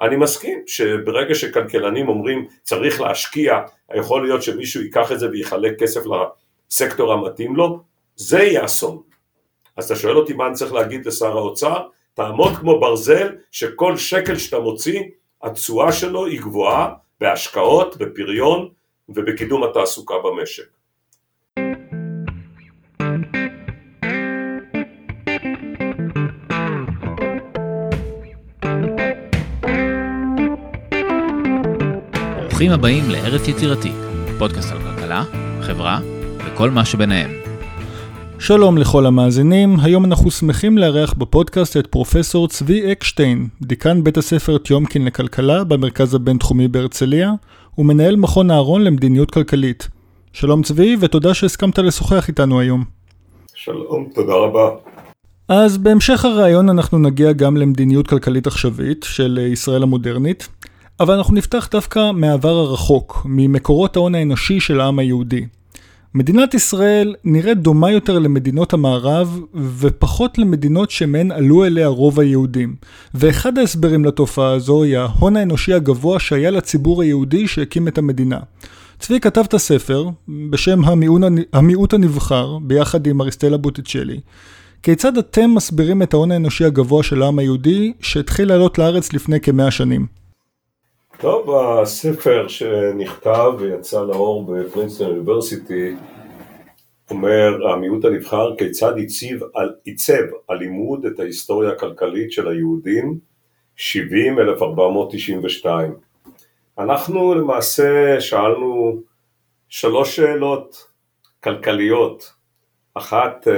אני 0.00 0.16
מסכים 0.16 0.62
שברגע 0.66 1.34
שכלכלנים 1.34 2.08
אומרים 2.08 2.46
צריך 2.62 3.00
להשקיע, 3.00 3.58
יכול 3.94 4.22
להיות 4.22 4.42
שמישהו 4.42 4.82
ייקח 4.82 5.12
את 5.12 5.18
זה 5.18 5.30
ויחלק 5.30 5.78
כסף 5.78 6.00
לסקטור 6.70 7.12
המתאים 7.12 7.56
לו, 7.56 7.80
זה 8.16 8.38
יהיה 8.38 8.64
אסון. 8.64 9.02
אז 9.76 9.84
אתה 9.84 9.96
שואל 9.96 10.16
אותי 10.16 10.32
מה 10.32 10.46
אני 10.46 10.54
צריך 10.54 10.72
להגיד 10.72 11.06
לשר 11.06 11.36
האוצר? 11.36 11.86
תעמוד 12.14 12.56
כמו 12.56 12.80
ברזל 12.80 13.28
שכל 13.50 13.96
שקל 13.96 14.38
שאתה 14.38 14.58
מוציא, 14.58 15.02
התשואה 15.42 15.92
שלו 15.92 16.26
היא 16.26 16.40
גבוהה 16.40 16.94
בהשקעות, 17.20 17.96
בפריון 17.96 18.68
ובקידום 19.08 19.64
התעסוקה 19.64 20.14
במשק. 20.24 20.77
ברוכים 32.58 32.72
הבאים 32.72 33.10
לארץ 33.10 33.48
יצירתי, 33.48 33.92
פודקאסט 34.38 34.72
על 34.72 34.78
כלכלה, 34.78 35.24
חברה 35.60 36.00
וכל 36.46 36.70
מה 36.70 36.84
שביניהם. 36.84 37.30
שלום 38.38 38.78
לכל 38.78 39.06
המאזינים, 39.06 39.80
היום 39.80 40.04
אנחנו 40.04 40.30
שמחים 40.30 40.78
לארח 40.78 41.12
בפודקאסט 41.12 41.76
את 41.76 41.86
פרופסור 41.86 42.48
צבי 42.48 42.92
אקשטיין, 42.92 43.48
דיקן 43.62 44.04
בית 44.04 44.16
הספר 44.16 44.58
טיומקין 44.58 45.04
לכלכלה 45.04 45.64
במרכז 45.64 46.14
הבינתחומי 46.14 46.68
בהרצליה, 46.68 47.32
ומנהל 47.78 48.16
מכון 48.16 48.50
אהרון 48.50 48.84
למדיניות 48.84 49.30
כלכלית. 49.30 49.88
שלום 50.32 50.62
צבי, 50.62 50.96
ותודה 51.00 51.34
שהסכמת 51.34 51.78
לשוחח 51.78 52.28
איתנו 52.28 52.60
היום. 52.60 52.84
שלום, 53.54 54.08
תודה 54.14 54.32
רבה. 54.32 54.70
אז 55.48 55.78
בהמשך 55.78 56.24
הראיון 56.24 56.68
אנחנו 56.68 56.98
נגיע 56.98 57.32
גם 57.32 57.56
למדיניות 57.56 58.06
כלכלית 58.06 58.46
עכשווית 58.46 59.06
של 59.08 59.38
ישראל 59.52 59.82
המודרנית. 59.82 60.48
אבל 61.00 61.14
אנחנו 61.14 61.34
נפתח 61.34 61.68
דווקא 61.70 62.10
מהעבר 62.12 62.56
הרחוק, 62.56 63.22
ממקורות 63.24 63.96
ההון 63.96 64.14
האנושי 64.14 64.60
של 64.60 64.80
העם 64.80 64.98
היהודי. 64.98 65.46
מדינת 66.14 66.54
ישראל 66.54 67.14
נראית 67.24 67.58
דומה 67.58 67.90
יותר 67.90 68.18
למדינות 68.18 68.72
המערב 68.72 69.40
ופחות 69.78 70.38
למדינות 70.38 70.90
שמהן 70.90 71.32
עלו 71.32 71.64
אליה 71.64 71.88
רוב 71.88 72.20
היהודים. 72.20 72.74
ואחד 73.14 73.58
ההסברים 73.58 74.04
לתופעה 74.04 74.52
הזו 74.52 74.82
היא 74.82 74.98
ההון 74.98 75.36
האנושי 75.36 75.74
הגבוה 75.74 76.20
שהיה 76.20 76.50
לציבור 76.50 77.02
היהודי 77.02 77.48
שהקים 77.48 77.88
את 77.88 77.98
המדינה. 77.98 78.38
צבי 78.98 79.20
כתב 79.20 79.44
את 79.48 79.54
הספר 79.54 80.08
בשם 80.50 80.80
המיעוט, 81.52 81.94
הנבחר 81.94 82.58
ביחד 82.58 83.06
עם 83.06 83.20
אריסטלה 83.20 83.56
בוטיצ'לי. 83.56 84.20
כיצד 84.82 85.18
אתם 85.18 85.54
מסבירים 85.54 86.02
את 86.02 86.14
ההון 86.14 86.30
האנושי 86.30 86.64
הגבוה 86.64 87.02
של 87.02 87.22
העם 87.22 87.38
היהודי 87.38 87.92
שהתחיל 88.00 88.48
לעלות 88.48 88.78
לארץ 88.78 89.12
לפני 89.12 89.40
כמאה 89.40 89.70
שנים? 89.70 90.06
טוב, 91.20 91.50
הספר 91.50 92.48
שנכתב 92.48 93.52
ויצא 93.58 94.00
לאור 94.04 94.46
בפרינסטון 94.46 95.10
אוניברסיטי 95.10 95.94
אומר 97.10 97.68
המיעוט 97.68 98.04
הנבחר 98.04 98.56
כיצד 98.56 98.96
עיצב, 98.96 99.46
עיצב 99.84 100.22
הלימוד 100.48 101.06
את 101.06 101.20
ההיסטוריה 101.20 101.70
הכלכלית 101.72 102.32
של 102.32 102.48
היהודים 102.48 103.18
70-1492. 103.76 103.80
אנחנו 106.78 107.34
למעשה 107.34 108.20
שאלנו 108.20 109.00
שלוש 109.68 110.16
שאלות 110.16 110.86
כלכליות. 111.44 112.32
אחת, 112.94 113.48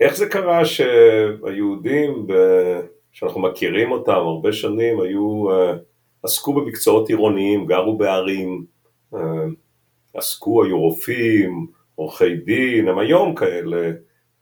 איך 0.00 0.16
זה 0.16 0.26
קרה 0.28 0.64
שהיהודים 0.64 2.26
שאנחנו 3.12 3.40
מכירים 3.40 3.92
אותם 3.92 4.12
הרבה 4.12 4.52
שנים 4.52 5.00
היו 5.00 5.46
עסקו 6.26 6.52
במקצועות 6.52 7.08
עירוניים, 7.08 7.66
גרו 7.66 7.98
בערים, 7.98 8.64
אה, 9.14 9.20
עסקו, 10.14 10.64
היו 10.64 10.80
רופאים, 10.80 11.66
עורכי 11.94 12.36
דין, 12.36 12.88
הם 12.88 12.98
היום 12.98 13.34
כאלה, 13.34 13.90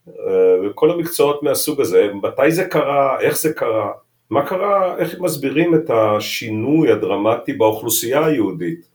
אה, 0.09 0.55
וכל 0.63 0.91
המקצועות 0.91 1.43
מהסוג 1.43 1.81
הזה, 1.81 2.07
מתי 2.13 2.51
זה 2.51 2.65
קרה, 2.65 3.19
איך 3.19 3.37
זה 3.37 3.53
קרה, 3.53 3.91
מה 4.29 4.45
קרה, 4.45 4.97
איך 4.97 5.19
מסבירים 5.19 5.75
את 5.75 5.89
השינוי 5.89 6.91
הדרמטי 6.91 7.53
באוכלוסייה 7.53 8.25
היהודית, 8.25 8.89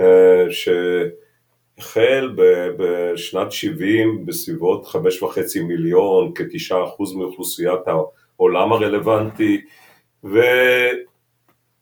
אה, 0.00 0.46
שהחל 0.50 2.34
בשנת 2.78 3.52
70 3.52 4.26
בסביבות 4.26 4.86
חמש 4.86 5.22
וחצי 5.22 5.60
מיליון, 5.60 6.32
כתשעה 6.34 6.84
אחוז 6.84 7.14
מאוכלוסיית 7.14 7.80
העולם 8.36 8.72
הרלוונטי, 8.72 9.60
ו... 10.24 10.38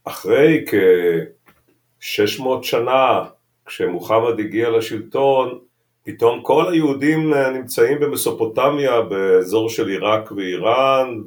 אחרי 0.08 0.64
כ-600 0.68 2.62
שנה, 2.62 3.24
כשמוחמד 3.66 4.40
הגיע 4.40 4.70
לשלטון, 4.70 5.58
פתאום 6.02 6.42
כל 6.42 6.72
היהודים 6.72 7.34
נמצאים 7.34 8.00
במסופוטמיה, 8.00 9.00
באזור 9.00 9.70
של 9.70 9.88
עיראק 9.88 10.32
ואיראן, 10.32 11.20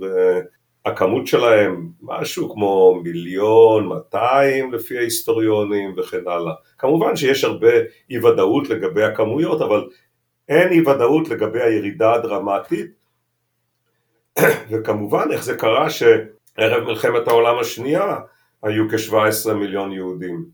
והכמות 0.86 1.28
שלהם 1.28 1.90
משהו 2.02 2.54
כמו 2.54 3.02
מיליון, 3.04 3.88
200 3.88 4.74
לפי 4.74 4.98
ההיסטוריונים 4.98 5.94
וכן 5.98 6.28
הלאה. 6.28 6.54
כמובן 6.78 7.16
שיש 7.16 7.44
הרבה 7.44 7.72
אי 8.10 8.20
ודאות 8.20 8.70
לגבי 8.70 9.04
הכמויות, 9.04 9.62
אבל 9.62 9.88
אין 10.50 10.70
אי 10.70 10.82
ודאות 10.82 11.30
לגבי 11.30 11.62
הירידה 11.62 12.14
הדרמטית, 12.14 12.92
וכמובן 14.72 15.28
איך 15.32 15.44
זה 15.44 15.58
קרה 15.58 15.90
שערב 15.90 16.84
מלחמת 16.84 17.28
העולם 17.28 17.60
השנייה 17.60 18.16
היו 18.64 18.90
כ-17 18.90 19.54
מיליון 19.54 19.92
יהודים. 19.92 20.46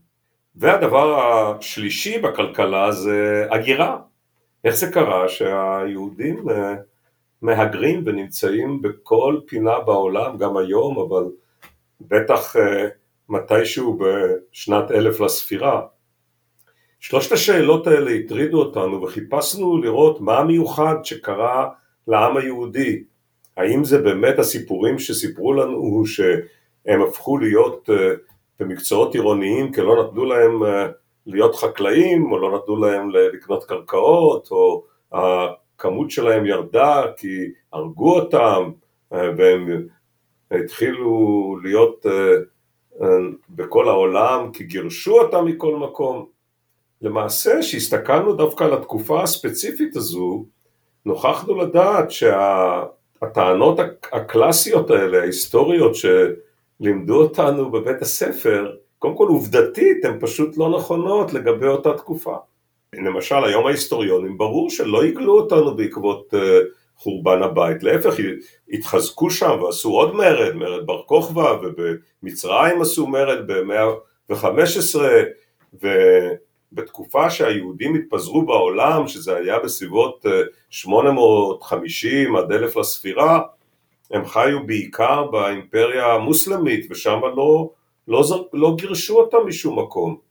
והדבר 0.56 1.20
השלישי 1.20 2.18
בכלכלה 2.18 2.92
זה 2.92 3.46
הגירה. 3.50 3.98
איך 4.64 4.74
זה 4.74 4.92
קרה 4.92 5.28
שהיהודים 5.28 6.50
אה, 6.50 6.74
מהגרים 7.42 8.02
ונמצאים 8.06 8.82
בכל 8.82 9.40
פינה 9.46 9.80
בעולם, 9.80 10.36
גם 10.36 10.56
היום, 10.56 10.98
אבל 10.98 11.24
בטח 12.00 12.56
אה, 12.56 12.88
מתישהו 13.28 13.98
בשנת 14.00 14.90
אלף 14.90 15.20
לספירה. 15.20 15.82
שלושת 17.00 17.32
השאלות 17.32 17.86
האלה 17.86 18.10
הטרידו 18.10 18.58
אותנו 18.58 19.02
וחיפשנו 19.02 19.78
לראות 19.78 20.20
מה 20.20 20.38
המיוחד 20.38 20.96
שקרה 21.04 21.68
לעם 22.08 22.36
היהודי. 22.36 23.04
האם 23.56 23.84
זה 23.84 23.98
באמת 23.98 24.38
הסיפורים 24.38 24.98
שסיפרו 24.98 25.52
לנו 25.52 26.06
ש... 26.06 26.20
הם 26.86 27.02
הפכו 27.02 27.38
להיות 27.38 27.90
אה, 27.90 28.12
במקצועות 28.60 29.14
עירוניים 29.14 29.72
כי 29.72 29.80
לא 29.80 30.04
נתנו 30.04 30.24
להם 30.24 30.64
אה, 30.64 30.86
להיות 31.26 31.54
חקלאים 31.54 32.32
או 32.32 32.38
לא 32.38 32.58
נתנו 32.58 32.76
להם 32.76 33.10
לקנות 33.10 33.64
קרקעות 33.64 34.48
או 34.50 34.84
הכמות 35.12 36.10
שלהם 36.10 36.46
ירדה 36.46 37.02
כי 37.16 37.38
הרגו 37.72 38.14
אותם 38.14 38.70
אה, 39.12 39.30
והם 39.36 39.86
התחילו 40.50 41.58
להיות 41.62 42.06
בכל 43.48 43.88
העולם 43.88 44.50
כי 44.52 44.64
גירשו 44.64 45.20
אותם 45.20 45.44
מכל 45.44 45.76
מקום. 45.76 46.26
למעשה 47.02 47.62
שהסתכלנו 47.62 48.32
דווקא 48.32 48.64
על 48.64 48.74
התקופה 48.74 49.22
הספציפית 49.22 49.96
הזו 49.96 50.44
נוכחנו 51.06 51.54
לדעת 51.54 52.10
שהטענות 52.10 53.78
הקלאסיות 54.12 54.90
האלה, 54.90 55.20
ההיסטוריות 55.20 55.94
ש... 55.94 56.06
לימדו 56.80 57.22
אותנו 57.22 57.70
בבית 57.70 58.02
הספר, 58.02 58.72
קודם 58.98 59.16
כל 59.16 59.26
עובדתית 59.28 60.04
הן 60.04 60.20
פשוט 60.20 60.56
לא 60.56 60.78
נכונות 60.78 61.32
לגבי 61.32 61.66
אותה 61.66 61.92
תקופה. 61.92 62.36
למשל 62.94 63.44
היום 63.44 63.66
ההיסטוריונים 63.66 64.38
ברור 64.38 64.70
שלא 64.70 65.04
יגלו 65.06 65.38
אותנו 65.40 65.76
בעקבות 65.76 66.34
uh, 66.34 66.38
חורבן 66.96 67.42
הבית, 67.42 67.82
להפך 67.82 68.14
התחזקו 68.72 69.30
שם 69.30 69.62
ועשו 69.62 69.90
עוד 69.90 70.14
מרד, 70.14 70.54
מרד 70.54 70.86
בר 70.86 71.02
כוכבא 71.02 71.56
ובמצרים 71.62 72.80
עשו 72.80 73.06
מרד 73.06 73.46
ב-115 73.46 74.98
ובתקופה 76.72 77.30
שהיהודים 77.30 77.94
התפזרו 77.94 78.46
בעולם 78.46 79.08
שזה 79.08 79.36
היה 79.36 79.58
בסביבות 79.58 80.26
850 80.70 82.36
עד 82.36 82.52
אלף 82.52 82.76
לספירה 82.76 83.40
הם 84.10 84.26
חיו 84.26 84.66
בעיקר 84.66 85.24
באימפריה 85.24 86.14
המוסלמית 86.14 86.86
ושם 86.90 87.20
לא, 87.36 87.70
לא, 88.08 88.48
לא 88.52 88.74
גירשו 88.78 89.20
אותם 89.20 89.38
משום 89.46 89.78
מקום. 89.78 90.26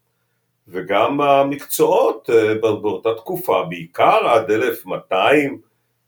וגם 0.67 1.21
המקצועות 1.21 2.29
אה, 2.33 2.53
באותה 2.61 3.13
תקופה, 3.13 3.63
בעיקר 3.69 4.27
עד 4.27 4.51
1200, 4.51 5.57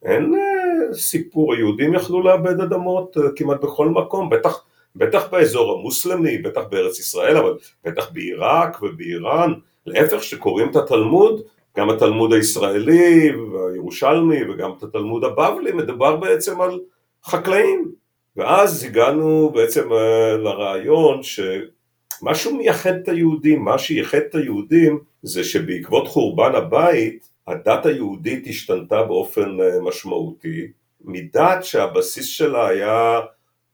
אין 0.04 0.34
אה, 0.34 0.94
סיפור, 0.94 1.54
היהודים 1.54 1.94
יכלו 1.94 2.22
לאבד 2.22 2.62
אדמות 2.62 3.18
אה, 3.18 3.24
כמעט 3.36 3.62
בכל 3.62 3.90
מקום, 3.90 4.30
בטח, 4.30 4.64
בטח 4.96 5.28
באזור 5.32 5.80
המוסלמי, 5.80 6.38
בטח 6.38 6.62
בארץ 6.70 7.00
ישראל, 7.00 7.38
אבל 7.38 7.54
בטח 7.86 8.12
בעיראק 8.12 8.82
ובאיראן, 8.82 9.54
להפך 9.86 10.24
שקוראים 10.24 10.70
את 10.70 10.76
התלמוד, 10.76 11.42
גם 11.78 11.90
התלמוד 11.90 12.34
הישראלי 12.34 13.32
והירושלמי 13.36 14.50
וגם 14.50 14.72
את 14.78 14.84
התלמוד 14.84 15.24
הבבלי, 15.24 15.72
מדובר 15.72 16.16
בעצם 16.16 16.62
על 16.62 16.80
חקלאים, 17.26 17.92
ואז 18.36 18.84
הגענו 18.84 19.50
בעצם 19.50 19.94
אה, 19.94 20.38
לרעיון 20.38 21.22
שמשהו 21.24 22.56
מייחד 22.56 22.94
את 23.04 23.10
היהודים, 23.10 23.64
מה 23.64 23.78
שייחד 23.78 24.18
את 24.18 24.36
היהודים 24.36 25.00
זה 25.22 25.44
שבעקבות 25.44 26.08
חורבן 26.08 26.56
הבית 26.56 27.30
הדת 27.48 27.86
היהודית 27.86 28.48
השתנתה 28.48 29.04
באופן 29.04 29.62
אה, 29.62 29.82
משמעותי, 29.82 30.68
מדת 31.02 31.64
שהבסיס 31.64 32.26
שלה 32.26 32.68
היה 32.68 33.20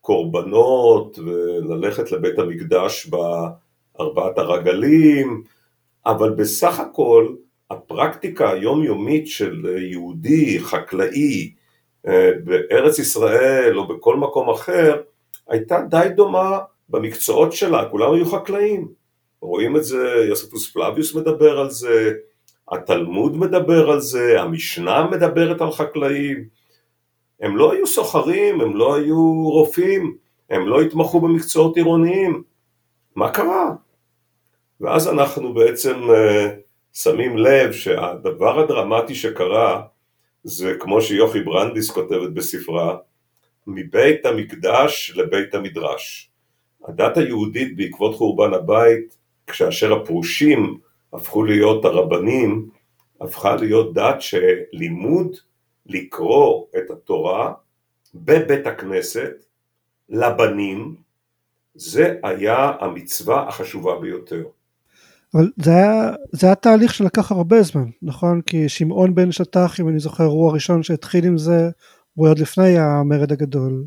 קורבנות 0.01 1.19
וללכת 1.19 2.12
לבית 2.12 2.40
המקדש 2.40 3.07
בארבעת 3.07 4.38
הרגלים, 4.38 5.44
אבל 6.06 6.30
בסך 6.30 6.80
הכל 6.80 7.36
הפרקטיקה 7.72 8.51
היומיומית 8.51 9.28
של 9.28 9.66
יהודי, 9.92 10.60
חקלאי, 10.60 11.54
בארץ 12.44 13.00
ישראל 13.00 13.78
או 13.78 13.88
בכל 13.88 14.16
מקום 14.16 14.50
אחר, 14.50 15.02
הייתה 15.50 15.82
די 15.90 16.08
דומה 16.16 16.60
במקצועות 16.90 17.54
שלה, 17.54 17.90
כולם 17.90 18.14
היו 18.14 18.26
חקלאים. 18.26 18.88
רואים 19.42 19.76
את 19.76 19.84
זה, 19.84 20.26
יוספוס 20.28 20.72
פלביוס 20.72 21.16
מדבר 21.16 21.60
על 21.60 21.70
זה, 21.70 22.14
התלמוד 22.72 23.38
מדבר 23.38 23.90
על 23.90 24.00
זה, 24.00 24.42
המשנה 24.42 25.08
מדברת 25.12 25.62
על 25.62 25.72
חקלאים. 25.72 26.44
הם 27.42 27.58
לא 27.58 27.74
היו 27.74 27.88
סוחרים, 27.88 28.62
הם 28.62 28.76
לא 28.76 28.96
היו 28.96 29.50
רופאים, 29.50 30.18
הם 30.50 30.68
לא 30.68 30.82
התמחו 30.82 31.22
במקצועות 31.22 31.76
עירוניים. 31.76 32.44
מה 33.16 33.32
קרה? 33.32 33.72
ואז 34.82 35.08
אנחנו 35.08 35.54
בעצם 35.54 35.96
uh, 35.96 36.50
שמים 36.94 37.38
לב 37.38 37.72
שהדבר 37.72 38.60
הדרמטי 38.60 39.16
שקרה 39.16 39.82
זה 40.44 40.74
כמו 40.80 41.01
שיוכי 41.01 41.40
ברנדיס 41.40 41.92
כותבת 41.92 42.30
בספרה, 42.30 42.98
מבית 43.68 44.25
המקדש 44.25 45.13
לבית 45.16 45.56
המדרש. 45.56 46.31
הדת 46.86 47.18
היהודית 47.18 47.78
בעקבות 47.78 48.16
חורבן 48.16 48.54
הבית, 48.54 49.18
כשאשר 49.48 49.94
הפרושים 49.94 50.80
הפכו 51.13 51.44
להיות 51.44 51.86
הרבנים, 51.86 52.69
הפכה 53.22 53.56
להיות 53.56 53.94
דת 53.94 54.22
שלימוד 54.22 55.36
לקרוא 55.86 56.66
את 56.78 56.92
התורה 56.92 57.54
בבית 58.13 58.68
הכנסת 58.68 59.45
לבנים, 60.10 60.95
זה 61.75 62.16
היה 62.24 62.72
המצווה 62.80 63.48
החשובה 63.48 64.00
ביותר. 64.00 64.44
אבל 65.33 65.51
זה 65.57 65.71
היה, 65.71 66.12
זה 66.31 66.47
היה 66.47 66.56
תהליך 66.56 66.94
שלקח 66.94 67.31
הרבה 67.31 67.62
זמן, 67.62 67.85
נכון? 68.01 68.41
כי 68.41 68.69
שמעון 68.69 69.15
בן 69.15 69.31
שטח, 69.31 69.80
אם 69.80 69.89
אני 69.89 70.00
זוכר, 70.00 70.24
הוא 70.24 70.50
הראשון 70.50 70.83
שהתחיל 70.83 71.25
עם 71.25 71.38
זה, 71.38 71.69
הוא 72.13 72.30
עוד 72.30 72.39
לפני 72.39 72.77
המרד 72.77 73.31
הגדול. 73.31 73.83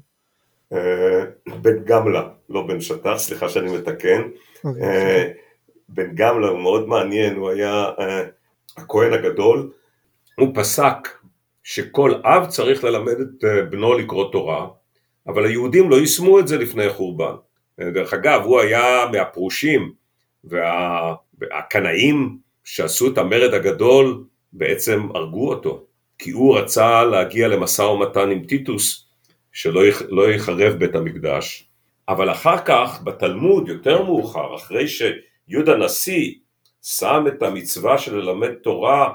אה, 0.73 1.25
בן 1.63 1.85
גמלה, 1.85 2.29
לא 2.49 2.67
בן 2.67 2.81
שטח, 2.81 3.15
סליחה 3.17 3.49
שאני 3.49 3.79
מתקן. 3.79 4.23
אוקיי, 4.65 4.83
אה, 4.83 5.31
בן 5.89 6.15
גמלה 6.15 6.49
הוא 6.49 6.61
מאוד 6.61 6.89
מעניין, 6.89 7.37
הוא 7.37 7.51
היה 7.51 7.85
אה, 7.99 8.23
הכהן 8.77 9.13
הגדול, 9.13 9.73
הוא 10.39 10.49
פסק 10.55 11.09
שכל 11.63 12.15
אב 12.25 12.47
צריך 12.47 12.85
ללמד 12.85 13.21
את 13.21 13.45
בנו 13.71 13.99
לקרוא 13.99 14.33
תורה, 14.33 14.67
אבל 15.27 15.45
היהודים 15.45 15.91
לא 15.91 15.97
יישמו 15.97 16.39
את 16.39 16.49
זה 16.49 16.59
לפני 16.59 16.85
החורבן. 16.85 17.35
דרך 17.81 18.15
אגב, 18.15 18.43
הוא 18.45 18.61
היה 18.61 19.07
מהפרושים, 19.13 19.93
והקנאים 21.41 22.39
שעשו 22.65 23.13
את 23.13 23.19
המרד 23.19 23.55
הגדול 23.55 24.25
בעצם 24.53 25.09
הרגו 25.15 25.49
אותו, 25.49 25.85
כי 26.19 26.31
הוא 26.31 26.59
רצה 26.59 27.05
להגיע 27.05 27.49
למשא 27.49 27.83
ומתן 27.83 28.31
עם 28.31 28.45
טיטוס 28.45 29.09
שלא 29.53 29.83
לא 30.09 30.31
יחרב 30.31 30.73
בית 30.73 30.95
המקדש, 30.95 31.69
אבל 32.09 32.31
אחר 32.31 32.59
כך 32.59 33.01
בתלמוד 33.05 33.69
יותר 33.69 34.03
מאוחר, 34.03 34.55
אחרי 34.55 34.87
שיהודה 34.89 35.73
הנשיא 35.73 36.35
שם 36.83 37.25
את 37.29 37.43
המצווה 37.43 37.99
של 37.99 38.17
ללמד 38.17 38.53
תורה, 38.55 39.13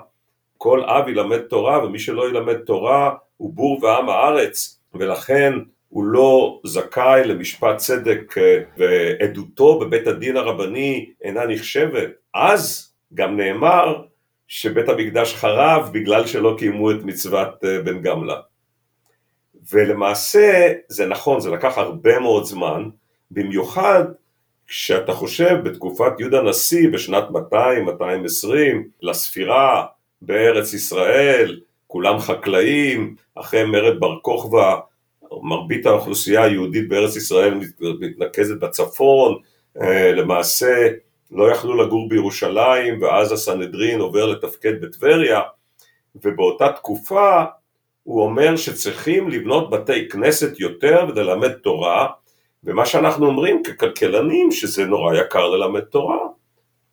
כל 0.57 0.83
אב 0.83 1.09
ילמד 1.09 1.39
תורה 1.39 1.85
ומי 1.85 1.99
שלא 1.99 2.29
ילמד 2.29 2.57
תורה 2.57 3.15
הוא 3.37 3.53
בור 3.53 3.83
ועם 3.83 4.09
הארץ 4.09 4.79
ולכן 4.93 5.53
הוא 5.91 6.03
לא 6.03 6.59
זכאי 6.65 7.23
למשפט 7.25 7.77
צדק 7.77 8.37
אה, 8.37 8.59
ועדותו 8.77 9.79
בבית 9.79 10.07
הדין 10.07 10.37
הרבני 10.37 11.09
אינה 11.21 11.45
נחשבת, 11.45 12.09
אז 12.33 12.93
גם 13.13 13.37
נאמר 13.37 14.03
שבית 14.47 14.89
המקדש 14.89 15.35
חרב 15.35 15.89
בגלל 15.93 16.27
שלא 16.27 16.55
קיימו 16.57 16.91
את 16.91 17.03
מצוות 17.03 17.63
אה, 17.63 17.81
בן 17.81 18.01
גמלה. 18.01 18.35
ולמעשה 19.71 20.73
זה 20.87 21.05
נכון, 21.05 21.39
זה 21.39 21.49
לקח 21.49 21.77
הרבה 21.77 22.19
מאוד 22.19 22.43
זמן, 22.43 22.89
במיוחד 23.31 24.03
כשאתה 24.67 25.13
חושב 25.13 25.57
בתקופת 25.63 26.19
יהודה 26.19 26.39
הנשיא 26.39 26.89
בשנת 26.93 27.23
200-220 27.29 28.47
לספירה 29.01 29.85
בארץ 30.21 30.73
ישראל, 30.73 31.59
כולם 31.87 32.19
חקלאים, 32.19 33.15
אחרי 33.35 33.63
מרד 33.65 33.99
בר 33.99 34.19
כוכבא 34.21 34.79
מרבית 35.43 35.85
האוכלוסייה 35.85 36.43
היהודית 36.43 36.89
בארץ 36.89 37.15
ישראל 37.15 37.59
מתנקזת 37.99 38.59
בצפון, 38.59 39.37
אה, 39.81 40.11
למעשה 40.11 40.87
לא 41.31 41.51
יכלו 41.51 41.83
לגור 41.83 42.09
בירושלים 42.09 43.01
ואז 43.01 43.31
הסנהדרין 43.31 43.99
עובר 43.99 44.25
לתפקד 44.25 44.81
בטבריה 44.81 45.41
ובאותה 46.15 46.71
תקופה 46.71 47.43
הוא 48.03 48.23
אומר 48.23 48.55
שצריכים 48.55 49.29
לבנות 49.29 49.69
בתי 49.69 50.09
כנסת 50.09 50.59
יותר 50.59 51.05
וללמד 51.09 51.51
תורה 51.51 52.07
ומה 52.63 52.85
שאנחנו 52.85 53.25
אומרים 53.27 53.63
ככלכלנים 53.63 54.51
שזה 54.51 54.85
נורא 54.85 55.15
יקר 55.15 55.49
ללמד 55.49 55.81
תורה. 55.81 56.19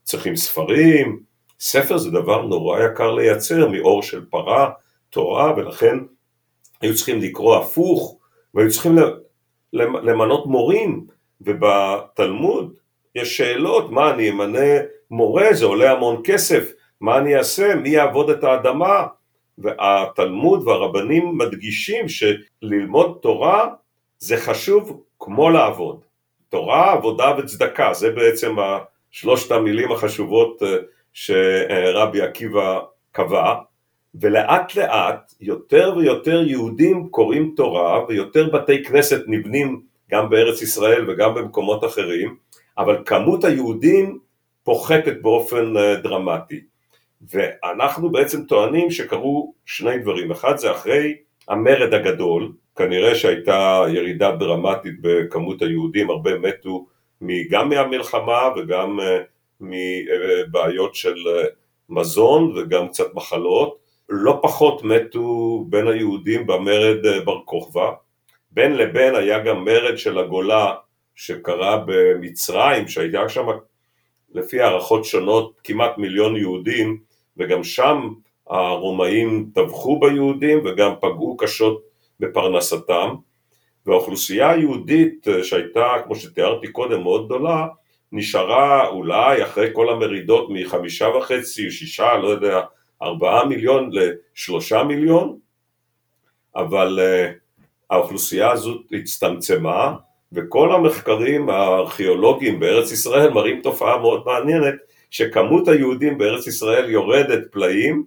צריכים 0.02 0.37
ספרים, 0.37 1.20
ספר 1.61 1.99
זה 1.99 2.11
דבר 2.11 2.43
נורא 2.43 2.81
יקר 2.81 3.14
לייצר 3.14 3.69
מאור 3.69 4.02
של 4.02 4.25
פרה, 4.31 4.70
תורה 5.11 5.55
ולכן 5.56 5.96
היו 6.81 6.94
צריכים 6.94 7.20
לקרוא 7.20 7.56
הפוך 7.56 8.18
והיו 8.59 8.71
צריכים 8.71 8.97
למנות 9.73 10.47
מורים, 10.47 11.07
ובתלמוד 11.41 12.75
יש 13.15 13.37
שאלות, 13.37 13.91
מה 13.91 14.11
אני 14.11 14.31
אמנה 14.31 14.81
מורה, 15.11 15.53
זה 15.53 15.65
עולה 15.65 15.93
המון 15.93 16.21
כסף, 16.25 16.73
מה 17.01 17.19
אני 17.19 17.37
אעשה, 17.37 17.75
מי 17.75 17.89
יעבוד 17.89 18.31
את 18.31 18.45
האדמה, 18.45 19.07
והתלמוד 19.59 20.69
והרבנים 20.69 21.39
מדגישים 21.39 22.07
שללמוד 22.09 23.19
תורה 23.23 23.69
זה 24.19 24.37
חשוב 24.37 25.03
כמו 25.19 25.51
לעבוד. 25.51 26.01
תורה, 26.49 26.93
עבודה 26.93 27.35
וצדקה, 27.39 27.95
זה 27.95 28.11
בעצם 28.11 28.57
שלושת 29.11 29.53
המילים 29.53 29.93
החשובות 29.93 30.62
אה, 30.62 30.77
שרבי 31.12 32.23
עקיבא 32.23 32.81
קבע, 33.12 33.55
ולאט 34.21 34.75
לאט 34.75 35.35
יותר 35.41 35.95
ויותר 35.97 36.43
יהודים 36.47 37.09
קוראים 37.09 37.53
תורה 37.57 38.05
ויותר 38.09 38.51
בתי 38.51 38.85
כנסת 38.85 39.21
נבנים 39.27 39.83
גם 40.11 40.31
בארץ 40.31 40.63
ישראל 40.63 41.11
וגם 41.11 41.35
במקומות 41.35 41.85
אחרים, 41.85 42.37
אבל 42.79 43.03
כמות 43.07 43.45
היהודים 43.45 44.19
פוחתת 44.63 45.23
באופן 45.23 45.77
אה, 45.77 45.97
דרמטי. 45.97 46.61
ואנחנו 47.31 48.13
בעצם 48.13 48.45
טוענים 48.45 48.91
שקרו 48.91 49.55
שני 49.67 49.99
דברים, 49.99 50.31
אחד 50.31 50.57
זה 50.57 50.71
אחרי 50.71 51.17
המרד 51.49 51.95
הגדול, 51.95 52.53
כנראה 52.77 53.15
שהייתה 53.15 53.85
ירידה 53.89 54.37
דרמטית 54.37 54.95
בכמות 55.01 55.63
היהודים, 55.63 56.11
הרבה 56.11 56.39
מתו 56.39 56.87
גם 57.51 57.69
מהמלחמה 57.69 58.49
וגם 58.57 59.01
אה, 59.01 59.19
מבעיות 59.61 60.95
של 60.95 61.15
אה, 61.29 61.45
מזון 61.89 62.53
וגם 62.57 62.89
קצת 62.89 63.15
מחלות, 63.15 63.88
לא 64.09 64.38
פחות 64.43 64.83
מתו 64.85 65.65
בין 65.69 65.88
היהודים 65.88 66.47
במרד 66.47 67.07
אה, 67.07 67.21
בר 67.21 67.41
כוכבא, 67.45 67.91
בין 68.50 68.77
לבין 68.77 69.15
היה 69.15 69.38
גם 69.38 69.65
מרד 69.65 69.99
של 69.99 70.19
הגולה 70.19 70.75
שקרה 71.15 71.85
במצרים, 71.87 72.88
שהייתה 72.88 73.29
שם 73.29 73.47
לפי 74.35 74.61
הערכות 74.61 75.05
שונות 75.05 75.61
כמעט 75.65 75.99
מיליון 75.99 76.37
יהודים, 76.37 76.99
וגם 77.37 77.65
שם 77.65 78.09
הרומאים 78.47 79.50
טבחו 79.55 80.00
ביהודים 80.00 80.59
וגם 80.65 80.93
פגעו 81.00 81.37
קשות 81.37 81.83
בפרנסתם, 82.21 83.15
והאוכלוסייה 83.87 84.50
היהודית 84.50 85.29
אה, 85.29 85.45
שהייתה, 85.45 85.95
כמו 86.05 86.17
שתיארתי 86.17 86.73
קודם, 86.73 87.03
מאוד 87.03 87.27
גדולה, 87.27 87.67
נשארה 88.12 88.88
אולי 88.88 89.43
אחרי 89.43 89.71
כל 89.73 89.91
המרידות 89.91 90.49
מחמישה 90.50 91.09
וחצי, 91.09 91.71
שישה, 91.71 92.17
לא 92.17 92.29
יודע, 92.29 92.61
ארבעה 93.02 93.45
מיליון 93.45 93.90
לשלושה 93.93 94.83
מיליון, 94.83 95.38
אבל 96.57 96.99
uh, 96.99 97.35
האוכלוסייה 97.90 98.50
הזאת 98.50 98.81
הצטמצמה, 98.93 99.97
וכל 100.33 100.73
המחקרים 100.75 101.50
הארכיאולוגיים 101.50 102.61
בארץ 102.61 102.93
ישראל 102.93 103.31
מראים 103.31 103.61
תופעה 103.62 103.99
מאוד 103.99 104.23
מעניינת, 104.26 104.75
שכמות 105.11 105.69
היהודים 105.69 106.19
בארץ 106.19 106.47
ישראל 106.47 106.90
יורדת 106.90 107.52
פלאים, 107.52 108.05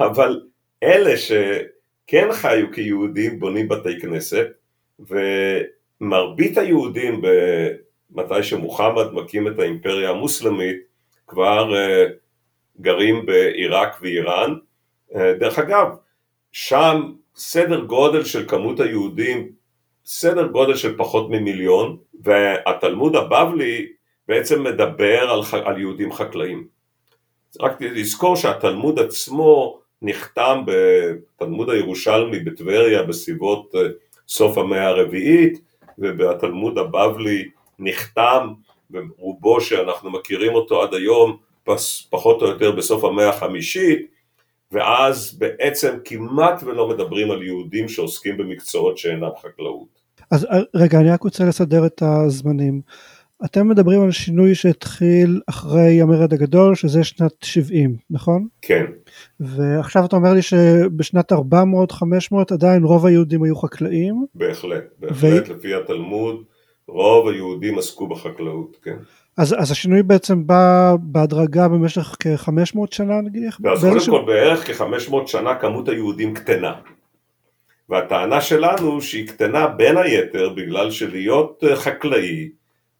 אבל 0.00 0.40
אלה 0.82 1.16
שכן 1.16 2.28
חיו 2.32 2.72
כיהודים 2.72 3.40
בונים 3.40 3.68
בתי 3.68 4.00
כנסת, 4.00 4.46
מרבית 6.00 6.58
היהודים, 6.58 7.22
מתי 8.10 8.42
שמוחמד 8.42 9.12
מקים 9.12 9.48
את 9.48 9.58
האימפריה 9.58 10.10
המוסלמית, 10.10 10.76
כבר 11.26 11.72
uh, 11.72 12.10
גרים 12.80 13.26
בעיראק 13.26 13.96
ואיראן. 14.02 14.54
Uh, 15.12 15.18
דרך 15.40 15.58
אגב, 15.58 15.86
שם 16.52 17.12
סדר 17.36 17.84
גודל 17.84 18.24
של 18.24 18.48
כמות 18.48 18.80
היהודים, 18.80 19.52
סדר 20.04 20.46
גודל 20.46 20.74
של 20.76 20.96
פחות 20.96 21.30
ממיליון, 21.30 21.96
והתלמוד 22.24 23.16
הבבלי 23.16 23.86
בעצם 24.28 24.64
מדבר 24.64 25.30
על, 25.30 25.40
על 25.64 25.78
יהודים 25.78 26.12
חקלאים. 26.12 26.66
רק 27.60 27.82
לזכור 27.82 28.36
שהתלמוד 28.36 28.98
עצמו 28.98 29.80
נחתם 30.02 30.62
בתלמוד 30.66 31.70
הירושלמי 31.70 32.40
בטבריה 32.40 33.02
בסביבות 33.02 33.74
אה, 33.74 33.80
סוף 34.28 34.58
המאה 34.58 34.86
הרביעית 34.86 35.60
ובתלמוד 35.98 36.78
הבבלי 36.78 37.48
נחתם 37.78 38.48
ברובו 38.90 39.60
שאנחנו 39.60 40.10
מכירים 40.10 40.54
אותו 40.54 40.82
עד 40.82 40.94
היום 40.94 41.36
פחות 42.10 42.42
או 42.42 42.46
יותר 42.46 42.72
בסוף 42.72 43.04
המאה 43.04 43.28
החמישית 43.28 44.10
ואז 44.72 45.38
בעצם 45.38 45.96
כמעט 46.04 46.62
ולא 46.62 46.88
מדברים 46.88 47.30
על 47.30 47.42
יהודים 47.42 47.88
שעוסקים 47.88 48.36
במקצועות 48.36 48.98
שאינם 48.98 49.30
חקלאות. 49.42 50.00
אז 50.30 50.44
אה, 50.44 50.58
רגע 50.74 50.98
אני 50.98 51.10
רק 51.10 51.22
רוצה 51.22 51.44
לסדר 51.44 51.86
את 51.86 52.02
הזמנים. 52.02 52.80
אתם 53.44 53.68
מדברים 53.68 54.02
על 54.02 54.10
שינוי 54.10 54.54
שהתחיל 54.54 55.40
אחרי 55.46 56.00
המרד 56.02 56.32
הגדול 56.32 56.74
שזה 56.74 57.04
שנת 57.04 57.32
70 57.42 57.96
נכון? 58.10 58.46
כן. 58.62 58.84
ועכשיו 59.40 60.04
אתה 60.04 60.16
אומר 60.16 60.34
לי 60.34 60.42
שבשנת 60.42 61.32
400-500 61.32 61.36
עדיין 62.50 62.84
רוב 62.84 63.06
היהודים 63.06 63.42
היו 63.42 63.56
חקלאים? 63.56 64.26
בהחלט, 64.34 64.84
בהחלט 64.98 65.48
ו... 65.48 65.52
לפי 65.52 65.74
התלמוד 65.74 66.44
רוב 66.88 67.28
היהודים 67.28 67.78
עסקו 67.78 68.06
בחקלאות, 68.06 68.76
כן. 68.82 68.96
אז, 69.40 69.54
אז 69.58 69.70
השינוי 69.70 70.02
בעצם 70.02 70.46
בא 70.46 70.94
בהדרגה 71.00 71.68
במשך 71.68 72.16
כ-500 72.20 72.78
שנה 72.90 73.20
נגיד? 73.20 73.42
אז 73.72 73.84
קודם 73.84 74.10
כל 74.10 74.26
בערך 74.26 74.66
כ-500 74.66 75.26
שנה 75.26 75.54
כמות 75.54 75.88
היהודים 75.88 76.34
קטנה. 76.34 76.74
והטענה 77.88 78.40
שלנו 78.40 79.02
שהיא 79.02 79.28
קטנה 79.28 79.66
בין 79.66 79.96
היתר 79.96 80.48
בגלל 80.48 80.90
שלהיות 80.90 81.64
חקלאי 81.74 82.50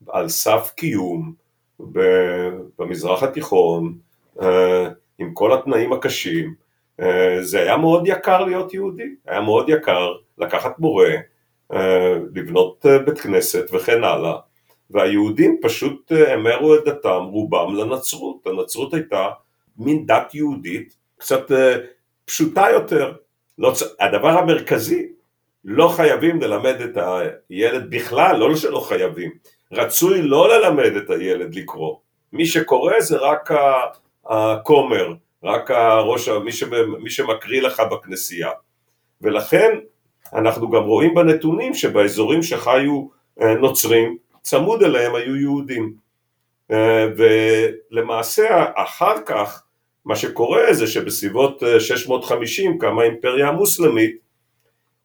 על 0.09 0.29
סף 0.29 0.73
קיום 0.77 1.33
במזרח 2.79 3.23
התיכון 3.23 3.95
אה, 4.43 4.89
עם 5.19 5.35
כל 5.35 5.53
התנאים 5.53 5.93
הקשים 5.93 6.55
אה, 7.01 7.39
זה 7.41 7.61
היה 7.61 7.77
מאוד 7.77 8.03
יקר 8.07 8.45
להיות 8.45 8.75
יהודי, 8.75 9.15
היה 9.27 9.41
מאוד 9.41 9.69
יקר 9.69 10.13
לקחת 10.39 10.79
מורה, 10.79 11.11
אה, 11.73 12.19
לבנות 12.35 12.87
בית 13.07 13.21
כנסת 13.21 13.75
וכן 13.75 14.05
הלאה 14.05 14.37
והיהודים 14.91 15.59
פשוט 15.63 16.13
המרו 16.29 16.75
את 16.75 16.85
דתם 16.85 17.23
רובם 17.31 17.75
לנצרות, 17.75 18.47
הנצרות 18.47 18.95
הייתה 18.95 19.29
מין 19.79 20.07
דת 20.07 20.35
יהודית 20.35 20.97
קצת 21.19 21.51
פשוטה 22.25 22.67
יותר, 22.73 23.13
לא, 23.59 23.73
הדבר 24.01 24.29
המרכזי 24.29 25.07
לא 25.65 25.89
חייבים 25.89 26.41
ללמד 26.41 26.81
את 26.81 26.99
הילד 27.51 27.91
בכלל, 27.91 28.37
לא 28.37 28.57
שלא 28.57 28.81
חייבים, 28.81 29.31
רצוי 29.73 30.23
לא 30.23 30.49
ללמד 30.49 30.97
את 30.97 31.11
הילד 31.11 31.55
לקרוא, 31.55 31.97
מי 32.33 32.47
שקורא 32.47 33.01
זה 33.01 33.17
רק 33.17 33.51
הכומר, 34.27 35.15
רק 35.45 35.71
הראש, 35.71 36.29
מי, 36.29 36.51
מי 37.03 37.11
שמקריא 37.11 37.63
לך 37.63 37.83
בכנסייה. 37.91 38.51
ולכן 39.23 39.79
אנחנו 40.33 40.71
גם 40.71 40.83
רואים 40.83 41.15
בנתונים 41.15 41.75
שבאזורים 41.75 42.43
שחיו 42.43 43.07
אה, 43.43 43.55
נוצרים 43.55 44.17
צמוד 44.43 44.83
אליהם 44.83 45.15
היו 45.15 45.37
יהודים 45.37 45.95
אה, 46.71 47.07
ולמעשה 47.17 48.65
אחר 48.75 49.15
כך 49.27 49.63
מה 50.05 50.17
שקורה 50.17 50.75
זה 50.75 50.87
שבסביבות 50.87 51.63
650 51.79 52.79
קמה 52.79 53.03
האימפריה 53.03 53.49
המוסלמית 53.49 54.17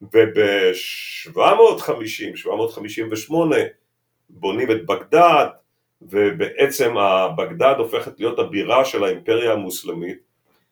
וב-750, 0.02 2.36
758 2.36 3.56
בונים 4.30 4.72
את 4.72 4.86
בגדד 4.86 5.48
ובעצם 6.02 6.96
בגדד 7.38 7.76
הופכת 7.78 8.20
להיות 8.20 8.40
הבירה 8.40 8.86
של 8.86 9.04
האימפריה 9.04 9.54
המוסלמית. 9.54 10.18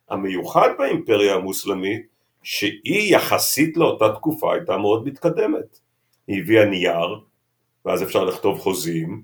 המיוחד 0.09 0.69
באימפריה 0.77 1.35
המוסלמית 1.35 2.07
שהיא 2.43 3.15
יחסית 3.15 3.77
לאותה 3.77 4.09
תקופה 4.09 4.53
הייתה 4.53 4.77
מאוד 4.77 5.07
מתקדמת. 5.07 5.79
היא 6.27 6.41
הביאה 6.41 6.65
נייר 6.65 7.19
ואז 7.85 8.03
אפשר 8.03 8.23
לכתוב 8.23 8.59
חוזים, 8.59 9.21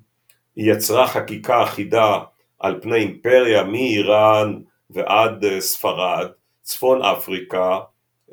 היא 0.56 0.74
יצרה 0.74 1.08
חקיקה 1.08 1.64
אחידה 1.64 2.20
על 2.60 2.82
פני 2.82 2.96
אימפריה 2.96 3.64
מאיראן 3.64 4.60
ועד 4.90 5.46
אה, 5.46 5.62
ספרד, 5.62 6.28
צפון 6.62 7.02
אפריקה 7.02 7.80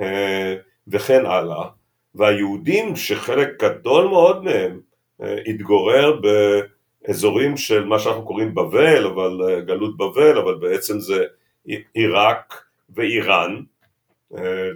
אה, 0.00 0.54
וכן 0.88 1.26
הלאה, 1.26 1.68
והיהודים 2.14 2.97
שחלק 2.97 3.62
גדול 3.62 4.09
מאוד 4.09 4.45
מהם 4.45 4.80
אה, 5.23 5.37
התגורר 5.47 6.21
באזורים 6.21 7.56
של 7.56 7.85
מה 7.85 7.99
שאנחנו 7.99 8.25
קוראים 8.25 8.54
בבל, 8.54 9.06
אבל 9.06 9.62
גלות 9.66 9.97
בבל, 9.97 10.38
אבל 10.38 10.54
בעצם 10.54 11.00
זה 11.00 11.25
עיראק 11.95 12.64
ואיראן, 12.90 13.62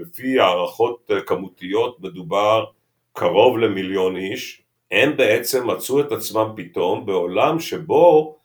לפי 0.00 0.40
הערכות 0.40 1.10
כמותיות 1.26 2.00
מדובר 2.00 2.64
קרוב 3.12 3.58
למיליון 3.58 4.16
איש, 4.16 4.59
הם 4.90 5.16
בעצם 5.16 5.70
מצאו 5.70 6.00
את 6.00 6.12
עצמם 6.12 6.52
פתאום 6.56 7.06
בעולם 7.06 7.60
שבו 7.60 8.36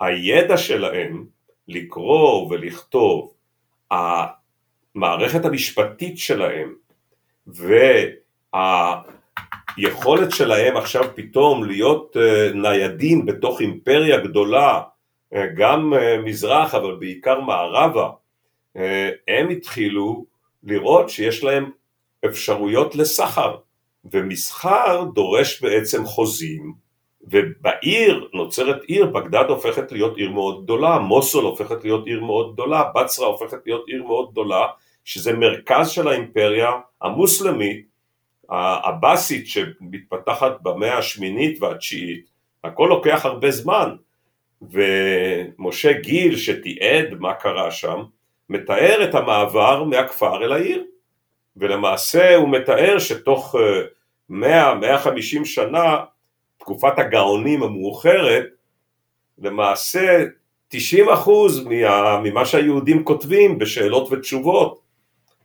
הידע 0.00 0.56
שלהם 0.56 1.26
לקרוא 1.68 2.50
ולכתוב, 2.50 3.34
המערכת 3.90 5.44
המשפטית 5.44 6.18
שלהם 6.18 6.74
וה... 7.46 9.02
היכולת 9.76 10.30
שלהם 10.30 10.76
עכשיו 10.76 11.04
פתאום 11.14 11.64
להיות 11.64 12.16
אה, 12.16 12.50
ניידים 12.54 13.26
בתוך 13.26 13.60
אימפריה 13.60 14.18
גדולה, 14.18 14.82
אה, 15.34 15.46
גם 15.56 15.94
אה, 15.94 16.18
מזרח 16.18 16.74
אבל 16.74 16.94
בעיקר 16.94 17.40
מערבה, 17.40 18.10
הם 19.28 19.48
התחילו 19.48 20.26
לראות 20.62 21.10
שיש 21.10 21.44
להם 21.44 21.70
אפשרויות 22.24 22.94
לסחר, 22.96 23.56
ומסחר 24.12 25.04
דורש 25.14 25.62
בעצם 25.62 26.04
חוזים, 26.04 26.74
ובעיר 27.22 28.28
נוצרת 28.34 28.82
עיר, 28.82 29.06
בגדד 29.06 29.44
הופכת 29.48 29.92
להיות 29.92 30.16
עיר 30.16 30.30
מאוד 30.30 30.64
גדולה, 30.64 30.98
מוסול 30.98 31.44
הופכת 31.44 31.84
להיות 31.84 32.06
עיר 32.06 32.20
מאוד 32.20 32.52
גדולה, 32.52 32.82
בצרה 32.94 33.26
הופכת 33.26 33.58
להיות 33.66 33.84
עיר 33.88 34.02
מאוד 34.02 34.30
גדולה, 34.30 34.66
שזה 35.04 35.32
מרכז 35.32 35.90
של 35.90 36.08
האימפריה 36.08 36.70
המוסלמית 37.02 37.86
הבאסית 38.48 39.46
שמתפתחת 39.46 40.52
במאה 40.62 40.98
השמינית 40.98 41.62
והתשיעית, 41.62 42.30
הכל 42.64 42.86
לוקח 42.90 43.26
הרבה 43.26 43.50
זמן, 43.50 43.96
ומשה 44.62 45.92
גיל 45.92 46.36
שתיעד 46.36 47.14
מה 47.18 47.34
קרה 47.34 47.70
שם, 47.70 48.02
מתאר 48.48 49.04
את 49.04 49.14
המעבר 49.14 49.84
מהכפר 49.84 50.44
אל 50.44 50.52
העיר, 50.52 50.84
ולמעשה 51.56 52.36
הוא 52.36 52.48
מתאר 52.48 52.98
שתוך 52.98 53.54
100-150 54.30 54.34
אה, 54.34 55.44
שנה, 55.44 55.96
תקופת 56.58 56.98
הגאונים 56.98 57.62
המאוחרת, 57.62 58.44
למעשה 59.38 60.24
90% 60.74 60.76
ממה 62.22 62.44
שהיהודים 62.44 63.04
כותבים 63.04 63.58
בשאלות 63.58 64.12
ותשובות 64.12 64.80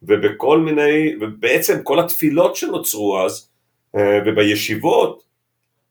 ובכל 0.03 0.59
מיני, 0.59 1.15
ובעצם 1.21 1.83
כל 1.83 1.99
התפילות 1.99 2.55
שנוצרו 2.55 3.19
אז 3.25 3.49
אה, 3.95 4.19
ובישיבות 4.25 5.23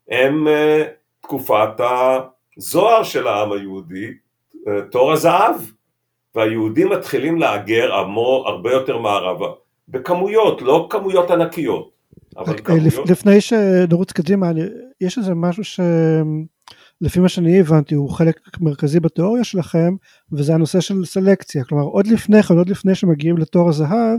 הם 0.08 0.48
אה, 0.48 0.84
תקופת 1.20 1.80
הזוהר 2.56 3.02
של 3.02 3.26
העם 3.26 3.52
היהודי, 3.52 4.06
אה, 4.68 4.82
תור 4.90 5.12
הזהב, 5.12 5.56
והיהודים 6.34 6.88
מתחילים 6.88 7.38
להגר 7.38 7.94
עמו 7.94 8.44
הרבה 8.46 8.72
יותר 8.72 8.98
מערבה, 8.98 9.48
בכמויות, 9.88 10.62
לא 10.62 10.86
כמויות 10.90 11.30
ענקיות, 11.30 11.90
כמויות... 12.64 13.10
לפני 13.10 13.40
שנרוץ 13.40 14.12
קדימה, 14.12 14.50
יש 15.00 15.18
איזה 15.18 15.34
משהו 15.34 15.64
ש... 15.64 15.80
לפי 17.00 17.20
מה 17.20 17.28
שאני 17.28 17.60
הבנתי 17.60 17.94
הוא 17.94 18.10
חלק 18.10 18.40
מרכזי 18.60 19.00
בתיאוריה 19.00 19.44
שלכם 19.44 19.94
וזה 20.32 20.54
הנושא 20.54 20.80
של 20.80 21.04
סלקציה. 21.04 21.64
כלומר 21.64 21.84
עוד 21.84 22.06
לפני 22.06 22.42
כן 22.42 22.58
עוד 22.58 22.68
לפני 22.68 22.94
שמגיעים 22.94 23.38
לתור 23.38 23.68
הזהב 23.68 24.18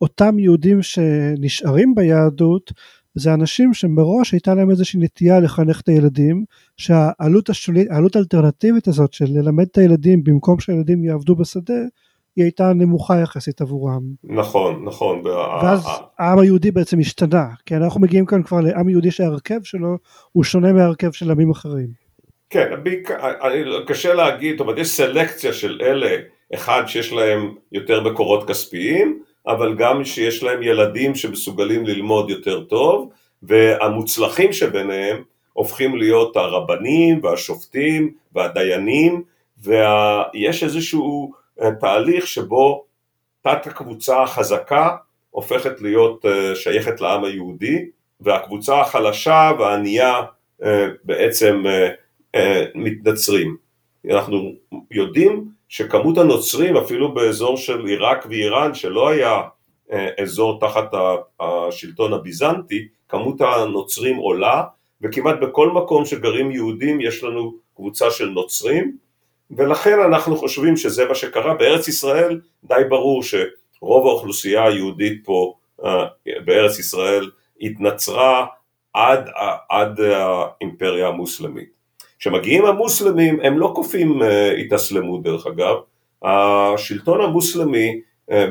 אותם 0.00 0.38
יהודים 0.38 0.82
שנשארים 0.82 1.94
ביהדות 1.94 2.72
זה 3.14 3.34
אנשים 3.34 3.74
שמראש 3.74 4.32
הייתה 4.32 4.54
להם 4.54 4.70
איזושהי 4.70 5.00
נטייה 5.00 5.40
לחנך 5.40 5.80
את 5.80 5.88
הילדים 5.88 6.44
שהעלות 6.76 7.50
השולית 7.50 7.90
העלות 7.90 8.16
האלטרנטיבית 8.16 8.88
הזאת 8.88 9.12
של 9.12 9.24
ללמד 9.28 9.66
את 9.72 9.78
הילדים 9.78 10.24
במקום 10.24 10.60
שהילדים 10.60 11.04
יעבדו 11.04 11.36
בשדה 11.36 11.82
היא 12.36 12.44
הייתה 12.44 12.72
נמוכה 12.72 13.20
יחסית 13.20 13.60
עבורם. 13.60 14.02
נכון, 14.24 14.84
נכון. 14.84 15.22
ואז 15.24 15.86
העם 16.18 16.38
היהודי 16.38 16.70
בעצם 16.70 17.00
השתנה, 17.00 17.46
כי 17.66 17.76
אנחנו 17.76 18.00
מגיעים 18.00 18.26
כאן 18.26 18.42
כבר 18.42 18.60
לעם 18.60 18.88
יהודי 18.88 19.10
שההרכב 19.10 19.62
שלו 19.62 19.96
הוא 20.32 20.44
שונה 20.44 20.72
מההרכב 20.72 21.12
של 21.12 21.30
עמים 21.30 21.50
אחרים. 21.50 21.88
כן, 22.50 22.70
קשה 23.86 24.14
להגיד, 24.14 24.52
זאת 24.52 24.60
אומרת 24.60 24.78
יש 24.78 24.88
סלקציה 24.88 25.52
של 25.52 25.80
אלה, 25.82 26.16
אחד 26.54 26.82
שיש 26.86 27.12
להם 27.12 27.54
יותר 27.72 28.10
מקורות 28.10 28.48
כספיים, 28.48 29.22
אבל 29.46 29.74
גם 29.74 30.04
שיש 30.04 30.42
להם 30.42 30.62
ילדים 30.62 31.14
שמסוגלים 31.14 31.86
ללמוד 31.86 32.30
יותר 32.30 32.64
טוב, 32.64 33.10
והמוצלחים 33.42 34.52
שביניהם 34.52 35.22
הופכים 35.52 35.96
להיות 35.96 36.36
הרבנים 36.36 37.20
והשופטים 37.22 38.12
והדיינים, 38.34 39.22
ויש 39.62 40.64
איזשהו 40.64 41.32
אה, 41.34 41.41
תהליך 41.80 42.26
שבו 42.26 42.84
תת 43.42 43.66
הקבוצה 43.66 44.22
החזקה 44.22 44.96
הופכת 45.30 45.80
להיות 45.80 46.26
אה, 46.26 46.56
שייכת 46.56 47.00
לעם 47.00 47.24
היהודי, 47.24 47.84
והקבוצה 48.20 48.80
החלשה 48.80 49.50
והענייה 49.58 50.22
אה, 50.62 50.86
בעצם 51.04 51.64
מתנצרים. 52.74 53.56
אנחנו 54.10 54.52
יודעים 54.90 55.48
שכמות 55.68 56.18
הנוצרים 56.18 56.76
אפילו 56.76 57.14
באזור 57.14 57.56
של 57.56 57.86
עיראק 57.86 58.26
ואיראן 58.30 58.74
שלא 58.74 59.08
היה 59.08 59.40
אזור 60.22 60.60
תחת 60.60 60.90
השלטון 61.40 62.12
הביזנטי, 62.12 62.88
כמות 63.08 63.40
הנוצרים 63.40 64.16
עולה 64.16 64.62
וכמעט 65.02 65.36
בכל 65.42 65.70
מקום 65.70 66.04
שגרים 66.04 66.50
יהודים 66.50 67.00
יש 67.00 67.24
לנו 67.24 67.54
קבוצה 67.76 68.10
של 68.10 68.28
נוצרים 68.28 68.96
ולכן 69.56 70.00
אנחנו 70.00 70.36
חושבים 70.36 70.76
שזה 70.76 71.04
מה 71.04 71.14
שקרה. 71.14 71.54
בארץ 71.54 71.88
ישראל 71.88 72.40
די 72.64 72.82
ברור 72.88 73.22
שרוב 73.22 74.06
האוכלוסייה 74.06 74.64
היהודית 74.64 75.20
פה 75.24 75.54
אה, 75.84 76.04
בארץ 76.44 76.78
ישראל 76.78 77.30
התנצרה 77.60 78.46
עד, 78.94 79.30
עד 79.70 80.00
האימפריה 80.00 81.08
המוסלמית. 81.08 81.68
כשמגיעים 82.18 82.66
המוסלמים 82.66 83.40
הם 83.42 83.58
לא 83.58 83.72
כופים 83.74 84.22
אה, 84.22 84.52
התאסלמות 84.52 85.22
דרך 85.22 85.46
אגב, 85.46 85.76
השלטון 86.22 87.20
המוסלמי 87.20 88.00
אה, 88.30 88.46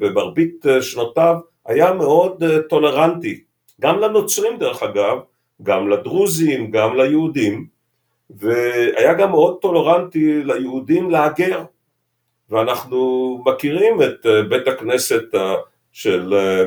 במרבית 0.00 0.64
שנותיו 0.80 1.36
היה 1.66 1.92
מאוד 1.92 2.44
טולרנטי, 2.68 3.40
גם 3.80 3.98
לנוצרים 3.98 4.58
דרך 4.58 4.82
אגב, 4.82 5.18
גם 5.62 5.88
לדרוזים, 5.88 6.70
גם 6.70 6.96
ליהודים, 6.96 7.66
והיה 8.38 9.14
גם 9.14 9.30
מאוד 9.30 9.58
טולרנטי 9.60 10.44
ליהודים 10.44 11.10
להגר, 11.10 11.64
ואנחנו 12.50 13.42
מכירים 13.46 14.02
את 14.02 14.26
אה, 14.26 14.42
בית 14.42 14.68
הכנסת 14.68 15.34
אה, 15.34 15.54
של 15.92 16.34
אה, 16.34 16.64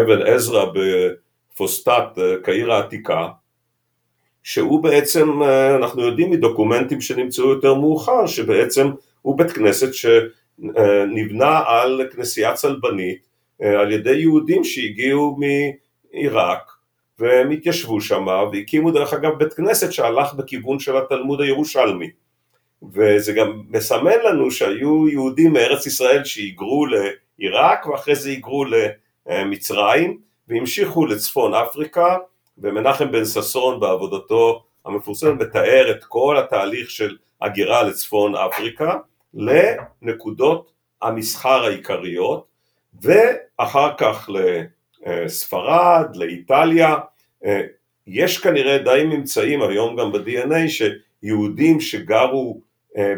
אבן 0.00 0.22
עזרא 0.22 0.66
בפוסטט, 0.74 2.18
קהיר 2.42 2.72
העתיקה, 2.72 3.28
שהוא 4.42 4.82
בעצם, 4.82 5.42
אנחנו 5.76 6.02
יודעים 6.02 6.30
מדוקומנטים 6.30 7.00
שנמצאו 7.00 7.48
יותר 7.48 7.74
מאוחר, 7.74 8.26
שבעצם 8.26 8.90
הוא 9.22 9.38
בית 9.38 9.50
כנסת 9.50 9.88
שנבנה 9.94 11.62
על 11.66 12.02
כנסייה 12.12 12.54
צלבנית 12.54 13.26
על 13.60 13.92
ידי 13.92 14.16
יהודים 14.16 14.64
שהגיעו 14.64 15.38
מעיראק 15.38 16.75
והם 17.18 17.50
התיישבו 17.50 18.00
שם 18.00 18.26
והקימו 18.52 18.90
דרך 18.90 19.12
אגב 19.12 19.32
בית 19.38 19.52
כנסת 19.52 19.92
שהלך 19.92 20.34
בכיוון 20.34 20.78
של 20.78 20.96
התלמוד 20.96 21.40
הירושלמי. 21.40 22.10
וזה 22.92 23.32
גם 23.32 23.62
מסמן 23.68 24.18
לנו 24.24 24.50
שהיו 24.50 25.08
יהודים 25.08 25.52
מארץ 25.52 25.86
ישראל 25.86 26.24
שהיגרו 26.24 26.86
לעיראק 26.86 27.86
ואחרי 27.86 28.14
זה 28.14 28.28
היגרו 28.28 28.64
למצרים 29.26 30.18
והמשיכו 30.48 31.06
לצפון 31.06 31.54
אפריקה 31.54 32.16
ומנחם 32.58 33.12
בן 33.12 33.24
ששון 33.24 33.80
בעבודתו 33.80 34.64
המפורסמת 34.84 35.40
מתאר 35.40 35.90
את 35.90 36.04
כל 36.04 36.36
התהליך 36.38 36.90
של 36.90 37.16
הגירה 37.40 37.82
לצפון 37.82 38.34
אפריקה 38.36 38.96
לנקודות 39.34 40.72
המסחר 41.02 41.64
העיקריות 41.64 42.46
ואחר 43.02 43.90
כך 43.98 44.30
לספרד, 45.06 46.16
לאיטליה, 46.16 46.96
יש 48.06 48.38
כנראה 48.38 48.78
די 48.78 49.02
ממצאים 49.04 49.62
היום 49.62 49.96
גם 49.96 50.12
ב-DNA 50.12 50.68
שיהודים 50.68 51.80
שגרו 51.80 52.60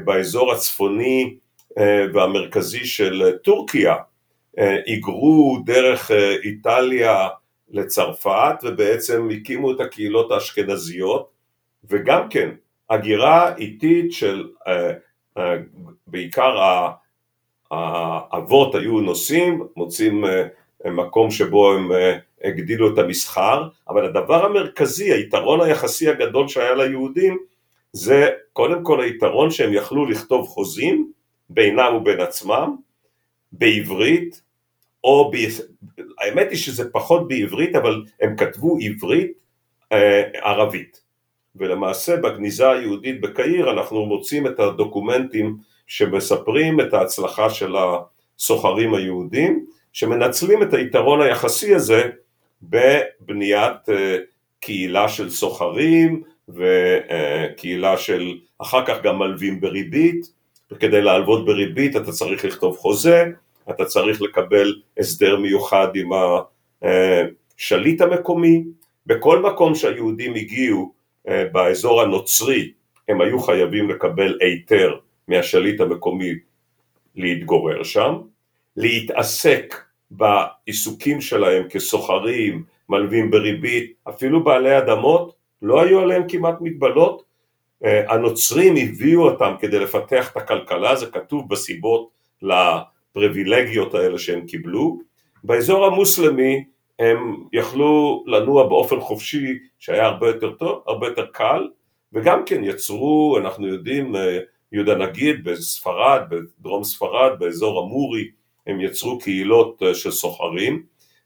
באזור 0.05 0.53
הצפוני 0.53 1.37
והמרכזי 2.15 2.87
של 2.87 3.37
טורקיה 3.45 3.95
היגרו 4.57 5.59
דרך 5.65 6.11
איטליה 6.45 7.29
לצרפת 7.71 8.55
ובעצם 8.63 9.29
הקימו 9.37 9.73
את 9.73 9.81
הקהילות 9.81 10.33
האשכנזיות. 10.33 11.31
וגם 11.91 12.29
כן 12.31 12.51
הגירה 12.91 13.57
איטית 13.57 14.13
של 14.13 14.49
בעיקר 16.07 16.85
האבות 17.71 18.75
היו 18.75 19.01
נוסעים, 19.01 19.67
מוצאים 19.77 20.25
מקום 20.85 21.31
שבו 21.31 21.73
הם 21.73 21.89
הגדילו 22.45 22.95
את 22.95 22.99
המסחר, 22.99 23.69
אבל 23.89 24.05
הדבר 24.05 24.45
המרכזי, 24.45 25.13
היתרון 25.13 25.61
היחסי 25.61 26.09
הגדול 26.09 26.49
שהיה 26.49 26.75
ליהודים 26.75 27.39
זה 27.93 28.29
קודם 28.53 28.85
כל 28.85 29.01
היתרון 29.01 29.51
שהם 29.51 29.75
יכלו 29.75 30.07
לכתוב 30.07 30.47
חוזים 30.47 31.13
בינם 31.51 31.95
ובין 31.95 32.21
עצמם 32.21 32.77
בעברית 33.53 34.43
או 35.05 35.31
ב... 35.31 35.37
האמת 36.21 36.51
היא 36.51 36.59
שזה 36.59 36.91
פחות 36.91 37.29
בעברית 37.29 37.77
אבל 37.77 38.05
הם 38.21 38.37
כתבו 38.37 38.79
עברית 38.81 39.33
אה, 39.93 40.23
ערבית. 40.35 41.01
ולמעשה 41.57 42.17
בגניזה 42.17 42.71
היהודית 42.71 43.21
בקהיר 43.21 43.71
אנחנו 43.71 44.07
מוצאים 44.07 44.47
את 44.47 44.61
הדוקומנטים 44.61 45.57
שמספרים 45.87 46.81
את 46.81 46.95
ההצלחה 46.95 47.51
של 47.51 47.75
הסוחרים 47.77 48.95
היהודים 48.95 49.67
שמנצלים 49.99 50.63
את 50.63 50.75
היתרון 50.75 51.23
היחסי 51.23 51.75
הזה 51.75 52.11
בבניית 52.63 53.89
אה, 53.89 54.17
קהילה 54.61 55.09
של 55.09 55.31
סוחרים 55.31 56.23
וקהילה 56.49 57.97
של 57.97 58.39
אחר 58.59 58.87
כך 58.87 59.03
גם 59.03 59.19
מלווים 59.19 59.61
בריבית. 59.61 60.27
וכדי 60.71 61.03
להלוות 61.03 61.45
בריבית 61.45 61.97
אתה 61.97 62.13
צריך 62.13 62.45
לכתוב 62.45 62.77
חוזה, 62.77 63.25
אתה 63.71 63.85
צריך 63.85 64.23
לקבל 64.23 64.75
הסדר 64.99 65.37
מיוחד 65.37 65.89
עם 65.95 66.11
השליט 66.83 68.01
המקומי, 68.01 68.65
בכל 69.07 69.43
מקום 69.43 69.75
שהיהודים 69.75 70.35
הגיעו 70.35 70.93
אה, 71.29 71.45
באזור 71.53 72.03
הנוצרי 72.03 72.73
הם 73.09 73.21
היו 73.21 73.41
חייבים 73.41 73.91
לקבל 73.91 74.39
היתר 74.41 74.97
מהשליט 75.29 75.81
המקומי 75.81 76.33
להתגורר 77.17 77.83
שם, 77.83 78.15
להתעסק 78.77 79.88
בעיסוקים 80.11 81.21
שלהם 81.21 81.69
כסוחרים, 81.69 82.65
מלווים 82.89 83.31
בריבית, 83.31 83.93
אפילו 84.09 84.45
בעלי 84.45 84.79
אדמות, 84.79 85.35
לא 85.63 85.81
היו 85.81 86.01
עליהם 86.01 86.23
כמעט 86.29 86.55
מגבלות. 86.61 87.23
אה, 87.85 88.13
הנוצרים 88.13 88.75
הביאו 88.77 89.23
אותם 89.23 89.55
כדי 89.61 89.79
לפתח 89.79 90.31
את 90.33 90.37
הכלכלה, 90.37 90.97
זה 90.97 91.07
כתוב 91.07 91.49
בסיבות 91.49 92.11
לפריבילגיות 92.43 93.95
האלה 93.95 94.19
שהם 94.19 94.47
קיבלו. 94.47 94.99
באזור 95.45 95.87
המוסלמי 95.87 96.65
הם 96.99 97.37
יכלו 97.53 98.25
לנוע 98.27 98.69
באופן 98.69 99.01
חופשי 99.01 99.59
שהיה 99.79 100.07
הרבה 100.07 100.27
יותר 100.27 100.53
טוב, 100.53 100.83
הרבה 100.87 101.07
יותר 101.07 101.27
קל, 101.27 101.69
וגם 102.13 102.43
כן 102.47 102.65
יצרו, 102.65 103.39
אנחנו 103.41 103.67
יודעים, 103.67 104.17
אה, 104.17 104.39
יהודה 104.73 104.95
נגיד 104.95 105.45
בספרד, 105.45 106.21
בדרום 106.31 106.85
ספרד, 106.85 107.39
באזור 107.39 107.83
המורי, 107.83 108.29
הם 108.69 108.81
יצרו 108.81 109.19
קהילות 109.19 109.83
אה, 109.83 109.95
של 109.95 110.11
סוחרים 110.11 110.83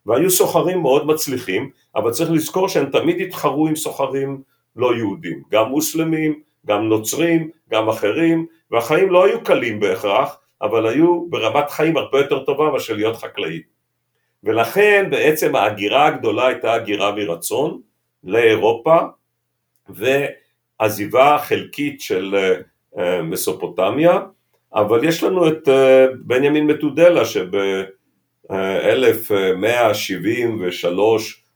והיו 0.07 0.31
סוחרים 0.31 0.81
מאוד 0.81 1.07
מצליחים 1.07 1.71
אבל 1.97 2.11
צריך 2.11 2.31
לזכור 2.31 2.69
שהם 2.69 2.91
תמיד 2.91 3.21
התחרו 3.21 3.69
עם 3.69 3.77
סוחרים 3.77 4.43
לא 4.77 4.97
יהודים 4.97 5.43
גם 5.51 5.69
מוסלמים, 5.69 6.41
גם 6.67 6.89
נוצרים, 6.89 7.51
גם 7.71 7.89
אחרים 7.89 8.47
והחיים 8.71 9.11
לא 9.11 9.25
היו 9.25 9.45
קלים 9.45 9.81
בהכרח 9.81 10.39
אבל 10.63 10.87
היו 10.87 11.27
ברמת 11.31 11.71
חיים 11.71 11.97
הרבה 11.97 12.19
יותר 12.19 12.45
טובה 12.45 12.71
מאשר 12.71 12.95
להיות 12.95 13.17
חקלאי. 13.17 13.63
ולכן 14.45 15.09
בעצם 15.11 15.57
ההגירה 15.57 16.07
הגדולה 16.07 16.47
הייתה 16.47 16.73
הגירה 16.73 17.13
מרצון 17.13 17.81
לאירופה 18.25 18.99
ועזיבה 19.89 21.39
חלקית 21.39 22.01
של 22.01 22.35
אה, 22.35 22.55
אה, 22.99 23.23
מסופוטמיה 23.23 24.19
אבל 24.75 25.05
יש 25.05 25.23
לנו 25.23 25.49
את 25.49 25.69
אה, 25.69 26.07
בנימין 26.21 26.67
מתודלה 26.67 27.25
שב-1173 27.25 28.53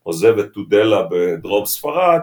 עוזב 0.03 0.39
את 0.39 0.53
תודלה 0.53 1.03
בדרום 1.11 1.67
ספרד 1.67 2.21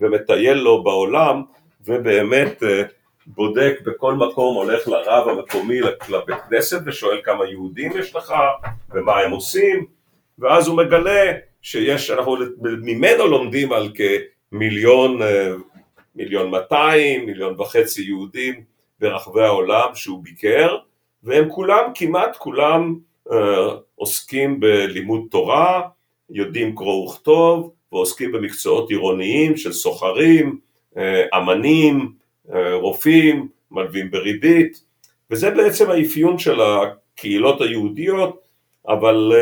ומטייל 0.00 0.58
לו 0.58 0.82
בעולם 0.82 1.42
ובאמת 1.84 2.62
אה, 2.62 2.82
בודק 3.26 3.80
בכל 3.84 4.14
מקום, 4.14 4.54
הולך 4.54 4.88
לרב 4.88 5.28
המקומי 5.28 5.80
לבית 5.80 6.36
כנסת 6.50 6.80
ושואל 6.86 7.20
כמה 7.24 7.46
יהודים 7.46 7.92
יש 7.98 8.16
לך 8.16 8.34
ומה 8.90 9.18
הם 9.18 9.30
עושים 9.30 9.86
ואז 10.38 10.68
הוא 10.68 10.76
מגלה 10.76 11.32
שיש, 11.62 12.10
אנחנו 12.10 12.36
ממנו 12.62 13.26
לומדים 13.26 13.72
על 13.72 13.88
כמיליון, 13.94 15.22
אה, 15.22 15.52
מיליון 16.14 16.50
מאתיים, 16.50 17.26
מיליון 17.26 17.60
וחצי 17.60 18.02
יהודים 18.02 18.71
ברחבי 19.02 19.42
העולם 19.42 19.88
שהוא 19.94 20.24
ביקר 20.24 20.76
והם 21.22 21.48
כולם, 21.50 21.90
כמעט 21.94 22.36
כולם 22.36 22.98
אה, 23.32 23.68
עוסקים 23.94 24.60
בלימוד 24.60 25.22
תורה, 25.30 25.82
יודעים 26.30 26.76
קרוא 26.76 27.08
וכתוב 27.08 27.72
ועוסקים 27.92 28.32
במקצועות 28.32 28.90
עירוניים 28.90 29.56
של 29.56 29.72
סוחרים, 29.72 30.58
אה, 30.96 31.24
אמנים, 31.36 32.12
אה, 32.54 32.74
רופאים, 32.74 33.48
מלווים 33.70 34.10
בריבית 34.10 34.84
וזה 35.30 35.50
בעצם 35.50 35.90
האפיון 35.90 36.38
של 36.38 36.60
הקהילות 36.60 37.60
היהודיות 37.60 38.48
אבל 38.88 39.32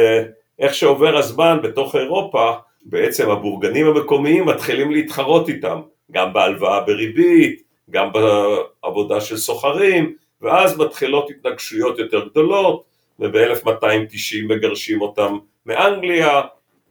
איך 0.58 0.74
שעובר 0.74 1.16
הזמן 1.16 1.58
בתוך 1.62 1.96
אירופה 1.96 2.50
בעצם 2.84 3.30
הבורגנים 3.30 3.86
המקומיים 3.86 4.46
מתחילים 4.46 4.90
להתחרות 4.90 5.48
איתם 5.48 5.80
גם 6.10 6.32
בהלוואה 6.32 6.80
בריבית, 6.80 7.62
גם 7.90 8.08
בעבודה 8.12 9.20
של 9.20 9.36
סוחרים 9.36 10.14
ואז 10.42 10.78
מתחילות 10.78 11.30
התנגשויות 11.30 11.98
יותר 11.98 12.28
גדולות 12.28 12.84
וב-1290 13.18 14.48
מגרשים 14.48 15.00
אותם 15.00 15.38
מאנגליה 15.66 16.40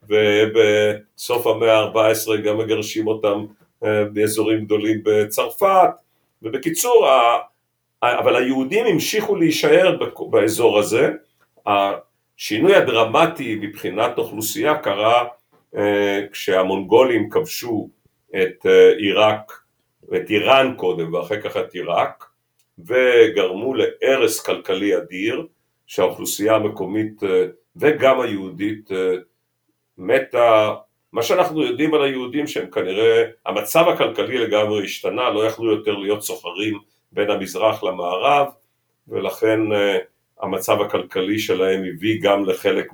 ובסוף 0.09 1.47
המאה 1.47 1.79
ה-14 1.79 2.41
גם 2.43 2.57
מגרשים 2.57 3.07
אותם 3.07 3.45
אה, 3.83 4.03
באזורים 4.05 4.65
גדולים 4.65 5.01
בצרפת. 5.03 5.89
ובקיצור, 6.41 7.07
אבל 8.03 8.35
היהודים 8.35 8.85
המשיכו 8.85 9.35
להישאר 9.35 9.97
באזור 10.29 10.79
הזה, 10.79 11.11
השינוי 11.65 12.75
הדרמטי 12.75 13.55
מבחינת 13.61 14.17
אוכלוסייה 14.17 14.77
קרה 14.77 15.25
אה, 15.75 16.21
כשהמונגולים 16.31 17.29
כבשו 17.29 17.89
את 18.35 18.65
אה, 18.65 18.91
עיראק, 18.97 19.58
את 20.15 20.29
איראן 20.29 20.73
קודם 20.77 21.13
ואחר 21.13 21.41
כך 21.41 21.57
את 21.57 21.73
עיראק 21.73 22.25
וגרמו 22.79 23.73
להרס 23.73 24.39
כלכלי 24.39 24.97
אדיר 24.97 25.47
שהאוכלוסייה 25.87 26.55
המקומית 26.55 27.21
וגם 27.75 28.21
היהודית 28.21 28.89
מתה, 29.99 30.73
מה 31.13 31.23
שאנחנו 31.23 31.63
יודעים 31.63 31.93
על 31.93 32.03
היהודים 32.03 32.47
שהם 32.47 32.69
כנראה, 32.71 33.23
המצב 33.45 33.85
הכלכלי 33.87 34.37
לגמרי 34.37 34.83
השתנה, 34.83 35.29
לא 35.29 35.45
יכלו 35.45 35.71
יותר 35.71 35.95
להיות 35.95 36.23
סוחרים 36.23 36.79
בין 37.11 37.29
המזרח 37.29 37.83
למערב 37.83 38.47
ולכן 39.07 39.71
אה, 39.71 39.97
המצב 40.41 40.81
הכלכלי 40.81 41.39
שלהם 41.39 41.83
הביא 41.83 42.21
גם 42.21 42.45
לחלק 42.45 42.87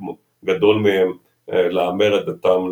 גדול 0.46 0.76
מהם 0.76 1.14
אה, 1.54 1.70
לאמר 1.70 2.20
את 2.20 2.26
דתם 2.26 2.72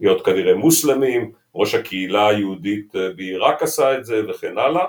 להיות 0.00 0.24
כנראה 0.24 0.54
מוסלמים, 0.54 1.32
ראש 1.54 1.74
הקהילה 1.74 2.28
היהודית 2.28 2.96
אה, 2.96 3.08
בעיראק 3.16 3.62
עשה 3.62 3.98
את 3.98 4.04
זה 4.04 4.22
וכן 4.28 4.58
הלאה. 4.58 4.84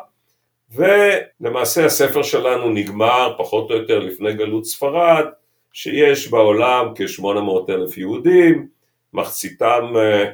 ולמעשה 0.72 1.86
הספר 1.86 2.24
שלנו 2.24 2.70
נגמר 2.70 3.36
פחות 3.38 3.72
או 3.72 3.76
יותר 3.76 4.00
לפני 4.00 4.34
גלות 4.34 4.66
ספרד 4.66 5.26
שיש 5.74 6.28
בעולם 6.28 6.94
כ-800 6.96 7.72
אלף 7.72 7.98
יהודים, 7.98 8.68
מחציתם 9.14 9.94
אה, 9.96 10.32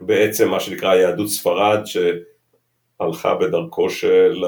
בעצם 0.00 0.48
מה 0.48 0.60
שנקרא 0.60 0.94
יהדות 0.94 1.28
ספרד 1.28 1.80
שהלכה 1.84 3.34
בדרכו 3.34 3.90
של 3.90 4.44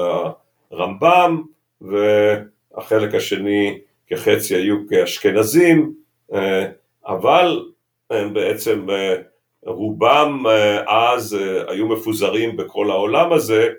הרמב"ם 0.71 1.41
והחלק 1.81 3.15
השני 3.15 3.79
כחצי 4.07 4.55
היו 4.55 4.75
כאשכנזים 4.89 5.93
אה, 6.33 6.65
אבל 7.07 7.65
הם 8.09 8.33
בעצם 8.33 8.87
רובם 9.65 10.43
אז 10.87 11.37
היו 11.67 11.87
מפוזרים 11.87 12.57
בכל 12.57 12.91
העולם 12.91 13.33
הזה 13.33 13.69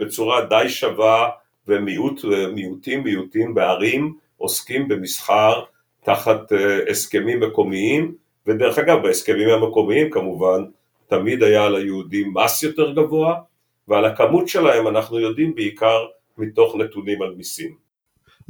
בצורה 0.00 0.44
די 0.44 0.68
שווה 0.68 1.28
ומיעוטים 1.68 3.04
מיעוטים 3.04 3.54
בערים 3.54 4.14
עוסקים 4.36 4.88
במסחר 4.88 5.62
תחת 6.04 6.52
אה, 6.52 6.90
הסכמים 6.90 7.40
מקומיים 7.40 8.14
ודרך 8.46 8.78
אגב 8.78 9.02
בהסכמים 9.02 9.48
המקומיים 9.48 10.10
כמובן 10.10 10.64
תמיד 11.06 11.42
היה 11.42 11.64
על 11.64 11.76
היהודים 11.76 12.34
מס 12.34 12.62
יותר 12.62 12.92
גבוה 12.92 13.34
ועל 13.88 14.04
הכמות 14.04 14.48
שלהם 14.48 14.88
אנחנו 14.88 15.20
יודעים 15.20 15.54
בעיקר 15.54 16.06
מתוך 16.38 16.76
נתונים 16.76 17.22
על 17.22 17.34
מיסים. 17.34 17.76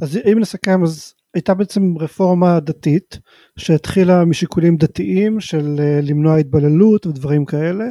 אז 0.01 0.19
אם 0.31 0.39
נסכם 0.39 0.83
אז 0.83 1.14
הייתה 1.35 1.53
בעצם 1.53 1.97
רפורמה 1.99 2.59
דתית 2.59 3.19
שהתחילה 3.57 4.25
משיקולים 4.25 4.77
דתיים 4.77 5.39
של 5.39 5.75
אה, 5.79 5.99
למנוע 6.03 6.35
התבוללות 6.35 7.05
ודברים 7.05 7.45
כאלה 7.45 7.85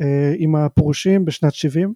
אה, 0.00 0.34
עם 0.38 0.56
הפרושים 0.56 1.24
בשנת 1.24 1.54
70 1.54 1.92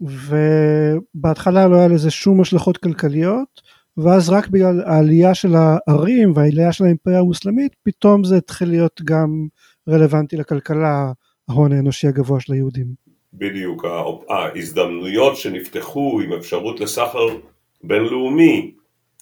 ובהתחלה 0.00 1.68
לא 1.68 1.76
היה 1.76 1.88
לזה 1.88 2.10
שום 2.10 2.40
השלכות 2.40 2.76
כלכליות 2.76 3.62
ואז 3.96 4.28
רק 4.28 4.48
בגלל 4.48 4.80
העלייה 4.80 5.34
של 5.34 5.54
הערים 5.54 6.32
והעלייה 6.34 6.72
של 6.72 6.84
האימפריה 6.84 7.18
המוסלמית 7.18 7.72
פתאום 7.82 8.24
זה 8.24 8.36
התחיל 8.36 8.68
להיות 8.68 9.00
גם 9.04 9.46
רלוונטי 9.88 10.36
לכלכלה 10.36 11.12
ההון 11.48 11.72
האנושי 11.72 12.08
הגבוה 12.08 12.40
של 12.40 12.52
היהודים. 12.52 12.86
בדיוק, 13.34 13.84
ההזדמנויות 14.28 15.36
שנפתחו 15.36 16.20
עם 16.24 16.32
אפשרות 16.32 16.80
לסחר 16.80 17.28
בינלאומי 17.84 18.75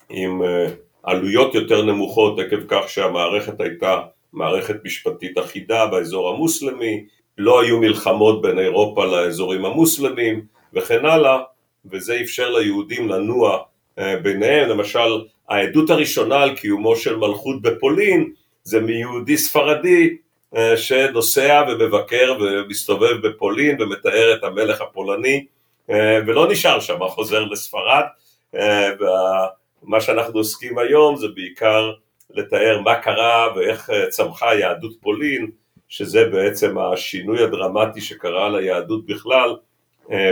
עם 0.09 0.43
אה, 0.43 0.67
עלויות 1.03 1.55
יותר 1.55 1.85
נמוכות 1.85 2.39
עקב 2.39 2.61
כך 2.69 2.89
שהמערכת 2.89 3.61
הייתה 3.61 4.01
מערכת 4.33 4.77
משפטית 4.85 5.39
אחידה 5.39 5.87
באזור 5.87 6.29
המוסלמי, 6.29 7.05
לא 7.39 7.61
היו 7.61 7.81
מלחמות 7.81 8.43
בין 8.43 8.59
אירופה 8.59 9.05
לאזורים 9.05 9.65
המוסלמים 9.65 10.45
וכן 10.73 11.07
הלאה 11.07 11.39
וזה 11.91 12.21
אפשר 12.21 12.51
ליהודים 12.51 13.09
לנוע 13.09 13.59
אה, 13.99 14.17
ביניהם, 14.17 14.69
למשל 14.69 15.25
העדות 15.49 15.91
הראשונה 15.91 16.43
על 16.43 16.57
קיומו 16.57 16.97
של 16.97 17.17
מלכות 17.17 17.63
בפולין 17.63 18.33
זה 18.63 18.81
מיהודי 18.81 19.37
ספרדי 19.37 20.17
אה, 20.57 20.77
שנוסע 20.77 21.65
ומבקר 21.69 22.37
ומסתובב 22.41 23.27
בפולין 23.27 23.83
ומתאר 23.83 24.35
את 24.35 24.45
המלך 24.45 24.81
הפולני 24.81 25.47
ולא 26.27 26.49
נשאר 26.51 26.81
שם, 26.81 26.99
חוזר 27.09 27.45
לספרד 27.45 28.05
ומה 29.85 30.01
שאנחנו 30.01 30.39
עוסקים 30.39 30.79
היום 30.79 31.17
זה 31.17 31.27
בעיקר 31.35 31.93
לתאר 32.31 32.81
מה 32.85 32.95
קרה 32.95 33.47
ואיך 33.57 33.91
צמחה 34.09 34.55
יהדות 34.55 34.97
פולין 35.01 35.51
שזה 35.89 36.25
בעצם 36.33 36.79
השינוי 36.79 37.43
הדרמטי 37.43 38.01
שקרה 38.01 38.49
ליהדות 38.49 39.07
בכלל 39.07 39.57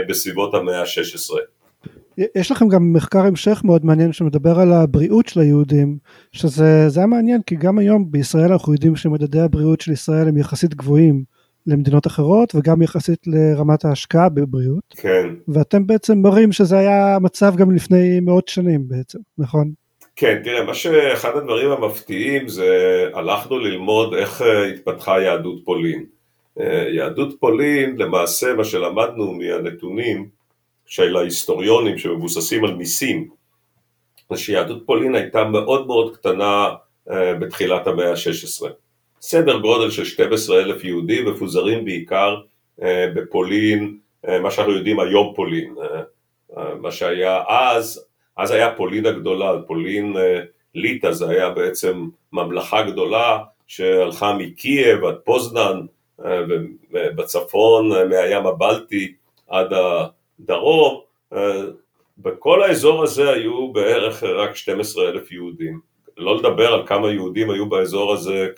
בסביבות 0.08 0.54
המאה 0.54 0.80
ה-16 0.80 1.34
יש 2.34 2.50
לכם 2.50 2.68
גם 2.68 2.92
מחקר 2.92 3.18
המשך 3.18 3.62
מאוד 3.64 3.84
מעניין 3.84 4.12
שמדבר 4.12 4.58
על 4.58 4.72
הבריאות 4.72 5.28
של 5.28 5.40
היהודים, 5.40 5.98
שזה 6.32 6.88
היה 6.96 7.06
מעניין 7.06 7.42
כי 7.42 7.56
גם 7.56 7.78
היום 7.78 8.10
בישראל 8.10 8.52
אנחנו 8.52 8.72
יודעים 8.72 8.96
שמדדי 8.96 9.40
הבריאות 9.40 9.80
של 9.80 9.92
ישראל 9.92 10.28
הם 10.28 10.36
יחסית 10.36 10.74
גבוהים 10.74 11.24
למדינות 11.66 12.06
אחרות 12.06 12.54
וגם 12.54 12.82
יחסית 12.82 13.26
לרמת 13.26 13.84
ההשקעה 13.84 14.28
בבריאות. 14.28 14.94
כן. 14.96 15.28
ואתם 15.48 15.86
בעצם 15.86 16.18
מראים 16.18 16.52
שזה 16.52 16.78
היה 16.78 17.16
המצב 17.16 17.56
גם 17.56 17.70
לפני 17.70 18.20
מאות 18.20 18.48
שנים 18.48 18.88
בעצם, 18.88 19.18
נכון? 19.38 19.72
כן, 20.16 20.40
תראה, 20.44 20.64
מה 20.64 20.74
שאחד 20.74 21.36
הדברים 21.36 21.70
המפתיעים 21.70 22.48
זה 22.48 23.08
הלכנו 23.14 23.58
ללמוד 23.58 24.14
איך 24.14 24.42
אה, 24.42 24.66
התפתחה 24.66 25.20
יהדות 25.20 25.64
פולין. 25.64 26.04
אה, 26.60 26.88
יהדות 26.88 27.40
פולין, 27.40 27.96
למעשה 27.96 28.54
מה 28.54 28.64
שלמדנו 28.64 29.32
מהנתונים, 29.32 30.28
של 30.86 31.16
ההיסטוריונים 31.16 31.98
שמבוססים 31.98 32.64
על 32.64 32.74
מיסים, 32.74 33.28
זה 34.30 34.38
שיהדות 34.38 34.82
פולין 34.86 35.14
הייתה 35.14 35.44
מאוד 35.44 35.86
מאוד 35.86 36.16
קטנה 36.16 36.68
אה, 37.10 37.34
בתחילת 37.34 37.86
המאה 37.86 38.10
ה-16. 38.10 38.66
סדר 39.22 39.58
גודל 39.58 39.90
של 39.90 40.04
12 40.04 40.60
אלף 40.60 40.84
יהודים 40.84 41.28
מפוזרים 41.28 41.84
בעיקר 41.84 42.40
אה, 42.82 43.06
בפולין, 43.14 43.98
אה, 44.28 44.40
מה 44.40 44.50
שאנחנו 44.50 44.72
יודעים 44.72 45.00
היום 45.00 45.32
פולין, 45.36 45.74
מה 46.80 46.90
שהיה 46.90 47.42
אז, 47.48 48.06
אז 48.36 48.50
היה 48.50 48.74
פולין 48.74 49.06
הגדולה, 49.06 49.52
פולין 49.66 50.16
ליטא 50.74 51.12
זה 51.12 51.28
היה 51.28 51.50
בעצם 51.50 52.08
ממלכה 52.32 52.82
גדולה 52.82 53.38
שהלכה 53.66 54.32
מקייב 54.38 55.04
עד 55.04 55.14
פוזנן 55.24 55.80
ובצפון 56.90 58.08
מהים 58.08 58.46
הבלטי 58.46 59.14
עד 59.48 59.72
דרום, 60.40 61.00
אה, 61.32 61.62
בכל 62.18 62.62
האזור 62.62 63.02
הזה 63.02 63.30
היו 63.30 63.72
בערך 63.72 64.22
רק 64.22 64.56
12 64.56 65.08
אלף 65.08 65.32
יהודים. 65.32 65.80
לא 66.16 66.36
לדבר 66.36 66.72
על 66.72 66.86
כמה 66.86 67.10
יהודים 67.10 67.50
היו 67.50 67.68
באזור 67.68 68.12
הזה 68.12 68.48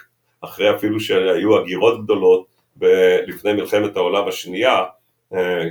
אחרי 0.45 0.77
אפילו 0.77 1.01
שהיו 1.01 1.59
הגירות 1.59 2.05
גדולות 2.05 2.47
לפני 3.27 3.53
מלחמת 3.53 3.97
העולם 3.97 4.29
השנייה, 4.29 4.85
אה, 5.35 5.65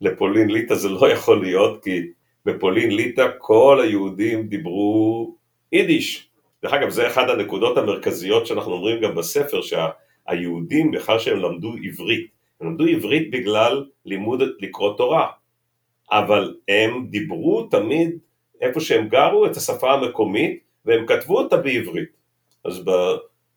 לפולין 0.00 0.50
ליטא, 0.50 0.74
זה 0.74 0.88
לא 0.88 1.10
יכול 1.10 1.40
להיות 1.42 1.84
כי 1.84 2.00
בפולין 2.46 2.90
ליטא 2.90 3.26
כל 3.38 3.80
היהודים 3.82 4.48
דיברו 4.48 5.34
יידיש. 5.72 6.28
דרך 6.62 6.72
אגב 6.72 6.90
זה 6.90 7.06
אחת 7.06 7.28
הנקודות 7.28 7.78
המרכזיות 7.78 8.46
שאנחנו 8.46 8.72
אומרים 8.72 9.02
גם 9.02 9.14
בספר 9.14 9.60
שהיהודים 9.62 10.90
בכלל 10.90 11.18
שהם 11.18 11.38
למדו 11.38 11.74
עברית, 11.84 12.26
הם 12.60 12.66
למדו 12.66 12.84
עברית 12.84 13.30
בגלל 13.30 13.84
לימוד 14.04 14.42
לקרוא 14.60 14.96
תורה, 14.96 15.26
אבל 16.12 16.54
הם 16.68 17.06
דיברו 17.10 17.62
תמיד 17.70 18.18
איפה 18.60 18.80
שהם 18.80 19.08
גרו 19.08 19.46
את 19.46 19.56
השפה 19.56 19.92
המקומית 19.92 20.71
והם 20.86 21.06
כתבו 21.06 21.38
אותה 21.38 21.56
בעברית. 21.56 22.08
אז 22.64 22.84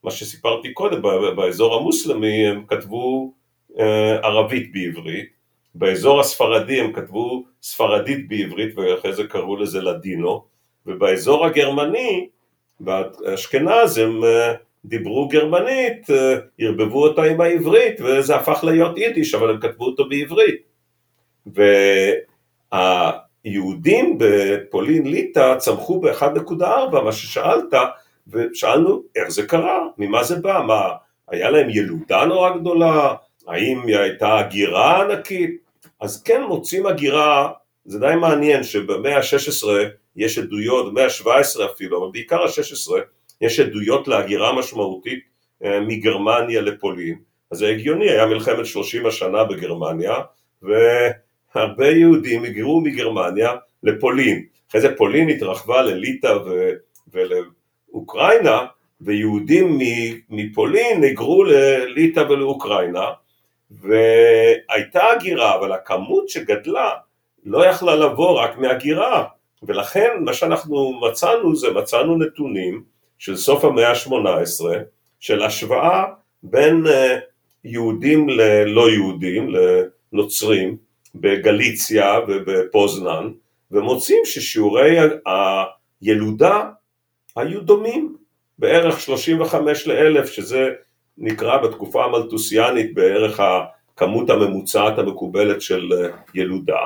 מה 0.04 0.12
שסיפרתי 0.12 0.74
קודם, 0.74 1.02
באזור 1.36 1.76
המוסלמי 1.76 2.48
הם 2.48 2.66
כתבו 2.68 3.34
אה, 3.80 4.16
ערבית 4.16 4.72
בעברית, 4.74 5.30
באזור 5.76 6.20
הספרדי 6.20 6.82
הם 6.82 6.94
כתבו 6.94 7.44
ספרדית 7.62 8.28
בעברית 8.28 8.78
ואחרי 8.78 9.14
זה 9.14 9.24
קראו 9.24 9.58
לזה 9.58 9.82
לדינו, 9.82 10.46
ובאזור 10.86 11.46
הגרמני, 11.46 12.28
באשכנז 12.80 13.98
הם 13.98 14.24
אה, 14.24 14.54
דיברו 14.86 15.28
גרמנית, 15.28 16.10
אה, 16.10 16.36
ערבבו 16.60 17.08
אותה 17.08 17.24
עם 17.24 17.42
העברית 17.42 18.02
וזה 18.02 18.36
הפך 18.36 18.64
להיות 18.64 18.98
יידיש 18.98 19.36
אבל 19.36 19.50
הם 19.50 19.60
כתבו 19.60 19.86
אותו 19.86 20.10
בעברית. 20.10 20.56
והיהודים 21.46 23.25
בפולין 24.18 25.08
ליטא 25.08 25.56
צמחו 25.58 26.00
ב-1.4 26.00 27.02
מה 27.04 27.12
ששאלת 27.12 27.74
ושאלנו 28.28 29.04
איך 29.16 29.30
זה 29.30 29.48
קרה, 29.48 29.88
ממה 29.98 30.24
זה 30.24 30.36
בא, 30.36 30.64
מה, 30.68 30.90
היה 31.28 31.50
להם 31.50 31.70
ילודה 31.70 32.26
נורא 32.26 32.58
גדולה, 32.58 33.14
האם 33.48 33.82
הייתה 33.88 34.40
הגירה 34.40 35.02
ענקית, 35.02 35.58
אז 36.00 36.24
כן 36.24 36.44
מוצאים 36.44 36.86
הגירה, 36.86 37.52
זה 37.86 38.00
די 38.00 38.14
מעניין 38.22 38.64
שבמאה 38.64 39.18
ה-16 39.18 39.68
יש 40.16 40.38
עדויות, 40.38 40.92
במאה 40.92 41.06
ה-17 41.06 41.66
אפילו, 41.74 42.04
אבל 42.04 42.12
בעיקר 42.12 42.44
ה-16, 42.44 42.92
יש 43.42 43.60
עדויות 43.60 44.08
להגירה 44.08 44.60
משמעותית 44.60 45.20
אה, 45.64 45.80
מגרמניה 45.80 46.62
לפולין, 46.62 47.16
אז 47.52 47.58
זה 47.58 47.68
הגיוני, 47.68 48.10
היה 48.10 48.26
מלחמת 48.26 48.66
30 48.66 49.06
השנה 49.06 49.44
בגרמניה, 49.44 50.14
והרבה 51.56 51.88
יהודים 51.88 52.44
הגירו 52.44 52.82
מגרמניה 52.82 53.52
לפולין, 53.84 54.46
אחרי 54.70 54.82
זה 54.82 54.96
פולין 54.96 55.30
התרחבה 55.30 55.82
לליטא 55.82 56.38
ו... 56.46 56.70
ול... 57.14 57.32
אוקראינה 57.96 58.66
ויהודים 59.02 59.80
מפולין 60.30 61.04
היגרו 61.04 61.44
לליטא 61.44 62.20
ולאוקראינה 62.20 63.06
והייתה 63.72 65.04
הגירה 65.12 65.56
אבל 65.56 65.72
הכמות 65.72 66.30
שגדלה 66.30 66.92
לא 67.46 67.66
יכלה 67.66 67.96
לבוא 67.96 68.40
רק 68.40 68.58
מהגירה. 68.58 69.24
ולכן 69.64 70.10
מה 70.20 70.34
שאנחנו 70.34 71.00
מצאנו 71.02 71.56
זה 71.56 71.72
מצאנו 71.72 72.18
נתונים 72.18 72.84
של 73.18 73.36
סוף 73.36 73.66
המאה 73.66 73.90
ה-18 73.90 74.66
של 75.20 75.44
השוואה 75.44 76.04
בין 76.44 76.88
אה, 76.88 77.18
יהודים 77.64 78.30
ללא 78.30 78.90
יהודים, 78.90 79.50
לנוצרים 80.14 80.78
בגליציה 81.16 82.20
ובפוזנן 82.28 83.32
ומוצאים 83.72 84.22
ששיעורי 84.26 84.98
הילודה 86.02 86.70
היו 87.36 87.62
דומים, 87.62 88.16
בערך 88.60 89.00
35 89.00 89.88
לאלף, 89.88 90.30
שזה 90.30 90.70
נקרא 91.18 91.58
בתקופה 91.58 92.06
המלטוסיאנית 92.06 92.94
בערך 92.94 93.40
הכמות 93.40 94.30
הממוצעת 94.30 95.00
המקובלת 95.00 95.62
של 95.62 95.92
ילודה. 96.34 96.80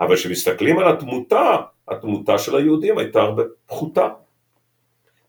אבל 0.00 0.16
כשמסתכלים 0.16 0.78
על 0.78 0.88
התמותה, 0.88 1.56
התמותה 1.88 2.38
של 2.38 2.56
היהודים 2.56 2.98
הייתה 2.98 3.20
הרבה 3.20 3.42
פחותה. 3.66 4.08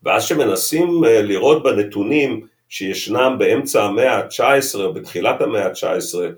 ואז 0.02 0.24
כשמנסים 0.24 1.04
אה, 1.04 1.22
לראות 1.22 1.62
בנתונים 1.62 2.46
שישנם 2.68 3.36
באמצע 3.38 3.84
המאה 3.84 4.16
ה-19 4.18 4.78
או 4.78 4.92
בתחילת 4.94 5.40
המאה 5.40 5.66
ה-19 5.66 6.20
אה, 6.20 6.28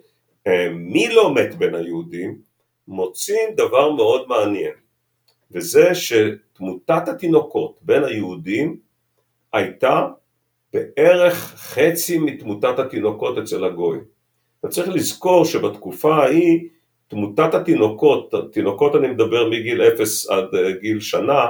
מי 0.70 1.08
לא 1.08 1.34
מת 1.34 1.54
בין 1.54 1.74
היהודים, 1.74 2.38
מוצאים 2.88 3.54
דבר 3.56 3.92
מאוד 3.92 4.28
מעניין. 4.28 4.72
וזה 5.50 5.90
שתמותת 5.94 7.08
התינוקות 7.08 7.78
בין 7.82 8.04
היהודים 8.04 8.76
הייתה 9.52 10.06
בערך 10.72 11.34
חצי 11.56 12.18
מתמותת 12.18 12.78
התינוקות 12.78 13.38
אצל 13.38 13.64
הגוי. 13.64 13.98
וצריך 14.64 14.88
לזכור 14.88 15.44
שבתקופה 15.44 16.14
ההיא 16.14 16.68
תמותת 17.08 17.54
התינוקות, 17.54 18.34
תינוקות 18.52 18.96
אני 18.96 19.08
מדבר 19.08 19.50
מגיל 19.50 19.82
0 19.82 20.30
עד 20.30 20.54
אה, 20.54 20.72
גיל 20.80 21.00
שנה, 21.00 21.46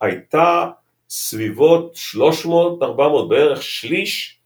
הייתה 0.00 0.70
סביבות 1.08 1.96
300-400 2.16 3.28
בערך 3.28 3.62
שליש, 3.62 4.38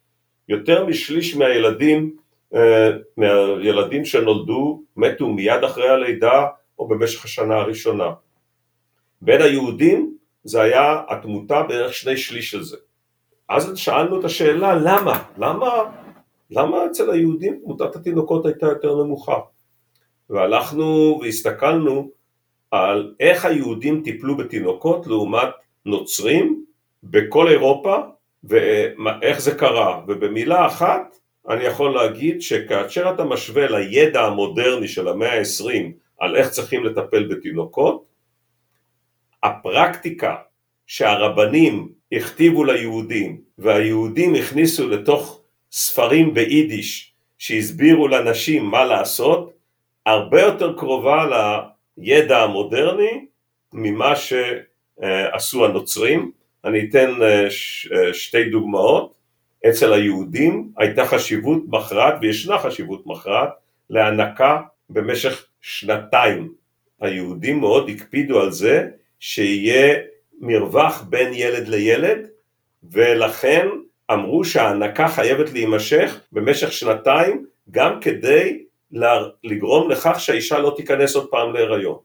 יותר 0.49 0.87
משליש 0.87 1.37
מהילדים, 1.37 1.99
אה, 2.07 2.21
מהילדים 3.17 4.05
שנולדו 4.05 4.83
מתו 4.97 5.29
מיד 5.29 5.65
אחרי 5.65 5.89
הלידה 5.89 6.47
או 6.79 6.89
במשך 6.89 7.25
השנה 7.25 7.55
הראשונה. 7.55 8.11
בין 9.23 9.43
היהודים 9.43 10.17
זה 10.45 10.63
היה 10.63 11.01
התמותה 11.09 11.63
בערך 11.63 11.95
שני 11.95 12.17
שליש 12.17 12.51
של 12.51 12.63
זה. 12.63 12.77
אז 13.49 13.73
שאלנו 13.75 14.21
את 14.21 14.25
השאלה 14.25 14.75
למה? 14.75 15.23
למה, 15.39 15.69
למה 16.51 16.87
אצל 16.87 17.11
היהודים 17.11 17.61
תמותת 17.65 17.97
התינוקות 17.97 18.47
הייתה 18.47 18.67
יותר 18.67 19.03
נמוכה? 19.03 19.39
והלכנו 20.31 21.19
והסתכלנו 21.23 22.11
על 22.71 23.15
איך 23.21 23.45
היהודים 23.45 24.03
טיפלו 24.03 24.37
בתינוקות 24.37 25.07
לעומת 25.07 25.49
נוצרים 25.87 26.65
בכל 27.03 27.49
אירופה 27.49 27.97
ואיך 28.45 29.41
זה 29.41 29.55
קרה 29.55 30.01
ובמילה 30.09 30.67
אחת 30.67 31.17
אני 31.49 31.65
יכול 31.65 31.95
להגיד 31.95 32.43
שכאשר 32.43 33.11
אתה 33.15 33.25
משווה 33.25 33.69
לידע 33.69 34.23
המודרני 34.23 34.89
של 34.89 35.09
המאה 35.09 35.33
העשרים 35.33 35.93
על 36.19 36.37
איך 36.37 36.51
צריכים 36.51 36.85
לטפל 36.85 37.27
בתינוקות 37.27 38.05
הפרקטיקה 39.43 40.37
שהרבנים 40.87 41.93
הכתיבו 42.13 42.65
ליהודים 42.65 43.41
והיהודים 43.59 44.35
הכניסו 44.35 44.89
לתוך 44.89 45.41
ספרים 45.73 46.35
ביידיש 46.35 47.13
שהסבירו 47.39 48.09
לנשים 48.09 48.65
מה 48.65 48.85
לעשות, 48.85 49.53
הרבה 50.07 50.41
יותר 50.41 50.77
קרובה 50.77 51.27
לידע 51.99 52.43
המודרני 52.43 53.27
ממה 53.73 54.13
שעשו 54.17 55.65
הנוצרים. 55.65 56.33
אני 56.65 56.89
אתן 56.89 57.23
אה, 57.23 57.45
אה, 57.45 58.15
שתי 58.15 58.45
דוגמאות. 58.45 59.20
אצל 59.69 59.93
היהודים 59.93 60.73
הייתה 60.77 61.07
חשיבות 61.07 61.63
מכרעת 61.69 62.15
וישנה 62.21 62.59
חשיבות 62.59 63.07
מכרעת 63.07 63.51
להנקה 63.91 64.61
במשך 64.91 65.47
שנתיים. 65.61 66.53
היהודים 67.01 67.61
מאוד 67.61 67.91
הקפידו 67.91 68.41
על 68.41 68.53
זה 68.53 68.89
שיהיה 69.21 69.99
מרווח 70.41 71.03
בין 71.09 71.33
ילד 71.35 71.69
לילד 71.69 72.29
ולכן 72.91 73.69
אמרו 74.13 74.45
שההנקה 74.45 75.09
חייבת 75.09 75.53
להימשך 75.53 76.21
במשך 76.33 76.73
שנתיים 76.73 77.47
גם 77.71 78.01
כדי 78.01 78.65
לגרום 79.45 79.91
לכך 79.91 80.21
שהאישה 80.21 80.59
לא 80.59 80.75
תיכנס 80.77 81.17
עוד 81.17 81.31
פעם 81.31 81.53
להיריון. 81.53 81.99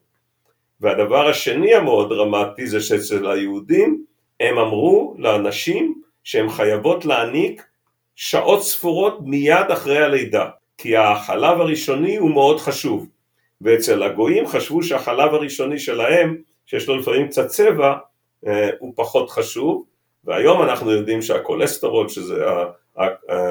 והדבר 0.81 1.27
השני 1.27 1.75
המאוד 1.75 2.09
דרמטי 2.09 2.67
זה 2.67 2.81
שאצל 2.81 3.31
היהודים 3.31 4.05
הם 4.39 4.57
אמרו 4.57 5.15
לאנשים 5.17 6.01
שהן 6.25 6.49
חייבות 6.49 7.05
להעניק 7.05 7.63
שעות 8.15 8.63
ספורות 8.63 9.17
מיד 9.21 9.71
אחרי 9.73 9.97
הלידה, 9.97 10.49
כי 10.77 10.97
החלב 10.97 11.61
הראשוני 11.61 12.15
הוא 12.15 12.31
מאוד 12.31 12.59
חשוב, 12.59 13.07
ואצל 13.61 14.03
הגויים 14.03 14.47
חשבו 14.47 14.83
שהחלב 14.83 15.33
הראשוני 15.33 15.79
שלהם, 15.79 16.37
שיש 16.65 16.87
לו 16.87 16.97
לפעמים 16.97 17.27
קצת 17.27 17.47
צבע, 17.47 17.93
אה, 18.47 18.69
הוא 18.79 18.93
פחות 18.95 19.29
חשוב, 19.29 19.85
והיום 20.23 20.61
אנחנו 20.61 20.91
יודעים 20.91 21.21
שהכולסטרול, 21.21 22.09
שזה, 22.09 22.45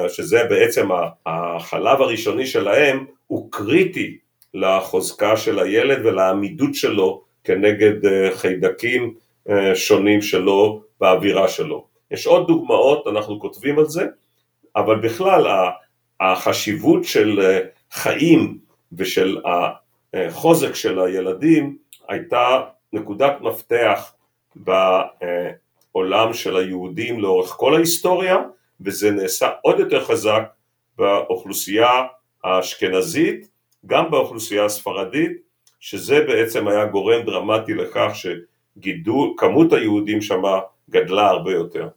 שזה 0.07 0.43
בעצם 0.49 0.87
החלב 1.25 2.01
הראשוני 2.01 2.45
שלהם, 2.45 3.05
הוא 3.27 3.51
קריטי 3.51 4.17
לחוזקה 4.53 5.37
של 5.37 5.59
הילד 5.59 6.05
ולעמידות 6.05 6.75
שלו 6.75 7.21
כנגד 7.43 8.05
אה, 8.05 8.29
חיידקים 8.35 9.13
אה, 9.49 9.75
שונים 9.75 10.21
שלו 10.21 10.81
באווירה 10.99 11.47
שלו. 11.47 11.94
יש 12.15 12.27
עוד 12.27 12.47
דוגמאות, 12.47 13.07
אנחנו 13.07 13.39
כותבים 13.39 13.79
על 13.79 13.85
זה, 13.85 14.05
אבל 14.75 14.99
בכלל 14.99 15.47
החשיבות 16.19 17.03
של 17.03 17.39
אה, 17.39 17.59
חיים 17.91 18.57
ושל 18.97 19.37
החוזק 20.13 20.75
של 20.75 20.99
הילדים 20.99 21.77
הייתה 22.07 22.61
נקודת 22.93 23.41
מפתח 23.41 24.13
בעולם 24.55 26.33
של 26.33 26.57
היהודים 26.57 27.19
לאורך 27.19 27.49
כל 27.49 27.75
ההיסטוריה 27.75 28.37
וזה 28.81 29.11
נעשה 29.11 29.49
עוד 29.61 29.79
יותר 29.79 30.03
חזק 30.05 30.43
באוכלוסייה 30.97 31.89
האשכנזית, 32.43 33.47
גם 33.85 34.11
באוכלוסייה 34.11 34.65
הספרדית, 34.65 35.31
שזה 35.79 36.21
בעצם 36.27 36.67
היה 36.67 36.85
גורם 36.85 37.21
דרמטי 37.21 37.73
לכך 37.73 38.11
שגידול, 38.13 39.33
כמות 39.37 39.73
היהודים 39.73 40.21
שמה 40.21 40.59
גדלה 40.89 41.27
הרבה 41.27 41.51
יותר. 41.51 41.87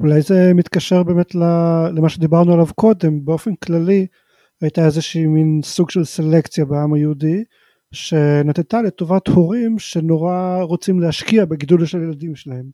אולי 0.00 0.22
זה 0.22 0.52
מתקשר 0.54 1.02
באמת 1.02 1.34
למה 1.94 2.08
שדיברנו 2.08 2.52
עליו 2.52 2.66
קודם, 2.74 3.24
באופן 3.24 3.54
כללי 3.54 4.06
הייתה 4.60 4.84
איזושהי 4.84 5.26
מין 5.26 5.60
סוג 5.64 5.90
של 5.90 6.04
סלקציה 6.04 6.64
בעם 6.64 6.94
היהודי, 6.94 7.44
שנתתה 7.92 8.82
לטובת 8.82 9.28
הורים 9.28 9.78
שנורא 9.78 10.58
רוצים 10.62 11.00
להשקיע 11.00 11.44
בגידול 11.44 11.86
של 11.86 12.00
הילדים 12.00 12.34
שלהם. 12.34 12.64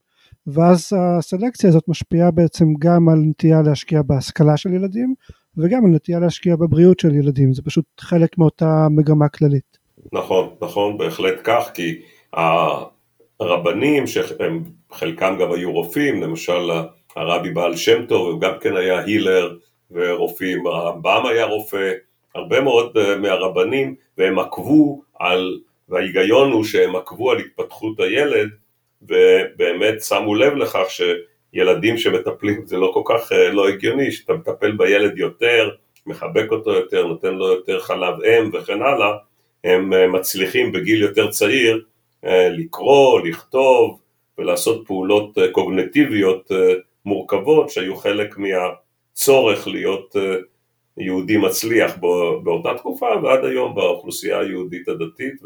ואז 0.46 0.92
הסלקציה 0.96 1.68
הזאת 1.68 1.88
משפיעה 1.88 2.31
בעצם 2.31 2.64
גם 2.79 3.09
על 3.09 3.18
נטייה 3.18 3.62
להשקיע 3.62 4.02
בהשכלה 4.02 4.57
של 4.57 4.72
ילדים 4.72 5.14
וגם 5.57 5.85
על 5.85 5.90
נטייה 5.90 6.18
להשקיע 6.18 6.57
בבריאות 6.57 7.00
של 7.00 7.14
ילדים, 7.14 7.52
זה 7.52 7.62
פשוט 7.62 7.85
חלק 8.00 8.38
מאותה 8.38 8.87
מגמה 8.90 9.29
כללית. 9.29 9.79
נכון, 10.12 10.48
נכון, 10.62 10.98
בהחלט 10.98 11.35
כך, 11.44 11.70
כי 11.74 12.00
הרבנים, 13.40 14.07
שהם 14.07 14.62
חלקם 14.92 15.37
גם 15.40 15.53
היו 15.53 15.72
רופאים, 15.72 16.22
למשל 16.22 16.70
הרבי 17.16 17.51
בעל 17.51 17.77
שם 17.77 18.07
טוב, 18.07 18.29
הוא 18.33 18.40
גם 18.40 18.53
כן 18.61 18.77
היה 18.77 19.01
הילר 19.01 19.57
ורופאים, 19.90 20.66
הרמב"ם 20.66 21.27
היה 21.27 21.44
רופא, 21.44 21.92
הרבה 22.35 22.61
מאוד 22.61 22.96
אה, 22.96 23.16
מהרבנים, 23.16 23.94
והם 24.18 24.38
עקבו 24.38 25.03
על, 25.18 25.61
וההיגיון 25.88 26.53
הוא 26.53 26.64
שהם 26.64 26.96
עקבו 26.96 27.31
על 27.31 27.38
התפתחות 27.38 28.01
הילד, 28.01 28.49
ובאמת 29.03 30.03
שמו 30.03 30.35
לב 30.35 30.57
לכך 30.57 30.87
שילדים 30.88 31.99
שמטפלים 31.99 32.66
זה 32.66 32.77
לא 32.77 32.90
כל 32.94 33.03
כך 33.05 33.33
אה, 33.33 33.53
לא 33.53 33.68
הגיוני, 33.68 34.12
שאתה 34.12 34.33
מטפל 34.33 34.72
בילד 34.72 35.18
יותר, 35.18 35.70
מחבק 36.07 36.46
אותו 36.51 36.70
יותר, 36.70 37.07
נותן 37.07 37.35
לו 37.35 37.46
יותר 37.46 37.81
חלב 37.81 38.14
אם 38.22 38.51
וכן 38.53 38.83
הלאה, 38.83 39.12
הם 39.64 39.92
אה, 39.92 40.07
מצליחים 40.07 40.72
בגיל 40.72 41.03
יותר 41.03 41.31
צעיר 41.31 41.85
לקרוא, 42.50 43.20
לכתוב 43.20 44.00
ולעשות 44.38 44.86
פעולות 44.86 45.38
קוגנטיביות 45.52 46.50
מורכבות 47.04 47.70
שהיו 47.70 47.96
חלק 47.96 48.36
מהצורך 48.38 49.68
להיות 49.68 50.16
יהודי 50.98 51.36
מצליח 51.36 51.96
באותה 52.44 52.74
תקופה 52.78 53.06
ועד 53.22 53.44
היום 53.44 53.74
באוכלוסייה 53.74 54.38
היהודית 54.38 54.88
הדתית 54.88 55.42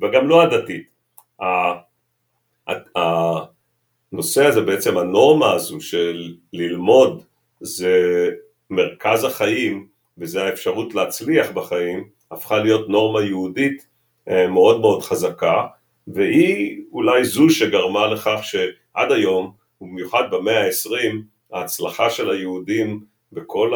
וגם 0.00 0.28
לא 0.28 0.42
הדתית. 0.42 0.94
הנושא 2.96 4.46
הזה 4.46 4.60
בעצם 4.60 4.98
הנורמה 4.98 5.52
הזו 5.52 5.80
של 5.80 6.34
ללמוד 6.52 7.22
זה 7.60 8.28
מרכז 8.70 9.24
החיים 9.24 9.86
וזה 10.18 10.44
האפשרות 10.44 10.94
להצליח 10.94 11.50
בחיים 11.50 12.08
הפכה 12.30 12.58
להיות 12.58 12.88
נורמה 12.88 13.22
יהודית 13.22 13.86
אה, 14.28 14.46
מאוד 14.48 14.80
מאוד 14.80 15.02
חזקה 15.02 15.66
והיא 16.08 16.82
אולי 16.92 17.24
זו 17.24 17.50
שגרמה 17.50 18.06
לכך 18.06 18.40
שעד 18.42 19.12
היום 19.12 19.52
ובמיוחד 19.80 20.22
במאה 20.30 20.60
העשרים 20.64 21.22
ההצלחה 21.52 22.10
של 22.10 22.30
היהודים 22.30 23.00
בכל 23.32 23.70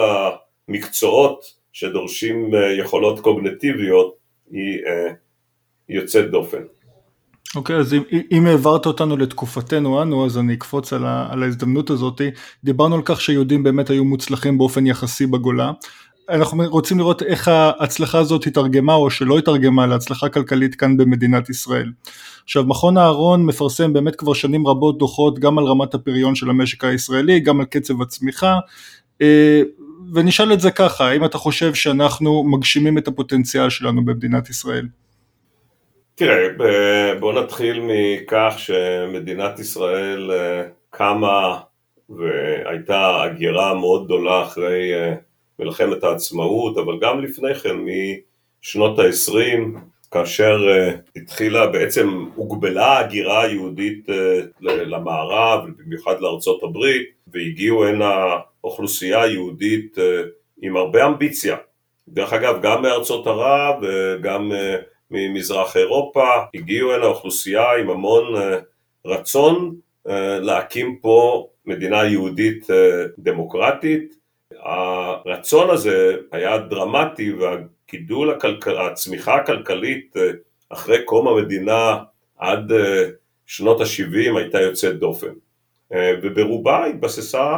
המקצועות 0.69 1.45
שדורשים 1.73 2.55
אה, 2.55 2.73
יכולות 2.73 3.21
קוגנטיביות 3.21 4.15
היא 4.51 4.79
אה, 4.87 5.13
יוצאת 5.89 6.31
דופן. 6.31 6.63
אוקיי, 7.57 7.77
okay, 7.77 7.79
אז 7.79 7.95
אם, 7.95 8.03
אם 8.33 8.47
העברת 8.47 8.87
אותנו 8.87 9.17
לתקופתנו 9.17 10.03
אנו, 10.03 10.27
אז 10.27 10.39
אני 10.39 10.55
אקפוץ 10.55 10.93
על, 10.93 11.07
ה, 11.07 11.29
על 11.31 11.43
ההזדמנות 11.43 11.91
הזאת. 11.91 12.21
דיברנו 12.65 12.95
על 12.95 13.03
כך 13.05 13.21
שיהודים 13.21 13.63
באמת 13.63 13.91
היו 13.91 14.05
מוצלחים 14.05 14.59
באופן 14.59 14.87
יחסי 14.87 15.27
בגולה. 15.27 15.73
אנחנו 16.29 16.63
רוצים 16.67 16.99
לראות 16.99 17.23
איך 17.23 17.49
ההצלחה 17.49 18.19
הזאת 18.19 18.47
התארגמה 18.47 18.95
או 18.95 19.11
שלא 19.11 19.39
התארגמה 19.39 19.87
להצלחה 19.87 20.29
כלכלית 20.29 20.75
כאן 20.75 20.97
במדינת 20.97 21.51
ישראל. 21.51 21.93
עכשיו 22.45 22.65
מכון 22.65 22.99
אהרון 22.99 23.47
מפרסם 23.47 23.93
באמת 23.93 24.17
כבר 24.17 24.33
שנים 24.33 24.67
רבות 24.67 24.99
דוחות 24.99 25.39
גם 25.39 25.59
על 25.59 25.65
רמת 25.65 25.95
הפריון 25.95 26.35
של 26.35 26.51
המשק 26.51 26.85
הישראלי, 26.85 27.41
גם 27.41 27.61
על 27.61 27.67
קצב 27.67 28.03
הצמיחה, 28.03 28.59
אה, 29.23 29.63
ונשאל 30.15 30.53
את 30.53 30.61
זה 30.61 30.71
ככה, 30.71 31.09
האם 31.09 31.25
אתה 31.25 31.39
חושב 31.39 31.75
שאנחנו 31.75 32.45
מגשימים 32.45 32.99
את 32.99 33.09
הפוטנציאל 33.09 33.71
שלנו 33.71 34.05
במדינת 34.05 34.51
ישראל? 34.51 34.87
תראה, 36.15 36.49
בוא 37.21 37.33
נתחיל 37.33 37.83
מכך 37.83 38.55
שמדינת 38.57 39.59
ישראל 39.59 40.31
אה, 40.31 40.63
קמה 40.91 41.59
והייתה 42.09 43.23
הגירה 43.23 43.75
מאוד 43.75 44.05
גדולה 44.05 44.43
אחרי 44.43 44.95
אה, 44.95 45.15
מלחמת 45.59 46.05
העצמאות, 46.05 46.79
אבל 46.79 46.99
גם 47.01 47.21
לפני 47.21 47.55
כן, 47.55 47.77
משנות 48.63 48.99
ה-20, 48.99 49.79
כאשר 50.11 50.69
אה, 50.69 50.95
התחילה, 51.17 51.67
בעצם 51.67 52.25
הוגבלה 52.35 52.87
ההגירה 52.87 53.43
היהודית 53.43 54.07
למערב, 54.61 55.65
במיוחד 55.79 56.21
לארצות 56.21 56.63
הברית, 56.63 57.09
והגיעו 57.27 57.85
הנה 57.85 58.15
אוכלוסייה 58.65 59.27
יהודית 59.27 59.97
עם 60.63 60.77
הרבה 60.77 61.07
אמביציה. 61.07 61.57
דרך 62.09 62.33
אגב, 62.33 62.59
גם 62.63 62.83
מארצות 62.83 63.27
ערב 63.27 63.75
וגם 63.83 64.53
ממזרח 65.11 65.77
אירופה, 65.77 66.29
הגיעו 66.55 66.93
הנה 66.93 67.07
אוכלוסייה 67.07 67.77
עם 67.81 67.91
המון 67.91 68.37
אה, 68.37 68.59
רצון 69.07 69.75
אה, 70.09 70.39
להקים 70.39 70.97
פה 71.01 71.49
מדינה 71.67 72.05
יהודית 72.05 72.71
אה, 72.71 73.05
דמוקרטית. 73.19 74.18
הרצון 74.63 75.71
הזה 75.71 76.17
היה 76.33 76.59
דרמטי 76.59 77.33
והגידול, 77.33 78.31
הכלכל, 78.31 78.79
הצמיחה 78.79 79.35
הכלכלית 79.35 80.17
אחרי 80.69 81.05
קום 81.05 81.29
המדינה 81.29 81.97
עד 82.39 82.73
שנות 83.47 83.81
ה-70 83.81 84.39
הייתה 84.39 84.61
יוצאת 84.61 84.99
דופן. 84.99 85.33
וברובה 86.23 86.85
התבססה 86.87 87.57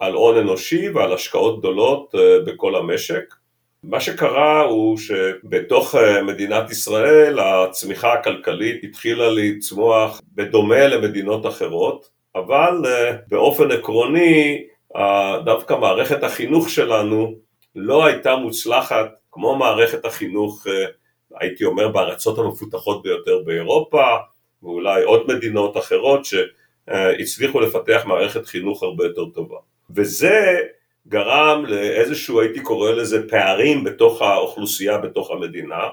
על 0.00 0.14
הון 0.14 0.38
אנושי 0.38 0.88
ועל 0.88 1.12
השקעות 1.12 1.58
גדולות 1.58 2.14
בכל 2.46 2.76
המשק. 2.76 3.34
מה 3.82 4.00
שקרה 4.00 4.62
הוא 4.62 4.98
שבתוך 4.98 5.94
אה, 5.94 6.22
מדינת 6.22 6.70
ישראל 6.70 7.38
הצמיחה 7.38 8.12
הכלכלית 8.12 8.84
התחילה 8.84 9.28
לצמוח 9.30 10.20
בדומה 10.34 10.86
למדינות 10.86 11.46
אחרות, 11.46 12.08
אבל 12.34 12.82
אה, 12.86 13.16
באופן 13.28 13.70
עקרוני 13.70 14.62
דווקא 15.44 15.74
מערכת 15.74 16.22
החינוך 16.22 16.70
שלנו 16.70 17.34
לא 17.74 18.06
הייתה 18.06 18.36
מוצלחת 18.36 19.06
כמו 19.30 19.56
מערכת 19.56 20.04
החינוך, 20.04 20.66
אה, 20.66 20.84
הייתי 21.40 21.64
אומר, 21.64 21.88
בארצות 21.88 22.38
המפותחות 22.38 23.02
ביותר 23.02 23.42
באירופה, 23.44 24.04
ואולי 24.62 25.02
עוד 25.02 25.26
מדינות 25.28 25.76
אחרות 25.76 26.20
שהצליחו 26.24 27.60
לפתח 27.60 28.02
מערכת 28.06 28.46
חינוך 28.46 28.82
הרבה 28.82 29.04
יותר 29.04 29.24
טובה. 29.24 29.56
וזה 29.90 30.58
גרם 31.08 31.64
לאיזשהו, 31.66 32.40
הייתי 32.40 32.60
קורא 32.60 32.90
לזה, 32.90 33.28
פערים 33.28 33.84
בתוך 33.84 34.22
האוכלוסייה, 34.22 34.98
בתוך 34.98 35.30
המדינה. 35.30 35.88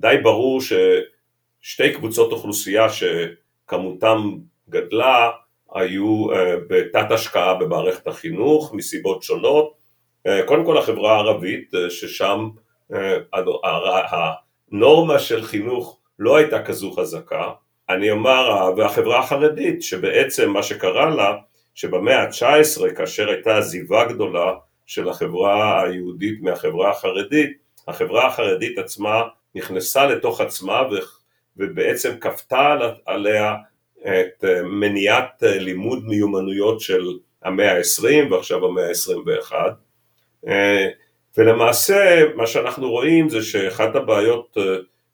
די 0.00 0.16
ברור 0.22 0.60
ששתי 0.60 1.92
קבוצות 1.92 2.32
אוכלוסייה 2.32 2.86
שכמותם 2.90 4.36
גדלה, 4.68 5.30
היו 5.74 6.26
uh, 6.32 6.36
בתת 6.68 7.10
השקעה 7.10 7.54
במערכת 7.54 8.06
החינוך 8.06 8.74
מסיבות 8.74 9.22
שונות. 9.22 9.72
Uh, 10.28 10.30
קודם 10.46 10.64
כל 10.64 10.78
החברה 10.78 11.12
הערבית, 11.12 11.74
uh, 11.74 11.90
ששם 11.90 12.48
הנורמה 14.72 15.18
של 15.18 15.42
חינוך 15.42 15.98
לא 16.18 16.36
הייתה 16.36 16.62
כזו 16.62 16.92
חזקה, 16.92 17.50
אני 17.88 18.10
אומר, 18.10 18.72
והחברה 18.76 19.18
החרדית, 19.18 19.82
שבעצם 19.82 20.50
מה 20.50 20.62
שקרה 20.62 21.10
לה, 21.10 21.36
שבמאה 21.74 22.22
ה-19 22.22 22.94
כאשר 22.96 23.28
הייתה 23.28 23.58
עזיבה 23.58 24.04
גדולה 24.04 24.52
של 24.86 25.08
החברה 25.08 25.82
היהודית 25.82 26.42
מהחברה 26.42 26.90
החרדית, 26.90 27.58
החברה 27.88 28.26
החרדית 28.26 28.78
עצמה 28.78 29.22
נכנסה 29.54 30.06
לתוך 30.06 30.40
עצמה 30.40 30.82
ובעצם 31.56 32.18
כפתה 32.20 32.78
עליה 33.06 33.54
את 34.02 34.44
מניעת 34.64 35.42
לימוד 35.42 36.04
מיומנויות 36.06 36.80
של 36.80 37.06
המאה 37.42 37.76
ה-20 37.76 38.32
ועכשיו 38.32 38.66
המאה 38.66 38.86
ה-21 38.88 39.52
ולמעשה 41.38 42.22
מה 42.36 42.46
שאנחנו 42.46 42.90
רואים 42.90 43.28
זה 43.28 43.42
שאחת 43.42 43.96
הבעיות 43.96 44.56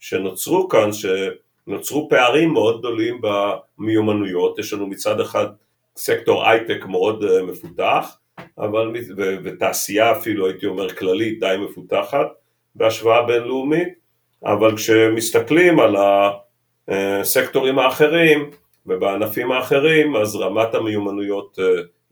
שנוצרו 0.01 0.69
כאן 0.69 0.91
שנוצרו 0.93 2.09
פערים 2.09 2.53
מאוד 2.53 2.79
גדולים 2.79 3.21
במיומנויות, 3.23 4.59
יש 4.59 4.73
לנו 4.73 4.87
מצד 4.87 5.21
אחד 5.21 5.47
סקטור 5.97 6.49
הייטק 6.49 6.85
מאוד 6.87 7.43
מפותח 7.43 8.19
אבל, 8.59 8.93
ותעשייה 9.45 10.13
אפילו 10.13 10.47
הייתי 10.47 10.67
אומר 10.67 10.95
כללית 10.95 11.41
די 11.41 11.57
מפותחת 11.59 12.27
בהשוואה 12.75 13.23
בינלאומית, 13.23 13.89
אבל 14.45 14.77
כשמסתכלים 14.77 15.81
על 15.81 15.97
הסקטורים 16.89 17.79
האחרים 17.79 18.51
ובענפים 18.87 19.53
האחרים 19.53 20.17
אז 20.17 20.37
רמת 20.37 20.75
המיומנויות 20.75 21.59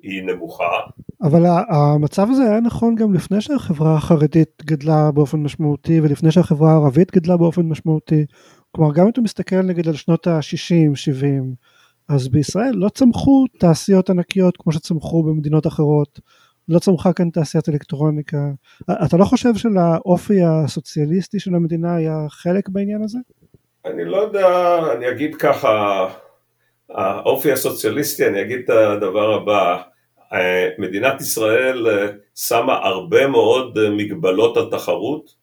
היא 0.03 0.23
נמוכה. 0.23 0.81
אבל 1.23 1.43
המצב 1.71 2.27
הזה 2.31 2.43
היה 2.43 2.61
נכון 2.61 2.95
גם 2.95 3.15
לפני 3.15 3.41
שהחברה 3.41 3.95
החרדית 3.95 4.63
גדלה 4.65 5.11
באופן 5.15 5.39
משמעותי 5.43 6.01
ולפני 6.01 6.31
שהחברה 6.33 6.71
הערבית 6.73 7.13
גדלה 7.13 7.37
באופן 7.37 7.63
משמעותי. 7.63 8.25
כלומר 8.73 8.95
גם 8.95 9.05
אם 9.05 9.11
אתה 9.11 9.21
מסתכל 9.21 9.63
נגיד 9.63 9.89
על 9.89 9.95
שנות 9.95 10.27
ה-60-70 10.27 11.25
אז 12.09 12.29
בישראל 12.29 12.73
לא 12.75 12.89
צמחו 12.89 13.45
תעשיות 13.59 14.11
ענקיות 14.11 14.57
כמו 14.57 14.73
שצמחו 14.73 15.23
במדינות 15.23 15.67
אחרות. 15.67 16.21
לא 16.69 16.79
צמחה 16.79 17.13
כאן 17.13 17.31
תעשיית 17.31 17.69
אלקטרוניקה. 17.69 18.39
אתה 19.05 19.17
לא 19.17 19.25
חושב 19.25 19.55
שלאופי 19.55 20.43
הסוציאליסטי 20.43 21.41
של 21.41 21.55
המדינה 21.55 21.97
היה 21.97 22.27
חלק 22.29 22.69
בעניין 22.69 23.03
הזה? 23.03 23.19
אני 23.87 24.05
לא 24.05 24.17
יודע, 24.17 24.79
אני 24.97 25.11
אגיד 25.11 25.35
ככה, 25.35 26.07
האופי 26.91 27.53
הסוציאליסטי, 27.53 28.27
אני 28.27 28.41
אגיד 28.43 28.59
את 28.65 28.71
הדבר 28.71 29.35
הבא, 29.35 29.83
מדינת 30.79 31.21
ישראל 31.21 31.87
שמה 32.35 32.75
הרבה 32.75 33.27
מאוד 33.27 33.91
מגבלות 33.91 34.57
על 34.57 34.71
תחרות, 34.71 35.35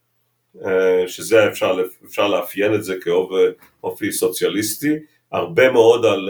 שזה 1.08 1.48
אפשר, 1.48 1.78
אפשר 2.06 2.28
לאפיין 2.28 2.74
את 2.74 2.84
זה 2.84 2.96
כאופי 3.02 4.12
סוציאליסטי, 4.12 4.96
הרבה 5.32 5.72
מאוד 5.72 6.06
על 6.06 6.30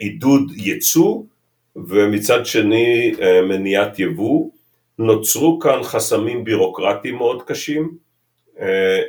עידוד 0.00 0.52
ייצוא 0.56 1.22
ומצד 1.76 2.46
שני 2.46 3.12
מניעת 3.48 3.98
יבוא, 3.98 4.50
נוצרו 4.98 5.58
כאן 5.58 5.82
חסמים 5.82 6.44
בירוקרטיים 6.44 7.16
מאוד 7.16 7.42
קשים, 7.42 7.96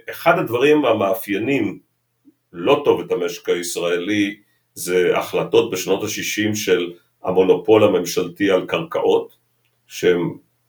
אחד 0.09 0.39
הדברים 0.39 0.85
המאפיינים 0.85 1.79
לא 2.53 2.81
טוב 2.85 3.01
את 3.01 3.11
המשק 3.11 3.49
הישראלי 3.49 4.35
זה 4.75 5.17
החלטות 5.17 5.71
בשנות 5.71 6.03
ה-60 6.03 6.55
של 6.55 6.93
המונופול 7.23 7.83
הממשלתי 7.83 8.51
על 8.51 8.65
קרקעות, 8.67 9.35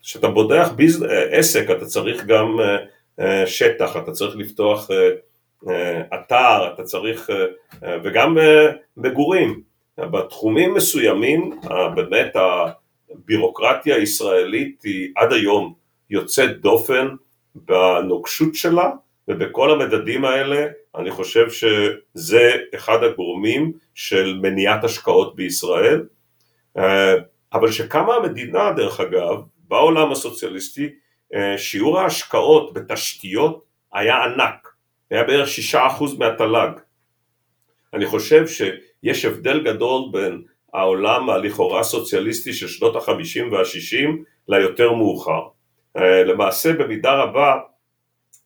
כשאתה 0.03 0.29
בודח 0.29 0.69
ביז... 0.77 1.05
עסק 1.31 1.71
אתה 1.71 1.87
צריך 1.87 2.25
גם 2.25 2.57
שטח, 3.47 3.97
אתה 3.97 4.13
צריך 4.13 4.37
לפתוח 4.37 4.91
אתר, 6.15 6.73
אתה 6.75 6.83
צריך, 6.83 7.31
וגם 8.05 8.37
מגורים, 8.97 9.61
בתחומים 9.99 10.75
מסוימים 10.75 11.61
באמת 11.95 12.33
הבירוקרטיה 13.11 13.97
הישראלית 13.97 14.83
היא 14.83 15.09
עד 15.17 15.33
היום 15.33 15.75
יוצאת 16.11 16.61
דופן 16.61 17.09
בנוקשות 17.55 18.55
שלה 18.55 18.91
ובכל 19.29 19.71
המדדים 19.71 20.25
האלה 20.25 20.67
אני 20.97 21.11
חושב 21.11 21.51
שזה 21.51 22.51
אחד 22.75 23.05
הגורמים 23.05 23.73
של 23.95 24.39
מניעת 24.43 24.85
השקעות 24.85 25.37
בישראל. 25.37 26.03
אבל 27.53 27.69
כשקמה 27.69 28.15
המדינה 28.15 28.73
דרך 28.73 29.01
אגב 29.01 29.43
בעולם 29.69 30.13
הסוציאליסטי 30.13 30.89
שיעור 31.57 32.01
ההשקעות 32.01 32.75
בתשתיות 32.75 33.65
היה 33.93 34.25
ענק, 34.25 34.69
היה 35.11 35.25
בערך 35.25 35.49
שישה 35.49 35.87
אחוז 35.87 36.19
מהתל"ג. 36.19 36.71
אני 37.95 38.07
חושב 38.07 38.45
שיש 38.47 39.25
הבדל 39.25 39.65
גדול 39.65 40.03
בין 40.13 40.43
העולם 40.75 41.31
הלכאורה 41.31 41.83
סוציאליסטי 41.83 42.53
של 42.53 42.69
שנות 42.69 42.97
החמישים 42.97 43.53
והשישים 43.53 44.25
ליותר 44.49 44.93
מאוחר. 44.93 45.43
למעשה 46.27 46.73
במידה 46.73 47.15
רבה 47.15 47.55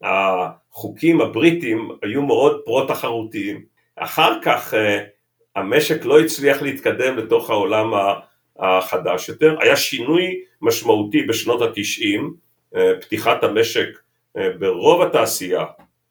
החוקים 0.03 1.20
הבריטים 1.20 1.90
היו 2.03 2.22
מאוד 2.22 2.61
פרו-תחרותיים. 2.64 3.64
אחר 3.96 4.38
כך 4.42 4.74
המשק 5.57 6.05
לא 6.05 6.20
הצליח 6.20 6.62
להתקדם 6.62 7.16
לתוך 7.16 7.51
העולם 7.51 7.92
החדש 8.59 9.28
יותר, 9.28 9.57
היה 9.61 9.76
שינוי 9.76 10.40
משמעותי 10.62 11.22
בשנות 11.22 11.62
התשעים, 11.62 12.34
פתיחת 13.01 13.44
המשק 13.44 13.88
ברוב 14.59 15.03
התעשייה 15.03 15.64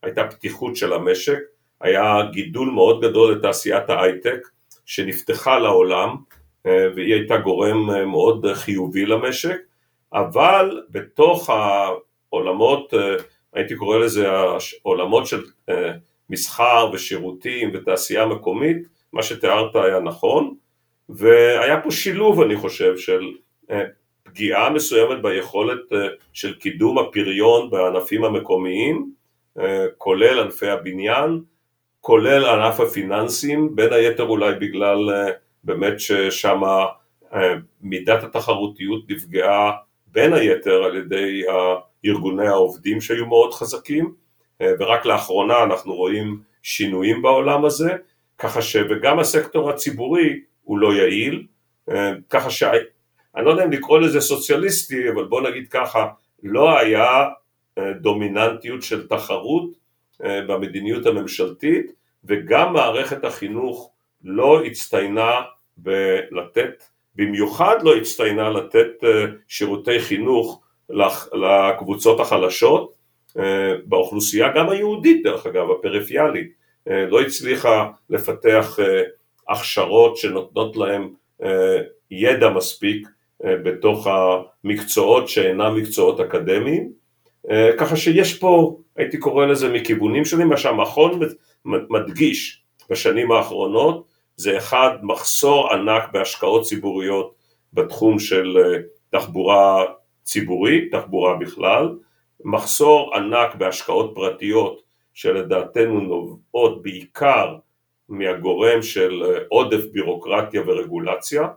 הייתה 0.04 0.28
פתיחות 0.28 0.76
של 0.76 0.94
המשק, 0.94 1.40
היה 1.82 2.18
גידול 2.32 2.70
מאוד 2.70 3.02
גדול 3.02 3.34
לתעשיית 3.34 3.90
ההייטק 3.90 4.48
שנפתחה 4.86 5.60
לעולם 5.60 6.16
והיא 6.66 7.14
הייתה 7.14 7.38
גורם 7.38 8.08
מאוד 8.12 8.46
חיובי 8.54 9.06
למשק, 9.06 9.58
אבל 10.14 10.82
בתוך 10.90 11.50
העולמות 11.50 12.94
הייתי 13.54 13.76
קורא 13.76 13.97
לזה 13.97 14.28
עולמות 14.82 15.28
של 15.28 15.43
מסחר 16.30 16.89
ושירותים 16.93 17.72
ותעשייה 17.74 18.26
מקומית, 18.26 18.78
מה 19.14 19.24
שתיארת 19.24 19.76
היה 19.76 20.00
נכון, 20.00 20.56
והיה 21.10 21.82
פה 21.82 21.91
שילוב 21.91 22.41
אני 22.41 22.56
חושב 22.56 22.97
של 22.97 23.22
פגיעה 24.24 24.70
מסוימת 24.70 25.22
ביכולת 25.22 25.80
של 26.34 26.54
קידום 26.54 27.00
הפריון 27.00 27.70
בענפים 27.70 28.24
המקומיים, 28.24 29.12
כולל 29.97 30.39
ענפי 30.39 30.68
הבניין, 30.68 31.41
כולל 32.02 32.45
ענף 32.45 32.80
הפיננסים, 32.80 33.76
בין 33.76 33.93
היתר 33.93 34.24
אולי 34.24 34.56
בגלל 34.56 34.97
באמת 35.64 36.00
ששם 36.00 36.62
מידת 37.82 38.24
התחרותיות 38.24 39.10
נפגעה 39.10 39.72
בין 40.08 40.34
היתר 40.34 40.84
על 40.84 40.97
ידי 40.97 41.43
ארגוני 42.06 42.47
העובדים 42.47 43.02
שהיו 43.02 43.26
מאוד 43.26 43.54
חזקים 43.54 44.14
ורק 44.64 45.06
לאחרונה 45.06 45.64
אנחנו 45.64 45.95
רואים 45.95 46.41
שינויים 46.64 47.22
בעולם 47.22 47.66
הזה 47.66 47.95
ככה 48.38 48.62
שגם 48.62 49.20
הסקטור 49.20 49.70
הציבורי 49.70 50.39
הוא 50.64 50.78
לא 50.78 50.93
יעיל 50.93 51.45
ככה 52.30 52.50
שאני 52.50 52.80
לא 53.36 53.50
יודע 53.52 53.66
אם 53.66 53.72
לקרוא 53.72 54.00
לזה 54.00 54.22
סוציאליסטי 54.22 55.10
אבל 55.10 55.24
בוא 55.26 55.41
נגיד 55.41 55.68
ככה 55.68 56.08
לא 56.43 56.80
היה 56.80 57.28
דומיננטיות 58.02 58.84
של 58.84 59.08
תחרות 59.08 59.72
במדיניות 60.20 61.06
הממשלתית 61.06 61.91
וגם 62.24 62.74
מערכת 62.74 63.24
החינוך 63.24 63.91
לא 64.24 64.66
הצטיינה 64.66 65.32
בלתת, 65.78 66.84
במיוחד 67.16 67.76
לא 67.84 67.95
הצטיינה 67.95 68.50
לתת 68.50 68.91
שירותי 69.47 70.00
חינוך 70.00 70.62
לקבוצות 71.34 72.20
החלשות 72.20 72.94
באוכלוסייה 73.86 74.52
גם 74.56 74.70
היהודית 74.70 75.24
דרך 75.24 75.46
אגב, 75.46 75.72
הפריפיאלית, 75.72 76.52
לא 76.88 77.22
הצליחה 77.22 77.90
לפתח 78.10 78.80
הכשרות 79.50 80.18
שנותנות 80.18 80.78
להם 80.78 81.14
ידע 82.12 82.50
מספיק 82.50 83.08
בתוך 83.44 84.08
המקצועות 84.08 85.30
שאינם 85.30 85.76
מקצועות 85.76 86.20
אקדמיים, 86.20 86.92
ככה 87.78 87.96
שיש 87.96 88.38
פה, 88.38 88.78
הייתי 88.96 89.18
קורא 89.18 89.46
לזה 89.46 89.70
מכיוונים 89.70 90.26
שונים, 90.26 90.48
מה 90.48 90.58
שהמכון 90.58 91.20
מדגיש 91.66 92.62
בשנים 92.90 93.32
האחרונות 93.32 94.06
זה 94.36 94.58
אחד, 94.58 94.90
מחסור 95.04 95.74
ענק 95.74 96.04
בהשקעות 96.12 96.64
ציבוריות 96.64 97.34
בתחום 97.74 98.20
של 98.20 98.58
תחבורה 99.12 99.86
ציבורית, 100.30 100.96
תחבורה 100.96 101.36
בכלל, 101.36 101.96
מחסור 102.46 103.16
ענק 103.16 103.56
בהשקעות 103.56 104.12
פרטיות 104.16 104.82
שלדעתנו 105.14 106.00
נובעות 106.00 106.84
בעיקר 106.84 107.56
מהגורם 108.10 108.82
של 108.82 109.24
עודף 109.48 109.86
בירוקרטיה 109.92 110.62
ורגולציה, 110.66 111.48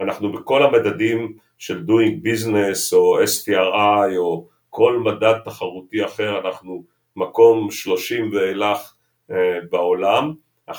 אנחנו 0.00 0.32
בכל 0.32 0.62
המדדים 0.62 1.36
של 1.58 1.84
doing 1.88 2.26
business 2.26 2.96
או 2.96 3.18
STRI 3.22 4.16
או 4.16 4.46
כל 4.70 4.98
מדד 4.98 5.38
תחרותי 5.44 6.04
אחר 6.04 6.38
אנחנו 6.38 6.84
מקום 7.16 7.70
30 7.70 8.30
ואילך 8.32 8.94
בעולם, 9.70 10.34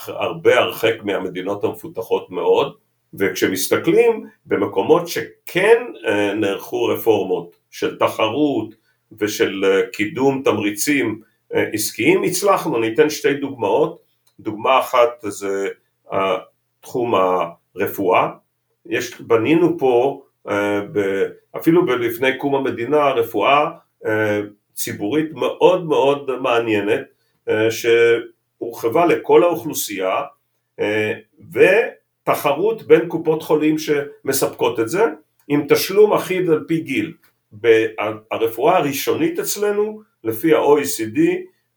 הרבה 0.08 0.60
הרחק 0.60 0.96
מהמדינות 1.04 1.64
המפותחות 1.64 2.30
מאוד, 2.30 2.78
וכשמסתכלים 3.14 4.26
במקומות 4.46 5.08
שכן 5.08 5.84
נערכו 6.36 6.86
רפורמות 6.86 7.56
של 7.70 7.98
תחרות 8.00 8.76
ושל 9.20 9.64
קידום 9.94 10.42
תמריצים 10.46 11.22
עסקיים, 11.52 12.24
הצלחנו, 12.24 12.78
אני 12.78 12.94
אתן 12.94 13.10
שתי 13.10 13.34
דוגמאות, 13.34 14.02
דוגמה 14.40 14.80
אחת 14.80 15.10
זה 15.28 15.68
תחום 16.82 17.14
הרפואה, 17.76 18.30
יש, 18.86 19.22
בנינו 19.22 19.78
פה 19.80 20.24
אפילו 21.58 21.86
לפני 21.86 22.38
קום 22.38 22.56
המדינה 22.56 23.10
רפואה 23.10 23.70
ציבורית 24.74 25.34
מאוד 25.34 25.86
מאוד 25.86 26.40
מעניינת 26.42 27.02
שהורחבה 27.70 29.06
לכל 29.06 29.44
האוכלוסייה 29.44 30.22
ותחרות 32.30 32.84
בין 32.84 33.08
קופות 33.08 33.44
חולים 33.44 33.76
שמספקות 33.78 34.80
את 34.80 34.90
זה 34.90 35.06
עם 35.48 35.66
תשלום 35.70 36.14
אחיד 36.14 36.50
על 36.50 36.64
פי 36.68 36.80
גיל. 36.80 37.14
הרפואה 38.32 38.78
הראשונית 38.78 39.40
אצלנו 39.40 40.02
לפי 40.24 40.54
ה-OECD 40.54 41.20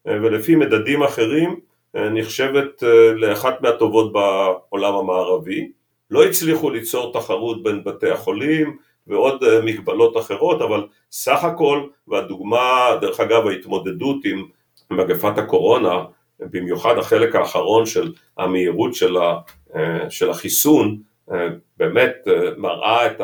ולפי 0.07 0.55
מדדים 0.55 1.03
אחרים 1.03 1.61
נחשבת 1.95 2.83
לאחת 3.15 3.63
מהטובות 3.63 4.13
בעולם 4.13 4.95
המערבי, 4.95 5.73
לא 6.11 6.25
הצליחו 6.25 6.71
ליצור 6.71 7.13
תחרות 7.13 7.63
בין 7.63 7.85
בתי 7.85 8.11
החולים 8.11 8.77
ועוד 9.07 9.45
מגבלות 9.65 10.17
אחרות 10.17 10.63
אבל 10.63 10.87
סך 11.13 11.45
הכל 11.45 11.87
והדוגמה 12.09 12.91
דרך 13.01 13.21
אגב 13.21 13.47
ההתמודדות 13.47 14.17
עם 14.25 14.45
מגפת 14.91 15.39
הקורונה 15.39 16.05
במיוחד 16.41 16.99
החלק 16.99 17.35
האחרון 17.35 17.87
של 17.87 18.13
המהירות 18.39 18.95
של, 18.95 19.17
של 20.09 20.31
החיסון 20.31 20.99
באמת 21.77 22.17
מראה 22.57 23.07
את 23.07 23.21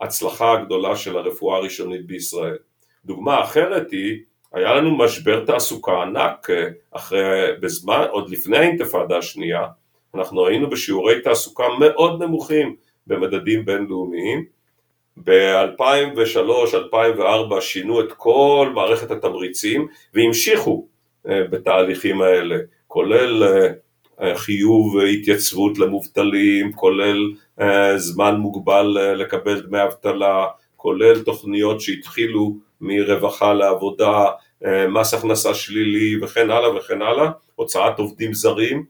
ההצלחה 0.00 0.52
הגדולה 0.52 0.96
של 0.96 1.18
הרפואה 1.18 1.56
הראשונית 1.56 2.06
בישראל. 2.06 2.56
דוגמה 3.04 3.44
אחרת 3.44 3.90
היא 3.90 4.18
היה 4.52 4.74
לנו 4.74 4.98
משבר 4.98 5.44
תעסוקה 5.44 6.02
ענק 6.02 6.48
אחרי, 6.90 7.46
בזמן, 7.60 8.04
עוד 8.10 8.30
לפני 8.30 8.58
האינתיפאדה 8.58 9.18
השנייה, 9.18 9.66
אנחנו 10.14 10.46
היינו 10.46 10.70
בשיעורי 10.70 11.20
תעסוקה 11.20 11.64
מאוד 11.80 12.22
נמוכים 12.22 12.76
במדדים 13.06 13.64
בינלאומיים, 13.64 14.44
ב-2003-2004 15.24 17.60
שינו 17.60 18.00
את 18.00 18.12
כל 18.12 18.70
מערכת 18.74 19.10
התמריצים 19.10 19.88
והמשיכו 20.14 20.86
בתהליכים 21.24 22.22
האלה, 22.22 22.56
כולל 22.86 23.66
חיוב 24.34 24.98
התייצבות 25.00 25.78
למובטלים, 25.78 26.72
כולל 26.72 27.32
זמן 27.96 28.36
מוגבל 28.36 28.96
לקבל 29.16 29.60
דמי 29.60 29.82
אבטלה, 29.84 30.46
כולל 30.76 31.22
תוכניות 31.22 31.80
שהתחילו 31.80 32.56
מרווחה 32.80 33.54
לעבודה, 33.54 34.24
מס 34.88 35.14
הכנסה 35.14 35.54
שלילי 35.54 36.24
וכן 36.24 36.50
הלאה 36.50 36.76
וכן 36.76 37.02
הלאה, 37.02 37.30
הוצאת 37.54 37.98
עובדים 37.98 38.34
זרים 38.34 38.84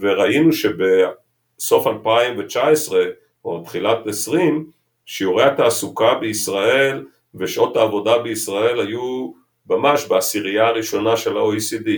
וראינו 0.00 0.50
שבסוף 0.52 1.86
2019 1.86 3.04
או 3.44 3.62
תחילת 3.64 4.06
20 4.06 4.70
שיעורי 5.06 5.44
התעסוקה 5.44 6.14
בישראל 6.14 7.04
ושעות 7.34 7.76
העבודה 7.76 8.18
בישראל 8.18 8.80
היו 8.80 9.32
ממש 9.70 10.06
בעשירייה 10.06 10.66
הראשונה 10.66 11.16
של 11.16 11.36
ה-OECD. 11.36 11.88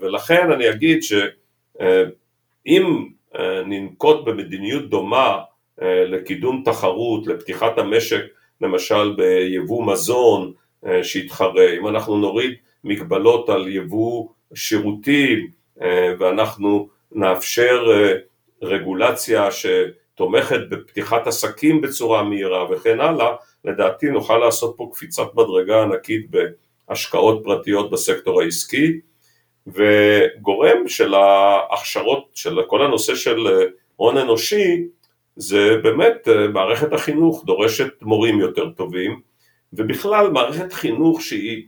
ולכן 0.00 0.52
אני 0.52 0.70
אגיד 0.70 1.02
שאם 1.80 3.06
ננקוט 3.66 4.24
במדיניות 4.24 4.90
דומה 4.90 5.38
לקידום 5.82 6.62
תחרות, 6.64 7.26
לפתיחת 7.26 7.78
המשק 7.78 8.22
למשל 8.60 9.14
ביבוא 9.16 9.86
מזון 9.86 10.52
שיתחרה, 11.02 11.72
אם 11.78 11.88
אנחנו 11.88 12.16
נוריד 12.18 12.54
מגבלות 12.84 13.48
על 13.48 13.68
יבוא 13.68 14.28
שירותים 14.54 15.50
ואנחנו 16.18 16.88
נאפשר 17.12 17.84
רגולציה 18.62 19.48
שתומכת 19.50 20.60
בפתיחת 20.70 21.26
עסקים 21.26 21.80
בצורה 21.80 22.22
מהירה 22.22 22.70
וכן 22.70 23.00
הלאה, 23.00 23.34
לדעתי 23.64 24.06
נוכל 24.06 24.38
לעשות 24.38 24.74
פה 24.76 24.90
קפיצת 24.92 25.34
מדרגה 25.34 25.82
ענקית 25.82 26.26
בהשקעות 26.30 27.40
פרטיות 27.44 27.90
בסקטור 27.90 28.42
העסקי 28.42 29.00
וגורם 29.66 30.88
של 30.88 31.14
ההכשרות, 31.14 32.28
של 32.34 32.62
כל 32.66 32.82
הנושא 32.82 33.14
של 33.14 33.46
הון 33.96 34.16
אנושי 34.16 34.84
זה 35.36 35.76
באמת 35.82 36.28
מערכת 36.52 36.92
החינוך 36.92 37.44
דורשת 37.44 38.02
מורים 38.02 38.40
יותר 38.40 38.70
טובים 38.70 39.20
ובכלל 39.72 40.30
מערכת 40.30 40.72
חינוך 40.72 41.22
שהיא 41.22 41.62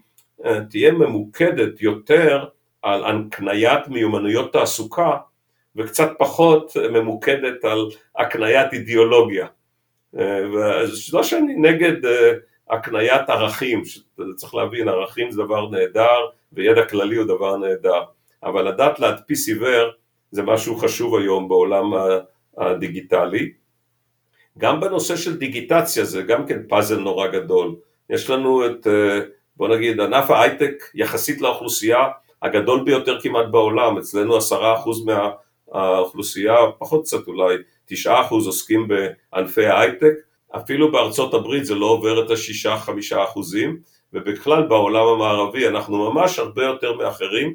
תהיה 0.70 0.92
ממוקדת 0.92 1.82
יותר 1.82 2.44
על 2.82 3.04
הקניית 3.04 3.88
מיומנויות 3.88 4.52
תעסוקה 4.52 5.16
וצת 5.76 6.10
פחות 6.18 6.76
ממוקדת 6.92 7.64
על 7.64 7.86
הקניית 8.16 8.72
אידיאולוגיה. 8.72 9.46
לא 11.12 11.22
שאני 11.22 11.54
נגד 11.56 11.96
הקניית 12.70 13.28
ערכים, 13.28 13.82
צריך 14.36 14.54
להבין 14.54 14.88
ערכים 14.88 15.30
זה 15.30 15.42
דבר 15.42 15.68
נהדר 15.68 16.26
וידע 16.52 16.84
כללי 16.84 17.16
הוא 17.16 17.26
דבר 17.26 17.56
נהדר, 17.56 18.02
אבל 18.42 18.68
לדעת 18.68 19.00
להדפיס 19.00 19.48
עיוור 19.48 19.90
זה 20.30 20.42
משהו 20.42 20.76
חשוב 20.76 21.16
היום 21.16 21.48
בעולם 21.48 21.92
הדיגיטלי. 22.58 23.52
גם 24.58 24.80
בנושא 24.80 25.16
של 25.16 25.36
דיגיטציה 25.36 26.04
זה 26.04 26.22
גם 26.22 26.46
כן 26.46 26.58
פאזל 26.68 26.98
נורא 26.98 27.26
גדול, 27.26 27.76
יש 28.10 28.30
לנו 28.30 28.66
את 28.66 28.86
בוא 29.56 29.68
נגיד 29.68 30.00
ענף 30.00 30.30
ההייטק 30.30 30.84
יחסית 30.94 31.40
לאוכלוסייה 31.40 31.98
הגדול 32.42 32.84
ביותר 32.84 33.20
כמעט 33.20 33.46
בעולם, 33.50 33.98
אצלנו 33.98 34.36
עשרה 34.36 34.74
אחוז 34.74 35.04
מהאוכלוסייה, 35.04 36.56
פחות 36.78 37.04
קצת 37.04 37.26
אולי, 37.26 37.56
תשעה 37.86 38.20
אחוז 38.20 38.46
עוסקים 38.46 38.88
בענפי 38.88 39.66
ההייטק, 39.66 40.14
אפילו 40.56 40.92
בארצות 40.92 41.34
הברית 41.34 41.64
זה 41.64 41.74
לא 41.74 41.86
עובר 41.86 42.26
את 42.26 42.30
השישה 42.30 42.76
חמישה 42.76 43.24
אחוזים, 43.24 43.80
ובכלל 44.12 44.62
בעולם 44.62 45.06
המערבי 45.06 45.68
אנחנו 45.68 46.10
ממש 46.10 46.38
הרבה 46.38 46.64
יותר 46.64 46.96
מאחרים, 46.96 47.54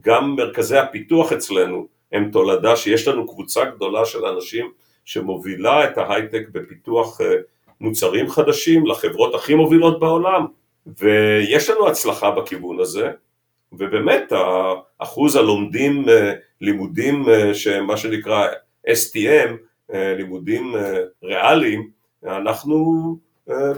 גם 0.00 0.36
מרכזי 0.36 0.78
הפיתוח 0.78 1.32
אצלנו 1.32 1.86
הם 2.12 2.30
תולדה 2.30 2.76
שיש 2.76 3.08
לנו 3.08 3.26
קבוצה 3.26 3.64
גדולה 3.64 4.04
של 4.04 4.24
אנשים 4.24 4.70
שמובילה 5.04 5.84
את 5.84 5.98
ההייטק 5.98 6.48
בפיתוח 6.52 7.20
מוצרים 7.80 8.28
חדשים 8.28 8.86
לחברות 8.86 9.34
הכי 9.34 9.54
מובילות 9.54 10.00
בעולם, 10.00 10.46
ויש 10.98 11.70
לנו 11.70 11.88
הצלחה 11.88 12.30
בכיוון 12.30 12.80
הזה, 12.80 13.10
ובאמת 13.72 14.32
אחוז 14.98 15.36
הלומדים 15.36 16.04
לימודים 16.60 17.24
שמה 17.54 17.96
שנקרא 17.96 18.48
STM, 18.88 19.50
לימודים 19.94 20.74
ריאליים, 21.22 21.90
אנחנו 22.24 23.16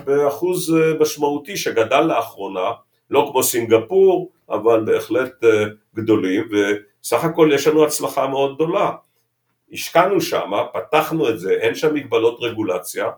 באחוז 0.05 0.75
משמעותי 1.01 1.57
שגדל 1.57 2.01
לאחרונה, 2.01 2.71
לא 3.11 3.29
כמו 3.33 3.43
סינגפור, 3.43 4.31
אבל 4.51 4.85
בהחלט 4.85 5.33
גדולים, 5.95 6.49
וסך 6.51 7.25
הכל 7.25 7.51
יש 7.55 7.67
לנו 7.67 7.85
הצלחה 7.85 8.27
מאוד 8.27 8.55
גדולה. 8.55 8.91
השקענו 9.73 10.21
שם, 10.21 10.51
פתחנו 10.73 11.29
את 11.29 11.41
זה, 11.41 11.53
אין 11.53 11.75
שם 11.75 11.95
מגבלות 11.95 12.39
רגולציה, 12.41 13.11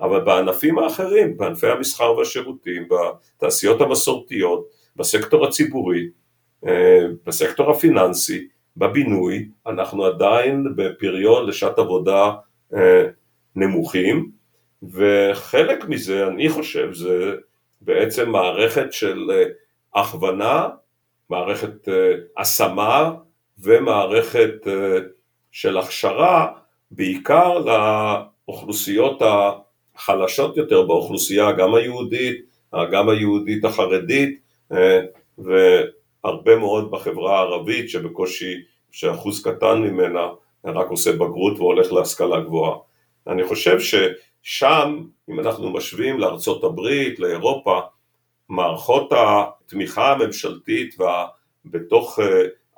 אבל 0.00 0.20
בענפים 0.20 0.78
האחרים, 0.78 1.36
בענפי 1.36 1.66
המסחר 1.66 2.16
והשירותים, 2.16 2.88
בתעשיות 2.88 3.80
המסורתיות, 3.80 4.68
בסקטור 4.96 5.46
הציבורי, 5.46 6.08
בסקטור 7.26 7.70
הפיננסי, 7.70 8.48
בבינוי, 8.76 9.48
אנחנו 9.66 10.04
עדיין 10.04 10.66
בפריון 10.76 11.46
לשעת 11.46 11.78
עבודה 11.78 12.32
נמוכים, 13.56 14.37
וחלק 14.82 15.84
מזה, 15.88 16.26
אני 16.26 16.48
חושב, 16.48 16.92
זה 16.92 17.34
בעצם 17.80 18.30
מערכת 18.30 18.92
של 18.92 19.30
הכוונה, 19.94 20.68
מערכת 21.30 21.88
השמה 22.38 23.12
ומערכת 23.58 24.54
של 25.52 25.78
הכשרה, 25.78 26.46
בעיקר 26.90 27.58
לאוכלוסיות 27.58 29.22
החלשות 29.94 30.56
יותר 30.56 30.82
באוכלוסייה, 30.82 31.52
גם 31.52 31.74
היהודית, 31.74 32.44
גם 32.92 33.08
היהודית 33.08 33.64
החרדית, 33.64 34.40
והרבה 35.38 36.56
מאוד 36.56 36.90
בחברה 36.90 37.38
הערבית 37.38 37.90
שבקושי, 37.90 38.54
שאחוז 38.90 39.42
קטן 39.42 39.78
ממנה 39.78 40.28
רק 40.64 40.90
עושה 40.90 41.12
בגרות 41.12 41.58
והולך 41.58 41.92
להשכלה 41.92 42.40
גבוהה. 42.40 42.76
אני 43.26 43.44
חושב 43.44 43.80
ששם, 44.42 45.04
אם 45.30 45.40
אנחנו 45.40 45.70
משווים 45.70 46.18
לארצות 46.18 46.64
הברית, 46.64 47.18
לאירופה, 47.18 47.80
מערכות 48.48 49.12
התמיכה 49.16 50.12
הממשלתית 50.12 50.96
ובתוך 51.64 52.18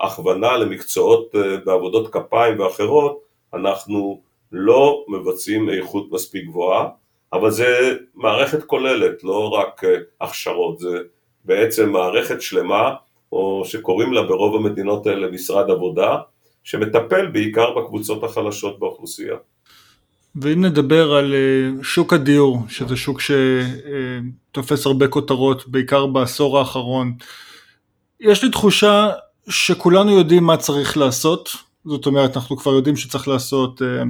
הכוונה 0.00 0.56
למקצועות 0.56 1.34
בעבודות 1.64 2.12
כפיים 2.12 2.60
ואחרות, 2.60 3.20
אנחנו 3.54 4.22
לא 4.52 5.04
מבצעים 5.08 5.70
איכות 5.70 6.12
מספיק 6.12 6.44
גבוהה, 6.44 6.88
אבל 7.32 7.50
זה 7.50 7.96
מערכת 8.14 8.64
כוללת, 8.64 9.24
לא 9.24 9.48
רק 9.48 9.82
הכשרות, 10.20 10.78
זה 10.78 10.98
בעצם 11.44 11.90
מערכת 11.90 12.42
שלמה, 12.42 12.94
או 13.32 13.62
שקוראים 13.64 14.12
לה 14.12 14.22
ברוב 14.22 14.56
המדינות 14.56 15.06
האלה 15.06 15.30
משרד 15.30 15.70
עבודה, 15.70 16.16
שמטפל 16.64 17.26
בעיקר 17.26 17.74
בקבוצות 17.74 18.24
החלשות 18.24 18.78
באוכלוסייה. 18.78 19.36
ואם 20.36 20.64
נדבר 20.64 21.12
על 21.12 21.34
אה, 21.34 21.82
שוק 21.82 22.12
הדיור, 22.12 22.62
שזה 22.68 22.96
שוק 22.96 23.20
שתופס 23.20 24.86
הרבה 24.86 25.08
כותרות, 25.08 25.68
בעיקר 25.68 26.06
בעשור 26.06 26.58
האחרון, 26.58 27.14
יש 28.20 28.44
לי 28.44 28.50
תחושה 28.50 29.10
שכולנו 29.48 30.10
יודעים 30.10 30.44
מה 30.44 30.56
צריך 30.56 30.96
לעשות, 30.96 31.48
זאת 31.84 32.06
אומרת 32.06 32.36
אנחנו 32.36 32.56
כבר 32.56 32.74
יודעים 32.74 32.96
שצריך 32.96 33.28
לעשות 33.28 33.82
אה, 33.82 34.02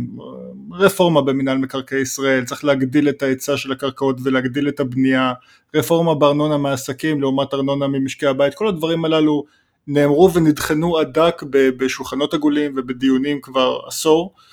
רפורמה 0.73 1.23
במינהל 1.23 1.59
מקרקעי 1.59 2.01
ישראל, 2.01 2.45
צריך 2.45 2.65
להגדיל 2.65 3.09
את 3.09 3.23
ההיצע 3.23 3.57
של 3.57 3.73
הקרקעות 3.73 4.17
ולהגדיל 4.25 4.69
את 4.69 4.81
הבנייה, 4.81 5.33
רפורמה 5.77 6.15
בארנונה 6.15 6.57
מעסקים 6.57 7.21
לעומת 7.21 7.55
ארנונה 7.55 7.87
ממשקי 7.87 8.27
הבית, 8.27 8.55
כל 8.55 8.69
הדברים 8.69 9.05
הללו 9.05 9.45
נאמרו 9.87 10.33
ונדחנו 10.33 10.99
עד 10.99 11.19
דק 11.19 11.43
בשולחנות 11.53 12.35
עגולים 12.35 12.75
ובדיונים 12.77 13.41
כבר 13.41 13.79
עשור, 13.87 14.35
אה, 14.37 14.50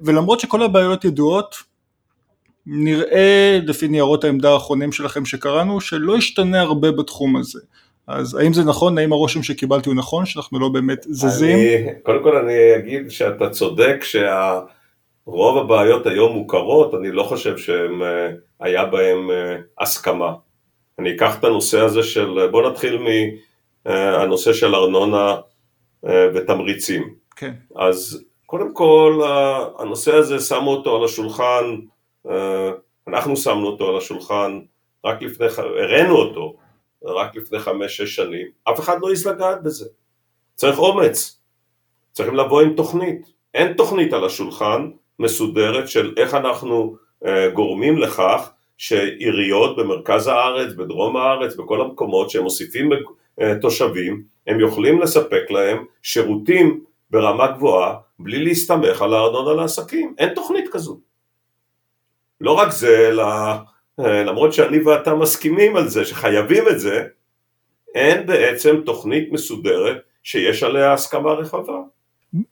ולמרות 0.00 0.40
שכל 0.40 0.62
הבעיות 0.62 1.04
ידועות, 1.04 1.54
נראה 2.66 3.58
לפי 3.62 3.88
ניירות 3.88 4.24
העמדה 4.24 4.52
האחרונים 4.52 4.92
שלכם 4.92 5.24
שקראנו, 5.24 5.80
שלא 5.80 6.18
ישתנה 6.18 6.60
הרבה 6.60 6.92
בתחום 6.92 7.36
הזה. 7.36 7.60
אז 8.06 8.34
האם 8.34 8.52
זה 8.52 8.64
נכון, 8.64 8.98
האם 8.98 9.12
הרושם 9.12 9.42
שקיבלתי 9.42 9.88
הוא 9.88 9.96
נכון, 9.96 10.26
שאנחנו 10.26 10.60
לא 10.60 10.68
באמת 10.68 11.02
זזים? 11.02 11.56
אני, 11.56 11.94
קודם 12.02 12.22
כל 12.22 12.36
אני 12.36 12.76
אגיד 12.76 13.10
שאתה 13.10 13.50
צודק 13.50 14.04
שרוב 14.04 15.58
הבעיות 15.58 16.06
היום 16.06 16.32
מוכרות, 16.32 16.94
אני 16.94 17.12
לא 17.12 17.22
חושב 17.22 17.56
שהיה 17.58 18.84
בהן 18.84 19.30
אה, 19.30 19.56
הסכמה. 19.80 20.32
אני 20.98 21.16
אקח 21.16 21.38
את 21.38 21.44
הנושא 21.44 21.80
הזה 21.80 22.02
של, 22.02 22.48
בוא 22.50 22.70
נתחיל 22.70 22.98
מהנושא 23.86 24.50
אה, 24.50 24.54
של 24.54 24.74
ארנונה 24.74 25.36
אה, 26.06 26.26
ותמריצים. 26.34 27.14
כן. 27.36 27.52
אז 27.76 28.24
קודם 28.52 28.74
כל 28.74 29.20
הנושא 29.78 30.14
הזה 30.14 30.40
שמו 30.40 30.70
אותו 30.70 30.96
על 30.96 31.04
השולחן, 31.04 31.64
אנחנו 33.08 33.36
שמנו 33.36 33.66
אותו 33.66 33.88
על 33.88 33.96
השולחן 33.96 34.60
רק 35.04 35.22
לפני, 35.22 35.46
הראינו 35.58 36.16
אותו 36.16 36.56
רק 37.04 37.36
לפני 37.36 37.58
חמש-שש 37.58 38.14
שנים, 38.16 38.46
אף 38.64 38.80
אחד 38.80 38.96
לא 39.02 39.08
העז 39.08 39.26
לגעת 39.26 39.62
בזה. 39.62 39.88
צריך 40.54 40.78
אומץ, 40.78 41.40
צריכים 42.12 42.34
לבוא 42.34 42.60
עם 42.60 42.74
תוכנית. 42.76 43.32
אין 43.54 43.72
תוכנית 43.72 44.12
על 44.12 44.24
השולחן 44.24 44.90
מסודרת 45.18 45.88
של 45.88 46.14
איך 46.16 46.34
אנחנו 46.34 46.96
אה, 47.26 47.48
גורמים 47.50 47.98
לכך 47.98 48.50
שעיריות 48.78 49.76
במרכז 49.76 50.26
הארץ, 50.26 50.72
בדרום 50.72 51.16
הארץ, 51.16 51.56
בכל 51.56 51.80
המקומות 51.80 52.30
שהם 52.30 52.42
מוסיפים 52.42 52.90
אה, 53.40 53.54
תושבים, 53.60 54.22
הם 54.46 54.60
יכולים 54.60 55.00
לספק 55.00 55.50
להם 55.50 55.84
שירותים 56.02 56.84
ברמה 57.10 57.46
גבוהה 57.46 57.94
בלי 58.22 58.44
להסתמך 58.44 59.02
על 59.02 59.14
הארנונה 59.14 59.62
לעסקים. 59.62 60.14
אין 60.18 60.34
תוכנית 60.34 60.68
כזו. 60.72 61.00
לא 62.40 62.52
רק 62.52 62.70
זה, 62.70 63.08
אלא 63.08 63.24
אה, 64.00 64.24
למרות 64.24 64.52
שאני 64.52 64.82
ואתה 64.82 65.14
מסכימים 65.14 65.76
על 65.76 65.88
זה 65.88 66.04
שחייבים 66.04 66.68
את 66.68 66.80
זה, 66.80 67.06
אין 67.94 68.26
בעצם 68.26 68.80
תוכנית 68.84 69.32
מסודרת 69.32 69.96
שיש 70.22 70.62
עליה 70.62 70.92
הסכמה 70.92 71.32
רחבה. 71.32 71.78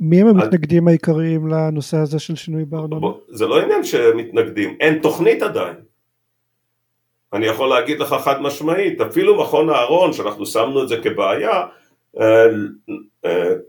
מי 0.01 0.21
הם 0.21 0.27
המתנגדים 0.27 0.89
העיקריים 0.89 1.49
לנושא 1.49 1.97
הזה 1.97 2.18
של 2.18 2.37
שינוי 2.37 2.64
בארנונה? 2.64 3.07
זה 3.29 3.47
לא 3.47 3.61
עניין 3.61 3.85
שמתנגדים, 3.85 4.77
אין 4.81 4.99
תוכנית 4.99 5.43
עדיין. 5.43 5.77
אני 7.33 7.47
יכול 7.47 7.68
להגיד 7.68 8.01
לך 8.01 8.14
חד 8.25 8.43
משמעית, 8.43 9.01
אפילו 9.01 9.41
מכון 9.41 9.71
אהרון, 9.71 10.12
שאנחנו 10.12 10.47
שמנו 10.47 10.83
את 10.83 10.89
זה 10.89 10.97
כבעיה, 11.03 11.66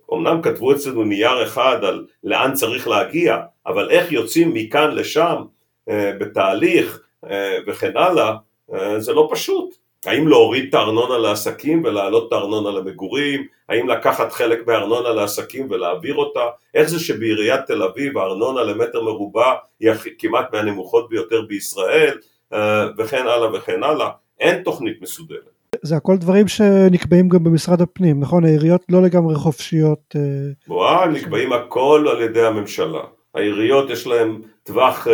אומנם 0.10 0.28
אה, 0.28 0.38
אה, 0.38 0.44
כתבו 0.44 0.72
אצלנו 0.72 1.04
נייר 1.04 1.44
אחד 1.44 1.84
על 1.84 2.06
לאן 2.24 2.54
צריך 2.54 2.88
להגיע, 2.88 3.38
אבל 3.66 3.90
איך 3.90 4.12
יוצאים 4.12 4.54
מכאן 4.54 4.96
לשם 4.96 5.44
בתהליך 5.90 7.02
אה, 7.30 7.58
וכן 7.68 7.98
הלאה, 7.98 8.36
אה, 8.74 9.00
זה 9.00 9.14
לא 9.14 9.30
פשוט. 9.32 9.76
האם 10.06 10.28
להוריד 10.28 10.66
את 10.70 10.74
הארנונה 10.74 11.18
לעסקים 11.18 11.84
ולהעלות 11.84 12.28
את 12.28 12.34
הארנונה 12.34 12.80
למגורים? 12.80 13.48
האם 13.70 13.90
לקחת 13.90 14.32
חלק 14.32 14.68
מהארנונה 14.68 15.10
לעסקים 15.10 15.68
ולהעביר 15.72 16.16
אותה? 16.16 16.46
איך 16.74 16.90
זה 16.90 17.00
שבעיריית 17.00 17.66
תל 17.68 17.84
אביב 17.84 18.18
הארנונה 18.18 18.64
למטר 18.64 19.02
מרובע 19.02 19.54
היא 19.80 19.92
כמעט 20.18 20.54
מהנמוכות 20.54 21.10
ביותר 21.10 21.42
בישראל? 21.42 22.18
וכן 22.98 23.28
הלאה 23.28 23.54
וכן 23.54 23.84
הלאה. 23.84 24.10
אין 24.40 24.64
תוכנית 24.64 25.02
מסודרת. 25.02 25.61
זה 25.84 25.96
הכל 25.96 26.18
דברים 26.18 26.48
שנקבעים 26.48 27.30
גם 27.30 27.44
במשרד 27.44 27.82
הפנים, 27.82 28.20
נכון? 28.20 28.46
העיריות 28.46 28.82
לא 28.90 29.02
לגמרי 29.02 29.36
חופשיות. 29.36 30.16
וואה, 30.68 31.08
נקבעים 31.08 31.54
הכל 31.54 32.08
על 32.12 32.22
ידי 32.22 32.46
הממשלה. 32.46 33.02
העיריות 33.36 33.90
יש 33.90 34.08
להן 34.08 34.42
טווח 34.64 35.08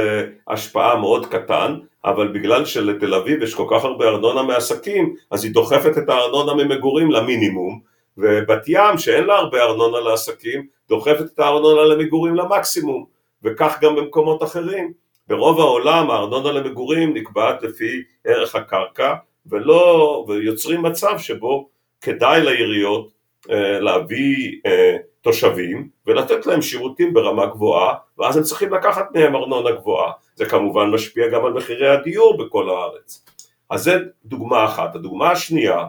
השפעה 0.48 1.00
מאוד 1.00 1.26
קטן, 1.26 1.78
אבל 2.06 2.28
בגלל 2.28 2.66
שלתל 2.66 3.14
אביב 3.14 3.44
יש 3.44 3.56
כל 3.56 3.66
כך 3.72 3.86
הרבה 3.86 4.08
ארנונה 4.08 4.44
מעסקים, 4.44 5.16
אז 5.32 5.44
היא 5.44 5.54
דוחפת 5.54 5.98
את 5.98 6.10
הארנונה 6.10 6.64
ממגורים 6.64 7.12
למינימום, 7.12 7.80
ובת 8.18 8.64
ים 8.68 8.98
שאין 8.98 9.24
לה 9.24 9.36
הרבה 9.36 9.64
ארנונה 9.64 10.00
לעסקים, 10.00 10.66
דוחפת 10.90 11.26
את 11.34 11.40
הארנונה 11.40 11.84
למגורים 11.84 12.36
למקסימום, 12.36 13.06
וכך 13.44 13.78
גם 13.82 13.96
במקומות 13.96 14.44
אחרים. 14.44 14.94
ברוב 15.28 15.60
העולם 15.60 16.12
הארנונה 16.12 16.52
למגורים 16.52 17.14
נקבעת 17.14 17.64
לפי 17.64 18.04
ערך 18.26 18.56
הקרקע, 18.56 19.14
ולא, 19.50 20.26
ויוצרים 20.28 20.82
מצב 20.82 21.18
שבו 21.18 21.70
כדאי 22.02 22.44
לעיריות 22.44 23.12
אה, 23.50 23.80
להביא 23.80 24.60
אה, 24.66 24.98
תושבים 25.22 25.90
ולתת 26.06 26.46
להם 26.46 26.62
שירותים 26.62 27.14
ברמה 27.14 27.46
גבוהה 27.46 27.94
ואז 28.18 28.38
הם 28.38 28.44
צריכים 28.44 28.74
לקחת 28.74 29.06
מהם 29.16 29.36
ארנונה 29.36 29.72
גבוהה 29.72 30.12
זה 30.36 30.46
כמובן 30.46 30.90
משפיע 30.90 31.28
גם 31.28 31.46
על 31.46 31.54
מחירי 31.54 31.90
הדיור 31.90 32.38
בכל 32.38 32.70
הארץ 32.70 33.26
אז 33.70 33.84
זה 33.84 33.98
דוגמה 34.26 34.66
אחת. 34.66 34.96
הדוגמה 34.96 35.32
השנייה, 35.32 35.86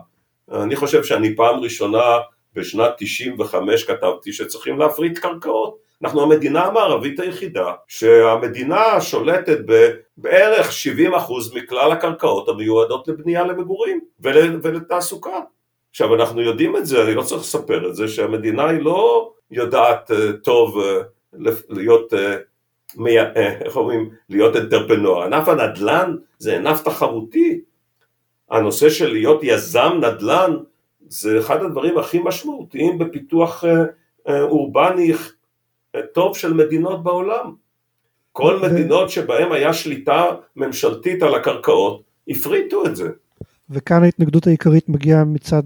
אני 0.52 0.76
חושב 0.76 1.04
שאני 1.04 1.36
פעם 1.36 1.60
ראשונה 1.60 2.18
בשנת 2.54 2.90
95 2.98 3.84
כתבתי 3.84 4.32
שצריכים 4.32 4.78
להפריט 4.78 5.18
קרקעות. 5.18 5.87
אנחנו 6.02 6.22
המדינה 6.22 6.64
המערבית 6.64 7.20
היחידה 7.20 7.72
שהמדינה 7.88 9.00
שולטת 9.00 9.58
בערך 10.16 10.70
70% 10.70 11.54
מכלל 11.54 11.92
הקרקעות 11.92 12.48
המיועדות 12.48 13.08
לבנייה 13.08 13.46
למגורים 13.46 14.00
ול, 14.20 14.60
ולתעסוקה. 14.62 15.40
עכשיו 15.90 16.14
אנחנו 16.14 16.40
יודעים 16.40 16.76
את 16.76 16.86
זה, 16.86 17.04
אני 17.04 17.14
לא 17.14 17.22
צריך 17.22 17.40
לספר 17.40 17.88
את 17.88 17.94
זה, 17.94 18.08
שהמדינה 18.08 18.68
היא 18.68 18.80
לא 18.80 19.30
יודעת 19.50 20.10
uh, 20.10 20.14
טוב 20.44 20.76
uh, 20.78 21.38
להיות, 21.68 22.12
uh, 22.12 23.06
איך 23.36 23.76
אומרים, 23.76 24.10
להיות 24.28 24.56
אנטרפנוע. 24.56 25.24
ענף 25.24 25.48
הנדל"ן 25.48 26.16
זה 26.38 26.56
ענף 26.56 26.82
תחרותי. 26.82 27.60
הנושא 28.50 28.90
של 28.90 29.12
להיות 29.12 29.40
יזם 29.42 30.00
נדל"ן 30.00 30.56
זה 31.08 31.38
אחד 31.38 31.62
הדברים 31.62 31.98
הכי 31.98 32.18
משמעותיים 32.24 32.98
בפיתוח 32.98 33.64
אורבני 34.28 35.12
טוב 36.12 36.36
של 36.36 36.52
מדינות 36.52 37.02
בעולם. 37.02 37.52
כל 38.32 38.58
מדינות 38.62 39.10
שבהן 39.10 39.52
היה 39.52 39.72
שליטה 39.72 40.24
ממשלתית 40.56 41.22
על 41.22 41.34
הקרקעות 41.34 42.02
הפריטו 42.28 42.86
את 42.86 42.96
זה. 42.96 43.08
וכאן 43.70 44.02
ההתנגדות 44.02 44.46
העיקרית 44.46 44.88
מגיעה 44.88 45.24
מצד 45.24 45.62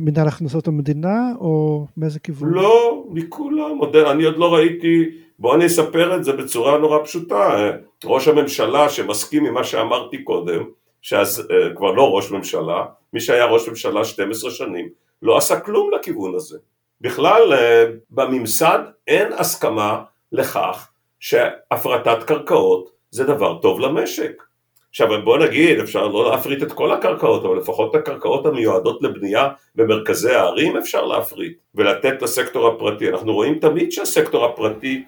מנהל 0.00 0.28
הכנסות 0.28 0.68
המדינה, 0.68 1.32
או 1.40 1.86
מאיזה 1.96 2.20
כיוון? 2.20 2.48
לא, 2.48 3.04
מכולם, 3.10 3.78
אני 4.10 4.24
עוד 4.24 4.36
לא 4.36 4.54
ראיתי, 4.54 5.04
בוא 5.38 5.54
אני 5.54 5.66
אספר 5.66 6.16
את 6.16 6.24
זה 6.24 6.32
בצורה 6.32 6.78
נורא 6.78 7.04
פשוטה, 7.04 7.70
ראש 8.04 8.28
הממשלה 8.28 8.88
שמסכים 8.88 9.46
עם 9.46 9.54
מה 9.54 9.64
שאמרתי 9.64 10.22
קודם, 10.22 10.64
שאז 11.02 11.48
אה, 11.50 11.74
כבר 11.76 11.92
לא 11.92 12.16
ראש 12.16 12.30
ממשלה, 12.30 12.84
מי 13.12 13.20
שהיה 13.20 13.44
ראש 13.44 13.68
ממשלה 13.68 14.04
12 14.04 14.50
שנים, 14.50 14.88
לא 15.22 15.36
עשה 15.36 15.60
כלום 15.60 15.90
לכיוון 15.94 16.34
הזה. 16.34 16.58
בכלל, 17.00 17.52
אה, 17.52 17.84
בממסד 18.10 18.78
אין 19.06 19.32
הסכמה 19.32 20.02
לכך 20.32 20.88
שהפרטת 21.20 22.22
קרקעות 22.22 22.90
זה 23.10 23.24
דבר 23.24 23.58
טוב 23.58 23.80
למשק. 23.80 24.42
עכשיו 24.90 25.08
בוא 25.24 25.38
נגיד, 25.38 25.78
אפשר 25.78 26.08
לא 26.08 26.30
להפריט 26.30 26.62
את 26.62 26.72
כל 26.72 26.92
הקרקעות, 26.92 27.44
אבל 27.44 27.56
לפחות 27.56 27.96
את 27.96 28.00
הקרקעות 28.00 28.46
המיועדות 28.46 29.02
לבנייה 29.02 29.48
במרכזי 29.74 30.30
הערים 30.30 30.76
אפשר 30.76 31.04
להפריט 31.04 31.58
ולתת 31.74 32.22
לסקטור 32.22 32.68
הפרטי. 32.68 33.08
אנחנו 33.08 33.34
רואים 33.34 33.58
תמיד 33.58 33.92
שהסקטור 33.92 34.44
הפרטי 34.44 35.04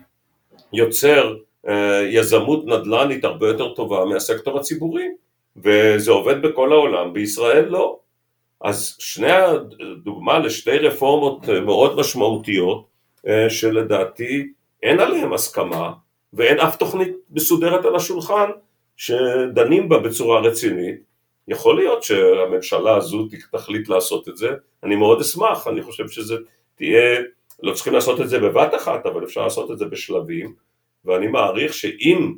יוצר 0.72 1.34
אה, 1.68 2.02
יזמות 2.10 2.66
נדל"נית 2.66 3.24
הרבה 3.24 3.48
יותר 3.48 3.74
טובה 3.74 4.04
מהסקטור 4.04 4.58
הציבורי. 4.58 5.08
וזה 5.56 6.10
עובד 6.10 6.42
בכל 6.42 6.72
העולם, 6.72 7.12
בישראל 7.12 7.64
לא. 7.64 7.98
אז 8.60 8.96
שני, 8.98 9.32
דוגמה 10.04 10.38
לשתי 10.38 10.78
רפורמות 10.78 11.48
מאוד 11.48 11.96
משמעותיות 11.96 12.86
שלדעתי 13.48 14.52
אין 14.82 15.00
עליהן 15.00 15.32
הסכמה 15.32 15.92
ואין 16.32 16.60
אף 16.60 16.76
תוכנית 16.76 17.12
מסודרת 17.30 17.84
על 17.84 17.96
השולחן 17.96 18.50
שדנים 18.96 19.88
בה 19.88 19.98
בצורה 19.98 20.40
רצינית. 20.40 20.96
יכול 21.48 21.76
להיות 21.76 22.02
שהממשלה 22.02 22.96
הזו 22.96 23.28
תחליט 23.52 23.88
לעשות 23.88 24.28
את 24.28 24.36
זה, 24.36 24.48
אני 24.84 24.96
מאוד 24.96 25.20
אשמח, 25.20 25.68
אני 25.68 25.82
חושב 25.82 26.08
שזה 26.08 26.34
תהיה, 26.74 27.20
לא 27.62 27.74
צריכים 27.74 27.92
לעשות 27.92 28.20
את 28.20 28.28
זה 28.28 28.38
בבת 28.38 28.74
אחת, 28.74 29.06
אבל 29.06 29.24
אפשר 29.24 29.42
לעשות 29.42 29.70
את 29.70 29.78
זה 29.78 29.84
בשלבים, 29.84 30.54
ואני 31.04 31.26
מעריך 31.26 31.74
שאם 31.74 32.34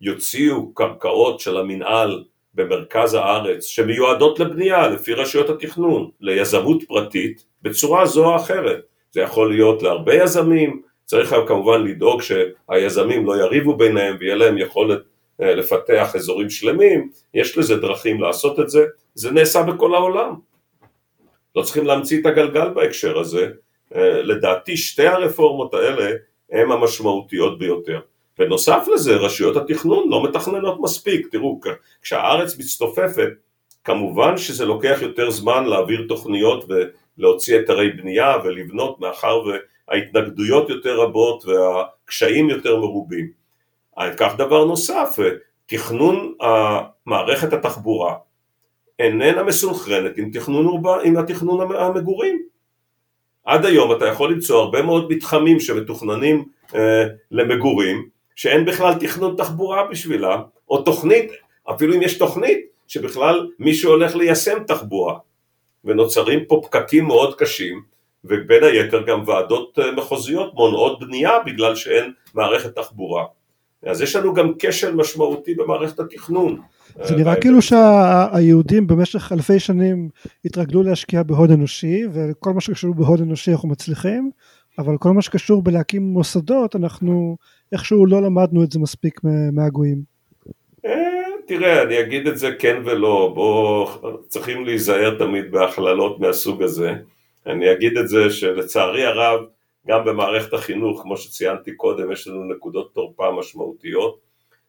יוציאו 0.00 0.74
קרקעות 0.74 1.40
של 1.40 1.56
המינהל 1.56 2.24
במרכז 2.54 3.14
הארץ 3.14 3.64
שמיועדות 3.64 4.40
לבנייה 4.40 4.88
לפי 4.88 5.14
רשויות 5.14 5.50
התכנון 5.50 6.10
ליזמות 6.20 6.82
פרטית 6.88 7.44
בצורה 7.62 8.06
זו 8.06 8.24
או 8.24 8.36
אחרת, 8.36 8.80
זה 9.10 9.20
יכול 9.20 9.52
להיות 9.52 9.82
להרבה 9.82 10.14
יזמים, 10.14 10.82
צריך 11.04 11.34
כמובן 11.48 11.84
לדאוג 11.84 12.20
שהיזמים 12.22 13.26
לא 13.26 13.36
יריבו 13.36 13.76
ביניהם 13.76 14.16
ויהיה 14.20 14.34
להם 14.34 14.58
יכולת 14.58 15.00
אה, 15.42 15.54
לפתח 15.54 16.16
אזורים 16.16 16.50
שלמים, 16.50 17.10
יש 17.34 17.58
לזה 17.58 17.76
דרכים 17.76 18.20
לעשות 18.20 18.60
את 18.60 18.70
זה, 18.70 18.84
זה 19.14 19.30
נעשה 19.30 19.62
בכל 19.62 19.94
העולם. 19.94 20.34
לא 21.56 21.62
צריכים 21.62 21.86
להמציא 21.86 22.20
את 22.20 22.26
הגלגל 22.26 22.68
בהקשר 22.68 23.18
הזה, 23.18 23.50
אה, 23.94 24.22
לדעתי 24.22 24.76
שתי 24.76 25.06
הרפורמות 25.06 25.74
האלה 25.74 26.10
הן 26.50 26.70
המשמעותיות 26.70 27.58
ביותר. 27.58 28.00
בנוסף 28.40 28.86
לזה 28.94 29.16
רשויות 29.16 29.56
התכנון 29.56 30.10
לא 30.10 30.22
מתכננות 30.22 30.80
מספיק, 30.80 31.26
תראו 31.30 31.60
כשהארץ 32.02 32.58
מצטופפת 32.58 33.28
כמובן 33.84 34.36
שזה 34.36 34.64
לוקח 34.64 34.98
יותר 35.02 35.30
זמן 35.30 35.64
להעביר 35.64 36.06
תוכניות 36.08 36.64
ולהוציא 37.18 37.58
היתרי 37.58 37.92
בנייה 37.92 38.36
ולבנות 38.44 39.00
מאחר 39.00 39.42
וההתנגדויות 39.88 40.70
יותר 40.70 41.00
רבות 41.00 41.44
והקשיים 41.44 42.50
יותר 42.50 42.76
מרובים. 42.76 43.30
כך 44.16 44.34
דבר 44.38 44.64
נוסף, 44.64 45.18
תכנון 45.66 46.34
מערכת 47.06 47.52
התחבורה 47.52 48.14
איננה 48.98 49.42
מסונכרנת 49.42 50.18
עם 50.18 50.30
תכנון, 50.30 50.66
אורבן, 50.66 50.98
עם 51.04 51.16
התכנון 51.16 51.76
המגורים. 51.76 52.42
עד 53.44 53.64
היום 53.64 53.92
אתה 53.92 54.06
יכול 54.06 54.32
למצוא 54.32 54.60
הרבה 54.60 54.82
מאוד 54.82 55.12
מתחמים 55.12 55.60
שמתוכננים 55.60 56.44
אה, 56.74 57.04
למגורים 57.30 58.19
שאין 58.40 58.64
בכלל 58.64 58.94
תכנון 58.94 59.34
תחבורה 59.36 59.88
בשבילם, 59.90 60.40
או 60.68 60.82
תוכנית, 60.82 61.32
אפילו 61.70 61.94
אם 61.94 62.02
יש 62.02 62.18
תוכנית, 62.18 62.58
שבכלל 62.88 63.48
מישהו 63.58 63.90
הולך 63.90 64.16
ליישם 64.16 64.58
תחבורה. 64.66 65.18
ונוצרים 65.84 66.44
פה 66.48 66.60
פקקים 66.64 67.04
מאוד 67.04 67.34
קשים, 67.38 67.82
ובין 68.24 68.64
היתר 68.64 69.02
גם 69.06 69.22
ועדות 69.26 69.78
אה, 69.78 69.92
מחוזיות 69.92 70.54
מונעות 70.54 71.00
בנייה 71.00 71.30
בגלל 71.46 71.74
שאין 71.74 72.12
מערכת 72.34 72.74
תחבורה. 72.74 73.24
אז 73.86 74.00
יש 74.00 74.16
לנו 74.16 74.34
גם 74.34 74.52
כשל 74.58 74.94
משמעותי 74.94 75.54
במערכת 75.54 76.00
התכנון. 76.00 76.60
זה 77.02 77.16
נראה 77.16 77.34
אה, 77.34 77.40
כאילו 77.40 77.62
שהיהודים 77.62 78.86
במשך 78.86 79.32
אלפי 79.32 79.58
שנים 79.58 80.08
התרגלו 80.44 80.82
להשקיע 80.82 81.22
בהון 81.22 81.50
אנושי 81.50 82.02
וכל 82.12 82.52
מה 82.52 82.60
שקשור 82.60 82.94
בהון 82.94 83.22
אנושי 83.22 83.52
אנחנו 83.52 83.68
מצליחים 83.68 84.30
אבל 84.78 84.98
כל 84.98 85.12
מה 85.12 85.22
שקשור 85.22 85.62
בלהקים 85.62 86.02
מוסדות 86.02 86.76
אנחנו 86.76 87.36
איכשהו 87.72 88.06
לא 88.06 88.22
למדנו 88.22 88.64
את 88.64 88.72
זה 88.72 88.78
מספיק 88.78 89.20
מהגויים. 89.52 90.02
אה, 90.86 90.92
תראה 91.46 91.82
אני 91.82 92.00
אגיד 92.00 92.26
את 92.26 92.38
זה 92.38 92.50
כן 92.58 92.82
ולא 92.84 93.32
בוא 93.34 93.90
צריכים 94.28 94.64
להיזהר 94.64 95.18
תמיד 95.18 95.50
בהכללות 95.50 96.20
מהסוג 96.20 96.62
הזה 96.62 96.94
אני 97.46 97.72
אגיד 97.72 97.98
את 97.98 98.08
זה 98.08 98.30
שלצערי 98.30 99.04
הרב 99.04 99.40
גם 99.86 100.04
במערכת 100.04 100.52
החינוך, 100.52 101.02
כמו 101.02 101.16
שציינתי 101.16 101.74
קודם, 101.74 102.12
יש 102.12 102.28
לנו 102.28 102.44
נקודות 102.44 102.94
תורפה 102.94 103.30
משמעותיות. 103.30 104.18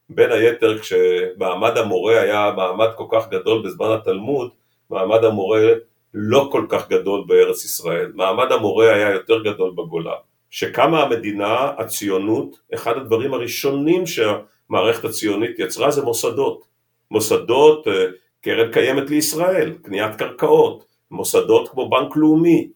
בין 0.09 0.31
היתר 0.31 0.79
כשמעמד 0.79 1.77
המורה 1.77 2.21
היה 2.21 2.53
מעמד 2.55 2.87
כל 2.95 3.05
כך 3.11 3.29
גדול 3.29 3.63
בזמן 3.65 3.87
התלמוד, 3.91 4.49
מעמד 4.89 5.23
המורה 5.23 5.73
לא 6.13 6.49
כל 6.51 6.65
כך 6.69 6.89
גדול 6.89 7.23
בארץ 7.27 7.65
ישראל, 7.65 8.11
מעמד 8.15 8.51
המורה 8.51 8.93
היה 8.93 9.09
יותר 9.09 9.43
גדול 9.43 9.71
בגולה. 9.71 10.15
שקמה 10.51 11.03
המדינה, 11.03 11.71
הציונות, 11.77 12.59
אחד 12.73 12.97
הדברים 12.97 13.33
הראשונים 13.33 14.03
שהמערכת 14.07 15.05
הציונית 15.05 15.59
יצרה 15.59 15.91
זה 15.91 16.01
מוסדות. 16.01 16.63
מוסדות, 17.11 17.87
אה, 17.87 18.05
קרן 18.41 18.71
קיימת 18.71 19.09
לישראל, 19.09 19.73
קניית 19.83 20.15
קרקעות, 20.15 20.85
מוסדות 21.11 21.69
כמו 21.69 21.89
בנק 21.89 22.15
לאומי, 22.15 22.69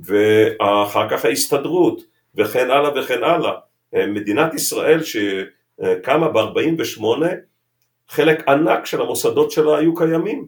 ואחר 0.00 1.08
כך 1.08 1.24
ההסתדרות 1.24 2.02
וכן 2.34 2.70
הלאה 2.70 3.00
וכן 3.00 3.24
הלאה. 3.24 3.52
מדינת 3.94 4.54
ישראל 4.54 5.00
שקמה 5.02 6.28
ב-48 6.28 7.02
חלק 8.08 8.48
ענק 8.48 8.86
של 8.86 9.00
המוסדות 9.00 9.50
שלה 9.50 9.78
היו 9.78 9.94
קיימים. 9.94 10.46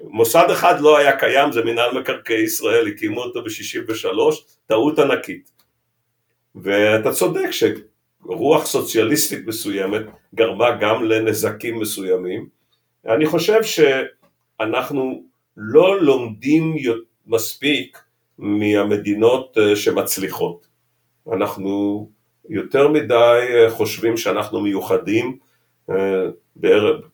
מוסד 0.00 0.46
אחד 0.52 0.80
לא 0.80 0.98
היה 0.98 1.16
קיים 1.16 1.52
זה 1.52 1.64
מנהל 1.64 1.98
מקרקעי 1.98 2.42
ישראל, 2.42 2.88
הקימו 2.88 3.20
אותו 3.22 3.42
ב-63, 3.42 4.18
טעות 4.66 4.98
ענקית. 4.98 5.59
ואתה 6.54 7.12
צודק 7.12 7.48
שרוח 7.50 8.66
סוציאליסטית 8.66 9.46
מסוימת 9.46 10.02
גרמה 10.34 10.76
גם 10.80 11.04
לנזקים 11.04 11.80
מסוימים. 11.80 12.48
אני 13.06 13.26
חושב 13.26 13.60
שאנחנו 13.62 15.22
לא 15.56 16.00
לומדים 16.00 16.76
מספיק 17.26 17.98
מהמדינות 18.38 19.58
אה, 19.58 19.76
שמצליחות. 19.76 20.66
אנחנו 21.32 22.08
יותר 22.48 22.88
מדי 22.88 23.40
אה, 23.54 23.70
חושבים 23.70 24.16
שאנחנו 24.16 24.60
מיוחדים 24.60 25.38
אה, 25.90 26.26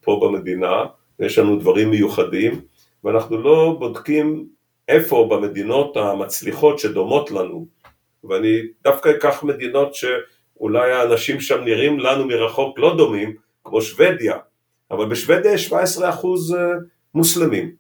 פה 0.01 0.21
במדינה, 0.23 0.85
יש 1.21 1.39
לנו 1.39 1.57
דברים 1.57 1.91
מיוחדים, 1.91 2.61
ואנחנו 3.05 3.37
לא 3.39 3.77
בודקים 3.79 4.49
איפה 4.89 5.29
במדינות 5.31 5.97
המצליחות 5.97 6.79
שדומות 6.79 7.31
לנו, 7.31 7.67
ואני 8.29 8.61
דווקא 8.85 9.09
אקח 9.09 9.43
מדינות 9.43 9.95
שאולי 9.95 10.93
האנשים 10.93 11.41
שם 11.41 11.65
נראים 11.65 12.01
לנו 12.01 12.27
מרחוק 12.27 12.79
לא 12.79 12.97
דומים, 12.97 13.37
כמו 13.65 13.83
שוודיה, 13.83 14.37
אבל 14.91 15.07
בשוודיה 15.07 15.53
יש 15.53 15.73
17% 15.73 15.75
מוסלמים, 17.15 17.75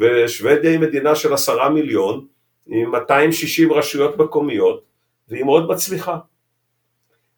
ושוודיה 0.00 0.70
היא 0.70 0.78
מדינה 0.78 1.14
של 1.14 1.32
עשרה 1.32 1.70
מיליון, 1.70 2.26
עם 2.66 2.90
260 2.90 3.72
רשויות 3.72 4.18
מקומיות 4.18 4.84
והיא 5.28 5.44
מאוד 5.44 5.68
מצליחה. 5.68 6.18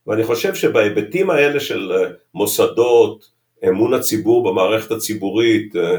ואני 0.06 0.24
חושב 0.24 0.54
שבהיבטים 0.54 1.30
האלה 1.30 1.60
של 1.60 1.92
אה, 1.92 2.10
מוסדות, 2.34 3.30
אמון 3.68 3.94
הציבור 3.94 4.50
במערכת 4.50 4.90
הציבורית 4.90 5.76
אה, 5.76 5.98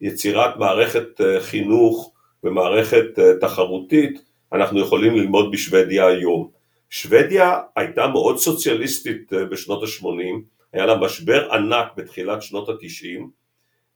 ויצירת 0.00 0.56
מערכת 0.56 1.20
אה, 1.20 1.40
חינוך 1.40 2.12
ומערכת 2.44 3.04
תחרותית, 3.40 4.22
אנחנו 4.52 4.80
יכולים 4.80 5.16
ללמוד 5.16 5.52
בשוודיה 5.52 6.06
היום. 6.06 6.48
שוודיה 6.90 7.60
הייתה 7.76 8.06
מאוד 8.06 8.38
סוציאליסטית 8.38 9.32
בשנות 9.32 9.82
ה-80, 9.82 10.40
היה 10.72 10.86
לה 10.86 10.96
משבר 10.96 11.52
ענק 11.52 11.86
בתחילת 11.96 12.42
שנות 12.42 12.68
ה-90, 12.68 13.20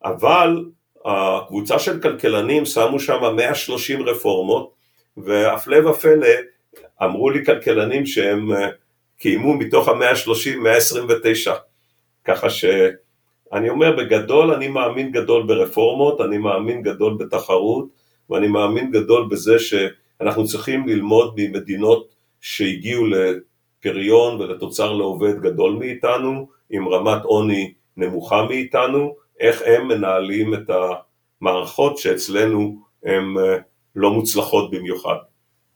אבל 0.05 0.64
הקבוצה 1.05 1.78
של 1.78 2.00
כלכלנים 2.00 2.64
שמו 2.64 3.00
שם 3.00 3.36
130 3.36 4.03
רפורמות 4.03 4.72
והפלא 5.16 5.88
ופלא 5.88 6.26
אמרו 7.03 7.30
לי 7.30 7.44
כלכלנים 7.44 8.07
שהם 8.07 8.53
אה, 8.53 8.68
קיימו 9.18 9.55
מתוך 9.55 9.88
ה-130 9.88 10.57
129 10.59 11.55
ככה 12.24 12.50
שאני 12.50 13.70
אומר 13.70 13.96
בגדול 13.96 14.50
אני 14.55 14.68
מאמין 14.68 15.12
גדול 15.12 15.42
ברפורמות, 15.42 16.20
אני 16.20 16.38
מאמין 16.38 16.82
גדול 16.82 17.16
בתחרות 17.18 17.88
ואני 18.30 18.48
מאמין 18.48 18.90
גדול 18.90 19.28
בזה 19.30 19.59
שאנחנו 20.23 20.47
צריכים 20.47 20.89
ללמוד 20.89 21.35
ממדינות 21.37 22.09
שהגיעו 22.41 23.05
לפריון 23.07 24.41
ולתוצר 24.41 24.93
לעובד 24.93 25.41
גדול 25.41 25.77
מאיתנו 25.79 26.49
עם 26.70 26.89
רמת 26.89 27.25
עוני 27.25 27.73
נמוכה 27.97 28.47
מאיתנו 28.49 29.14
איך 29.41 29.62
הם 29.66 29.89
מנהלים 29.89 30.55
את 30.55 30.70
המערכות 31.41 31.99
שאצלנו 31.99 32.79
הן 33.05 33.25
אה, 33.39 33.57
לא 33.97 34.11
מוצלחות 34.11 34.70
במיוחד. 34.70 35.16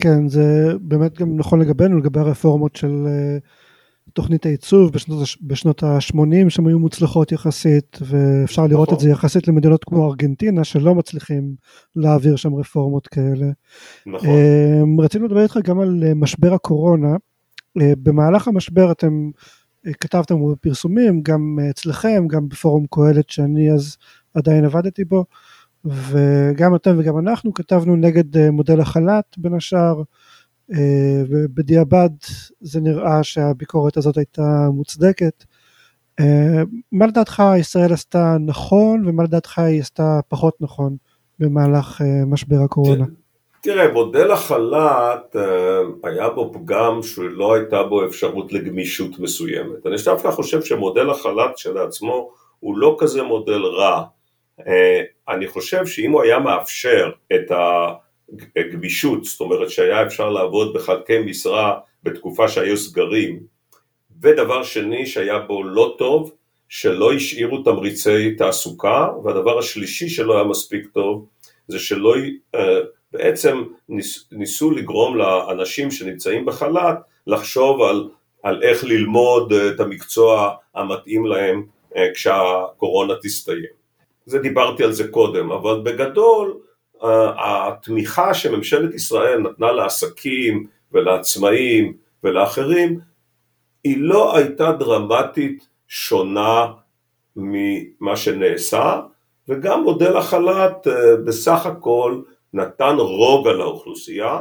כן, 0.03 0.29
זה 0.29 0.73
באמת 0.81 1.19
גם 1.19 1.37
נכון 1.37 1.61
לגבינו, 1.61 1.99
לגבי 1.99 2.21
הרפורמות 2.21 2.77
של 2.77 3.07
אה, 3.07 3.39
תוכנית 4.13 4.47
העיצוב 4.47 4.93
בשנות, 4.93 5.29
בשנות 5.43 5.83
ה-80 5.83 6.51
שהן 6.51 6.67
היו 6.67 6.79
מוצלחות 6.79 7.33
יחסית, 7.33 7.99
ואפשר 8.01 8.67
לראות 8.67 8.89
נכון. 8.89 8.95
את 8.95 9.01
זה 9.01 9.11
יחסית 9.11 9.49
למדינות 9.49 9.85
כמו 9.85 10.09
ארגנטינה 10.09 10.65
שלא 10.65 10.95
מצליחים 10.95 11.55
להעביר 11.97 12.37
שם 12.37 12.55
רפורמות 12.55 13.07
כאלה. 13.09 13.47
נכון. 14.07 14.29
אה, 14.29 15.05
רצינו 15.05 15.27
לדבר 15.27 15.43
איתך 15.43 15.59
גם 15.65 15.81
על 15.81 16.15
משבר 16.15 16.55
הקורונה. 16.55 17.17
במהלך 17.77 18.49
המשבר 18.49 18.93
אתם 18.93 19.31
כתבתם 20.01 20.53
בפרסומים, 20.53 21.23
גם 21.23 21.59
אצלכם, 21.71 22.27
גם 22.29 22.49
בפורום 22.49 22.87
קהלת 22.91 23.31
שאני 23.31 23.73
אז 23.73 23.97
עדיין 24.35 24.65
עבדתי 24.65 25.05
בו, 25.05 25.25
וגם 25.85 26.75
אתם 26.75 26.97
וגם 26.99 27.19
אנחנו 27.19 27.55
כתבנו 27.55 27.97
נגד 27.97 28.51
מודל 28.51 28.81
החל"ת 28.81 29.35
בין 29.39 29.55
השאר, 29.55 30.03
ובדיעבד 31.29 32.09
זה 32.61 32.81
נראה 32.81 33.23
שהביקורת 33.23 33.97
הזאת 33.97 34.17
הייתה 34.17 34.69
מוצדקת. 34.73 35.45
מה 36.93 37.07
לדעתך 37.07 37.43
ישראל 37.59 37.93
עשתה 37.93 38.37
נכון 38.41 39.09
ומה 39.09 39.23
לדעתך 39.25 39.59
היא 39.59 39.81
עשתה 39.81 40.21
פחות 40.29 40.55
נכון 40.61 40.97
במהלך 41.39 42.01
משבר 42.27 42.57
הקורונה? 42.65 43.05
תראה, 43.63 43.93
מודל 43.93 44.31
החל"ת 44.31 45.37
היה 46.05 46.29
בו 46.31 46.53
פגם 46.53 47.03
שלא 47.03 47.55
הייתה 47.55 47.83
בו 47.83 48.05
אפשרות 48.05 48.53
לגמישות 48.53 49.19
מסוימת. 49.19 49.87
אני 49.87 49.97
דווקא 50.05 50.31
חושב 50.31 50.63
שמודל 50.63 51.11
החל"ת 51.11 51.55
כשלעצמו 51.57 52.31
הוא 52.61 52.79
לא 52.79 52.97
כזה 52.99 53.23
מודל 53.23 53.63
רע. 53.63 54.03
אני 55.29 55.49
חושב 55.49 55.87
שאם 55.87 56.13
הוא 56.13 56.23
היה 56.23 56.39
מאפשר 56.39 57.11
את 57.35 57.51
הגמישות, 58.57 59.25
זאת 59.25 59.41
אומרת 59.41 59.71
שהיה 59.71 60.03
אפשר 60.03 60.31
לעבוד 60.31 60.73
בחלקי 60.75 61.19
משרה 61.19 61.79
בתקופה 62.03 62.49
שהיו 62.49 62.77
סגרים, 62.77 63.41
ודבר 64.23 64.63
שני 64.63 65.07
שהיה 65.07 65.39
בו 65.39 65.65
לא 65.65 65.95
טוב, 65.99 66.33
שלא 66.69 67.13
השאירו 67.13 67.63
תמריצי 67.63 68.35
תעסוקה, 68.35 69.09
והדבר 69.25 69.59
השלישי 69.59 70.09
שלא 70.09 70.35
היה 70.35 70.45
מספיק 70.45 70.87
טוב, 70.93 71.27
זה 71.69 71.79
שלא 71.79 72.15
בעצם 73.13 73.65
ניס, 73.89 74.29
ניסו 74.33 74.71
לגרום 74.71 75.17
לאנשים 75.17 75.91
שנמצאים 75.91 76.47
בחל"ת 76.47 76.99
לחשוב 77.27 77.83
על, 77.83 78.09
על 78.43 78.63
איך 78.63 78.85
ללמוד 78.85 79.53
את 79.53 79.81
המקצוע 79.81 80.55
המתאים 80.75 81.27
להם 81.27 81.67
אה, 81.97 82.09
כשהקורונה 82.15 83.15
תסתיים. 83.23 83.77
זה 84.27 84.39
דיברתי 84.39 84.85
על 84.85 84.93
זה 84.93 85.09
קודם, 85.09 85.53
אבל 85.53 85.81
בגדול 85.81 86.59
התמיכה 87.39 88.35
שממשלת 88.35 88.95
ישראל 88.95 89.41
נתנה 89.41 89.73
לעסקים 89.73 90.67
ולעצמאים 90.93 91.97
ולאחרים 92.25 93.01
היא 93.85 93.97
לא 93.99 94.37
הייתה 94.37 94.73
דרמטית 94.73 95.69
שונה 95.89 96.67
ממה 97.37 98.17
שנעשה 98.17 99.01
וגם 99.49 99.83
מודל 99.83 100.17
החל"ת 100.17 100.87
אה, 100.87 101.17
בסך 101.17 101.67
הכל 101.67 102.23
נתן 102.53 102.97
רוגע 102.99 103.53
לאוכלוסייה 103.53 104.41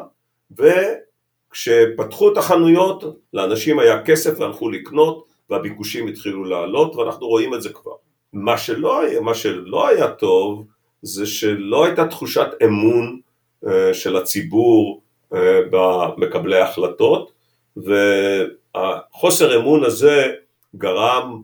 וכשפתחו 0.51 2.31
את 2.31 2.37
החנויות 2.37 3.03
לאנשים 3.33 3.79
היה 3.79 4.03
כסף 4.03 4.39
והלכו 4.39 4.69
לקנות 4.69 5.25
והביקושים 5.49 6.07
התחילו 6.07 6.43
לעלות 6.43 6.95
ואנחנו 6.95 7.27
רואים 7.27 7.53
את 7.53 7.61
זה 7.61 7.69
כבר. 7.73 7.95
מה 8.33 8.57
שלא 8.57 9.01
היה, 9.01 9.21
מה 9.21 9.33
שלא 9.33 9.87
היה 9.87 10.11
טוב 10.11 10.65
זה 11.05 11.25
שלא 11.25 11.85
הייתה 11.85 12.07
תחושת 12.07 12.47
אמון 12.63 13.19
uh, 13.65 13.67
של 13.93 14.17
הציבור 14.17 15.01
uh, 15.33 15.37
במקבלי 15.69 16.57
ההחלטות 16.57 17.31
והחוסר 17.77 19.59
אמון 19.59 19.83
הזה 19.83 20.31
גרם 20.75 21.41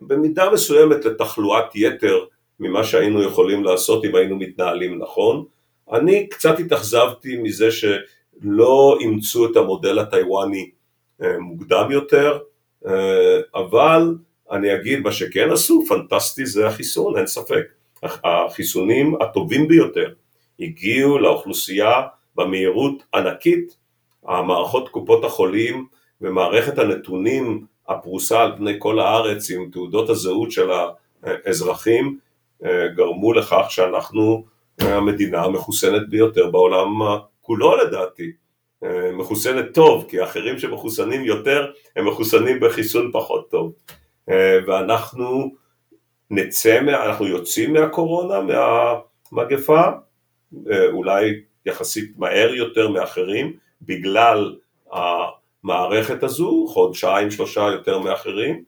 במידה 0.00 0.50
מסוימת 0.50 1.04
לתחלואת 1.04 1.64
יתר 1.74 2.24
ממה 2.60 2.84
שהיינו 2.84 3.22
יכולים 3.22 3.64
לעשות 3.64 4.04
אם 4.04 4.14
היינו 4.14 4.36
מתנהלים 4.36 4.98
נכון 4.98 5.44
אני 5.92 6.28
קצת 6.28 6.58
התאכזבתי 6.58 7.36
מזה 7.36 7.68
שלא 7.70 8.96
אימצו 9.00 9.46
את 9.50 9.56
המודל 9.56 9.98
הטיוואני 9.98 10.70
אה, 11.22 11.38
מוקדם 11.38 11.88
יותר, 11.90 12.38
אה, 12.86 13.40
אבל 13.54 14.14
אני 14.50 14.74
אגיד 14.74 15.00
מה 15.00 15.12
שכן 15.12 15.50
עשו, 15.52 15.84
פנטסטי 15.88 16.46
זה 16.46 16.66
החיסון, 16.66 17.18
אין 17.18 17.26
ספק. 17.26 17.64
החיסונים 18.24 19.14
הטובים 19.22 19.68
ביותר 19.68 20.12
הגיעו 20.60 21.18
לאוכלוסייה 21.18 22.02
במהירות 22.36 23.02
ענקית, 23.14 23.76
המערכות 24.26 24.88
קופות 24.88 25.24
החולים 25.24 25.86
ומערכת 26.20 26.78
הנתונים 26.78 27.66
הפרוסה 27.88 28.42
על 28.42 28.56
פני 28.56 28.74
כל 28.78 28.98
הארץ 28.98 29.50
עם 29.50 29.70
תעודות 29.72 30.10
הזהות 30.10 30.50
של 30.50 30.68
האזרחים 31.22 32.18
אה, 32.64 32.88
גרמו 32.88 33.32
לכך 33.32 33.66
שאנחנו 33.68 34.44
המדינה 34.78 35.42
המחוסנת 35.42 36.08
ביותר 36.08 36.50
בעולם 36.50 37.00
כולו 37.40 37.76
לדעתי, 37.76 38.32
מחוסנת 39.12 39.64
טוב, 39.74 40.06
כי 40.08 40.20
האחרים 40.20 40.58
שמחוסנים 40.58 41.24
יותר 41.24 41.70
הם 41.96 42.08
מחוסנים 42.08 42.60
בחיסון 42.60 43.10
פחות 43.12 43.50
טוב, 43.50 43.72
ואנחנו 44.66 45.54
נצא, 46.30 46.78
אנחנו 46.78 47.26
יוצאים 47.26 47.72
מהקורונה, 47.72 48.40
מהמגפה, 48.40 49.82
אולי 50.92 51.40
יחסית 51.66 52.18
מהר 52.18 52.54
יותר 52.54 52.88
מאחרים, 52.88 53.52
בגלל 53.82 54.56
המערכת 54.92 56.22
הזו, 56.22 56.66
חודשיים 56.68 57.30
שלושה 57.30 57.60
יותר 57.60 57.98
מאחרים, 57.98 58.62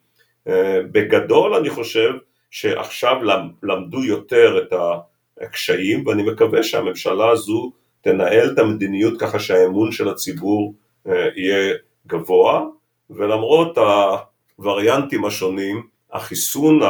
בגדול 0.92 1.54
אני 1.54 1.70
חושב 1.70 2.11
שעכשיו 2.50 3.16
למדו 3.62 4.04
יותר 4.04 4.59
את 4.62 4.72
ה... 4.72 4.98
קשיים 5.44 6.07
ואני 6.07 6.22
מקווה 6.22 6.62
שהממשלה 6.62 7.30
הזו 7.30 7.72
תנהל 8.00 8.52
את 8.52 8.59
המדיניות 8.59 9.20
ככה 9.20 9.38
שהאמון 9.38 9.92
של 9.92 10.09
הציבור 10.09 10.74
אה, 11.09 11.28
יהיה 11.36 11.74
גבוה 12.07 12.64
ולמרות 13.11 13.78
הווריאנטים 14.59 15.24
השונים 15.24 15.86
החיסון 16.12 16.80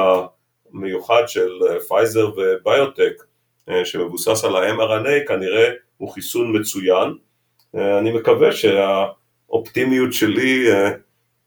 המיוחד 0.77 1.23
של 1.27 1.51
פייזר 1.89 2.31
וביוטק 2.37 3.23
אה, 3.69 3.85
שמבוסס 3.85 4.45
על 4.45 4.57
ה-mRNA 4.57 5.29
כנראה 5.29 5.71
הוא 5.97 6.11
חיסון 6.11 6.61
מצוין. 6.61 7.15
אה, 7.77 7.99
אני 7.99 8.13
מקווה 8.13 8.49
שהאופטימיות 8.53 10.13
שלי 10.13 10.69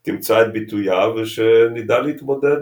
תמצא 0.02 0.42
את 0.42 0.54
ביטויה 0.54 1.10
ושנדע 1.10 2.00
להתמודד 2.00 2.58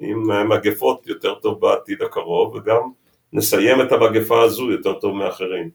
עם 0.00 0.48
מגפות 0.48 1.06
יותר 1.06 1.34
טוב 1.34 1.60
בעתיד 1.60 2.02
הקרוב 2.02 2.54
וגם 2.54 2.80
נסיים 3.32 3.80
את 3.80 3.92
המגפה 3.92 4.42
הזו 4.42 4.70
יותר 4.70 4.92
טוב 4.92 5.16
מאחרים. 5.16 5.70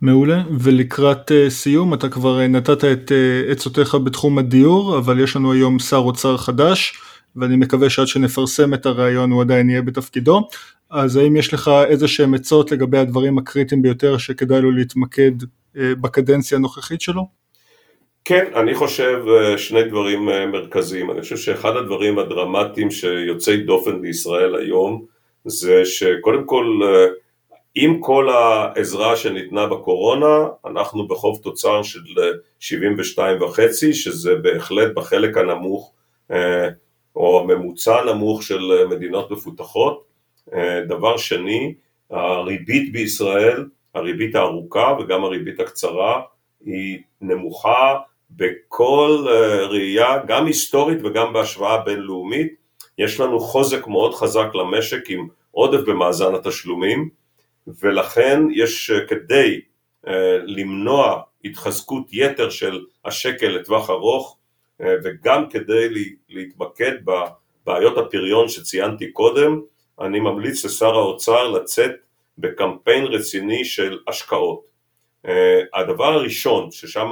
מעולה, 0.00 0.42
ולקראת 0.60 1.32
סיום 1.48 1.94
אתה 1.94 2.08
כבר 2.08 2.46
נתת 2.46 2.84
את 2.84 3.12
עצותיך 3.48 3.94
בתחום 3.94 4.38
הדיור, 4.38 4.98
אבל 4.98 5.20
יש 5.20 5.36
לנו 5.36 5.52
היום 5.52 5.78
שר 5.78 5.96
אוצר 5.96 6.36
חדש, 6.36 6.94
ואני 7.36 7.56
מקווה 7.56 7.90
שעד 7.90 8.06
שנפרסם 8.06 8.74
את 8.74 8.86
הרעיון 8.86 9.30
הוא 9.30 9.42
עדיין 9.42 9.70
יהיה 9.70 9.82
בתפקידו, 9.82 10.48
אז 10.90 11.16
האם 11.16 11.36
יש 11.36 11.54
לך 11.54 11.70
איזה 11.86 12.08
שהם 12.08 12.34
עצות 12.34 12.72
לגבי 12.72 12.98
הדברים 12.98 13.38
הקריטיים 13.38 13.82
ביותר 13.82 14.18
שכדאי 14.18 14.60
לו 14.60 14.70
להתמקד 14.70 15.32
uh, 15.42 15.78
בקדנציה 16.00 16.58
הנוכחית 16.58 17.00
שלו? 17.00 17.42
כן, 18.24 18.44
אני 18.56 18.74
חושב 18.74 19.22
שני 19.56 19.84
דברים 19.84 20.28
מרכזיים, 20.52 21.10
אני 21.10 21.20
חושב 21.20 21.36
שאחד 21.36 21.76
הדברים 21.76 22.18
הדרמטיים 22.18 22.90
שיוצאי 22.90 23.56
דופן 23.56 24.02
בישראל 24.02 24.54
היום 24.56 25.04
זה 25.44 25.84
שקודם 25.84 26.44
כל 26.46 26.80
עם 27.74 28.00
כל 28.00 28.28
העזרה 28.28 29.16
שניתנה 29.16 29.66
בקורונה 29.66 30.46
אנחנו 30.66 31.08
בחוב 31.08 31.40
תוצר 31.42 31.82
של 31.82 32.00
72 32.60 33.42
וחצי 33.42 33.94
שזה 33.94 34.34
בהחלט 34.34 34.94
בחלק 34.94 35.36
הנמוך 35.36 35.92
או 37.16 37.40
הממוצע 37.40 37.98
הנמוך 37.98 38.42
של 38.42 38.86
מדינות 38.90 39.30
מפותחות. 39.30 40.04
דבר 40.88 41.16
שני, 41.16 41.74
הריבית 42.10 42.92
בישראל, 42.92 43.64
הריבית 43.94 44.34
הארוכה 44.34 44.96
וגם 45.00 45.24
הריבית 45.24 45.60
הקצרה 45.60 46.22
היא 46.64 46.98
נמוכה 47.20 47.98
בכל 48.30 49.26
ראייה, 49.70 50.18
גם 50.26 50.46
היסטורית 50.46 50.98
וגם 51.04 51.32
בהשוואה 51.32 51.78
בינלאומית 51.78 52.54
יש 52.98 53.20
לנו 53.20 53.40
חוזק 53.40 53.86
מאוד 53.86 54.14
חזק 54.14 54.54
למשק 54.54 55.10
עם 55.10 55.28
עודף 55.50 55.80
במאזן 55.86 56.34
התשלומים 56.34 57.08
ולכן 57.66 58.40
יש 58.54 58.90
אה, 58.90 59.06
כדי 59.06 59.60
אה, 60.06 60.38
למנוע 60.44 61.22
התחזקות 61.44 62.06
יתר 62.12 62.50
של 62.50 62.80
השקל 63.04 63.48
לטווח 63.48 63.90
ארוך 63.90 64.36
אה, 64.36 64.41
וגם 64.82 65.48
כדי 65.50 65.88
להתמקד 66.28 66.92
בבעיות 67.04 67.98
הפריון 67.98 68.48
שציינתי 68.48 69.12
קודם 69.12 69.60
אני 70.00 70.20
ממליץ 70.20 70.64
לשר 70.64 70.94
האוצר 70.94 71.48
לצאת 71.48 71.90
בקמפיין 72.38 73.04
רציני 73.04 73.64
של 73.64 73.98
השקעות. 74.08 74.64
הדבר 75.74 76.12
הראשון 76.12 76.70
ששם 76.70 77.10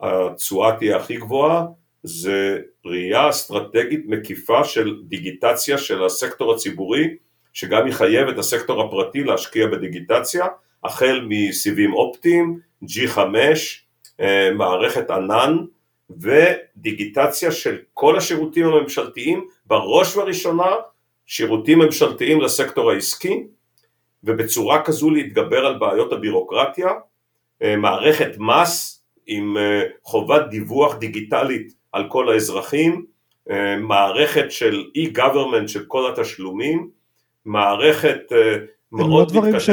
התשואה 0.00 0.76
תהיה 0.76 0.96
הכי 0.96 1.16
גבוהה 1.16 1.66
זה 2.02 2.58
ראייה 2.84 3.28
אסטרטגית 3.28 4.00
מקיפה 4.06 4.64
של 4.64 4.96
דיגיטציה 5.04 5.78
של 5.78 6.04
הסקטור 6.04 6.54
הציבורי 6.54 7.16
שגם 7.52 7.86
יחייב 7.86 8.28
את 8.28 8.38
הסקטור 8.38 8.82
הפרטי 8.82 9.24
להשקיע 9.24 9.66
בדיגיטציה 9.66 10.46
החל 10.84 11.26
מסיבים 11.28 11.92
אופטיים, 11.92 12.60
G5, 12.84 13.18
אה, 14.20 14.50
מערכת 14.54 15.10
ענן 15.10 15.56
ודיגיטציה 16.20 17.52
של 17.52 17.78
כל 17.94 18.16
השירותים 18.16 18.66
הממשלתיים, 18.66 19.46
בראש 19.66 20.16
ובראשונה 20.16 20.70
שירותים 21.26 21.78
ממשלתיים 21.78 22.40
לסקטור 22.40 22.90
העסקי, 22.90 23.46
ובצורה 24.24 24.82
כזו 24.82 25.10
להתגבר 25.10 25.66
על 25.66 25.78
בעיות 25.78 26.12
הבירוקרטיה, 26.12 26.88
אה, 27.62 27.76
מערכת 27.76 28.30
מס 28.38 29.04
עם 29.26 29.56
אה, 29.56 29.82
חובת 30.04 30.42
דיווח 30.50 30.94
דיגיטלית 30.94 31.72
על 31.92 32.08
כל 32.08 32.32
האזרחים, 32.32 33.04
אה, 33.50 33.76
מערכת 33.76 34.50
של 34.50 34.84
אי-גוברמנט 34.94 35.68
של 35.68 35.84
כל 35.88 36.12
התשלומים, 36.12 36.90
מערכת 37.44 38.20
מאוד 38.92 39.34
לא 39.34 39.42
מתקדמת. 39.42 39.60
ש... 39.60 39.70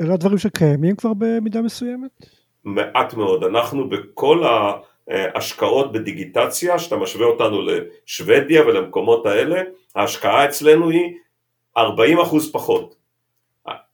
אלה 0.00 0.14
הדברים 0.14 0.38
שקיימים 0.38 0.96
כבר 0.96 1.12
במידה 1.18 1.62
מסוימת? 1.62 2.10
מעט 2.64 3.14
מאוד, 3.14 3.44
אנחנו 3.44 3.88
בכל 3.88 4.44
ההשקעות 5.10 5.92
בדיגיטציה, 5.92 6.78
שאתה 6.78 6.96
משווה 6.96 7.26
אותנו 7.26 7.62
לשוודיה 7.62 8.66
ולמקומות 8.66 9.26
האלה, 9.26 9.62
ההשקעה 9.94 10.44
אצלנו 10.44 10.90
היא 10.90 11.14
40% 11.78 11.80
פחות. 12.52 13.00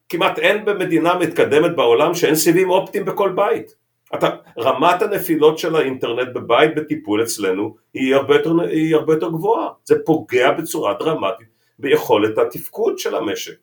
כמעט 0.09 0.39
אין 0.39 0.65
במדינה 0.65 1.19
מתקדמת 1.19 1.77
בעולם 1.77 2.15
שאין 2.15 2.35
סיבים 2.35 2.71
אופטיים 2.71 3.05
בכל 3.05 3.33
בית. 3.33 3.77
אתה, 4.15 4.31
רמת 4.59 5.03
הנפילות 5.03 5.59
של 5.59 5.77
האינטרנט 5.77 6.29
בבית 6.35 6.75
בטיפול 6.75 7.23
אצלנו 7.23 7.77
היא 7.95 8.15
הרבה, 8.15 8.35
יותר, 8.35 8.61
היא 8.61 8.95
הרבה 8.95 9.13
יותר 9.13 9.29
גבוהה, 9.29 9.69
זה 9.85 9.95
פוגע 10.05 10.53
בצורה 10.53 10.95
דרמטית 10.95 11.49
ביכולת 11.79 12.39
התפקוד 12.39 12.99
של 12.99 13.15
המשק. 13.15 13.57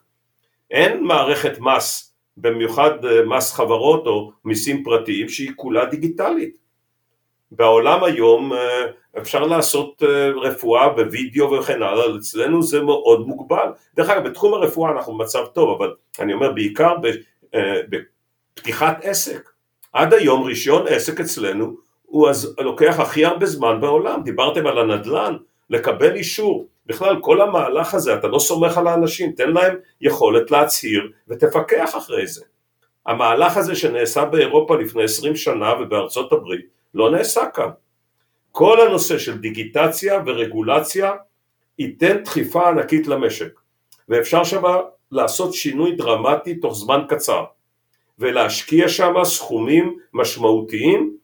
אין 0.72 1.04
מערכת 1.04 1.60
מס, 1.60 2.14
במיוחד 2.38 3.06
אה, 3.06 3.26
מס 3.26 3.54
חברות 3.54 4.08
או 4.08 4.32
מיסים 4.46 4.84
פרטיים 4.84 5.30
שהיא 5.30 5.52
כולה 5.56 5.86
דיגיטלית. 5.86 6.58
בעולם 7.56 8.04
היום 8.04 8.54
אה, 8.54 8.86
אפשר 9.18 9.46
לעשות 9.46 10.04
אה, 10.04 10.30
רפואה 10.30 10.90
בווידאו 10.90 11.52
וכן 11.52 11.84
הלאה, 11.84 12.18
אצלנו 12.18 12.64
זה 12.64 12.82
מאוד 12.82 13.28
מוגבל. 13.28 13.68
דרך 13.96 14.10
אגב, 14.10 14.28
בתחום 14.28 14.54
הרפואה 14.54 14.92
אנחנו 14.92 15.18
במצב 15.18 15.46
טוב, 15.54 15.82
אבל 15.82 15.94
אני 16.20 16.34
אומר 16.34 16.52
בעיקר 16.52 16.96
בפתיחת 17.90 19.00
עסק. 19.02 19.50
עד 19.94 20.14
היום 20.14 20.44
רישיון 20.44 20.88
עסק 20.88 21.20
אצלנו 21.20 21.76
הוא 22.06 22.30
אז 22.30 22.56
לוקח 22.60 23.00
הכי 23.00 23.26
הרבה 23.26 23.46
זמן 23.46 23.82
בעולם, 23.82 24.24
דיברתם 24.24 24.68
על 24.68 24.78
הנדל"ן, 24.78 25.36
לקבל 25.70 26.16
אישור, 26.16 26.68
בכלל 26.86 27.22
כל 27.22 27.42
המהלך 27.42 27.94
הזה 27.94 28.14
אתה 28.14 28.28
לא 28.28 28.40
סומך 28.40 28.78
על 28.78 28.88
האנשים, 28.88 29.32
תן 29.32 29.50
להם 29.50 29.76
יכולת 30.02 30.52
להצהיר 30.52 31.12
ותפקח 31.28 31.98
אחרי 31.98 32.28
זה. 32.28 32.44
המהלך 33.06 33.58
הזה 33.58 33.76
שנעשה 33.76 34.26
באירופה 34.26 34.78
לפני 34.78 35.04
עשרים 35.04 35.36
שנה 35.36 35.74
ובארצות 35.82 36.32
הברית 36.32 36.66
לא 36.94 37.12
נעשה 37.12 37.46
כאן. 37.54 37.70
כל 38.52 38.82
הנושא 38.88 39.18
של 39.18 39.38
דיגיטציה 39.38 40.24
ורגולציה 40.26 41.12
ייתן 41.80 42.24
דחיפה 42.24 42.70
ענקית 42.70 43.08
למשק 43.08 43.60
ואפשר 44.10 44.44
שם 44.44 44.64
לעשות 45.12 45.54
שינוי 45.54 45.96
דרמטי 45.96 46.56
תוך 46.56 46.76
זמן 46.76 47.02
קצר 47.10 47.46
ולהשקיע 48.20 48.90
שם 48.90 49.14
סכומים 49.24 49.98
משמעותיים 50.14 51.18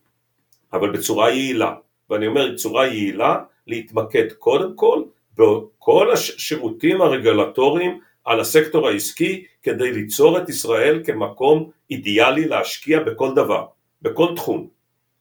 אבל 0.74 0.91
בצורה 0.91 1.30
יעילה 1.30 1.74
ואני 2.09 2.28
אומר 2.28 2.51
בצורה 2.51 2.88
יעילה 2.88 3.36
להתמקד 3.67 4.32
קודם 4.32 4.76
כל 4.76 5.03
בכל 5.38 6.11
השירותים 6.11 7.01
הרגולטוריים 7.01 7.99
על 8.26 8.39
הסקטור 8.39 8.88
העסקי 8.88 9.45
כדי 9.63 9.91
ליצור 9.91 10.38
את 10.38 10.49
ישראל 10.49 11.01
כמקום 11.05 11.70
אידיאלי 11.91 12.47
להשקיע 12.47 12.99
בכל 12.99 13.34
דבר, 13.36 13.65
בכל 14.01 14.36
תחום, 14.36 14.67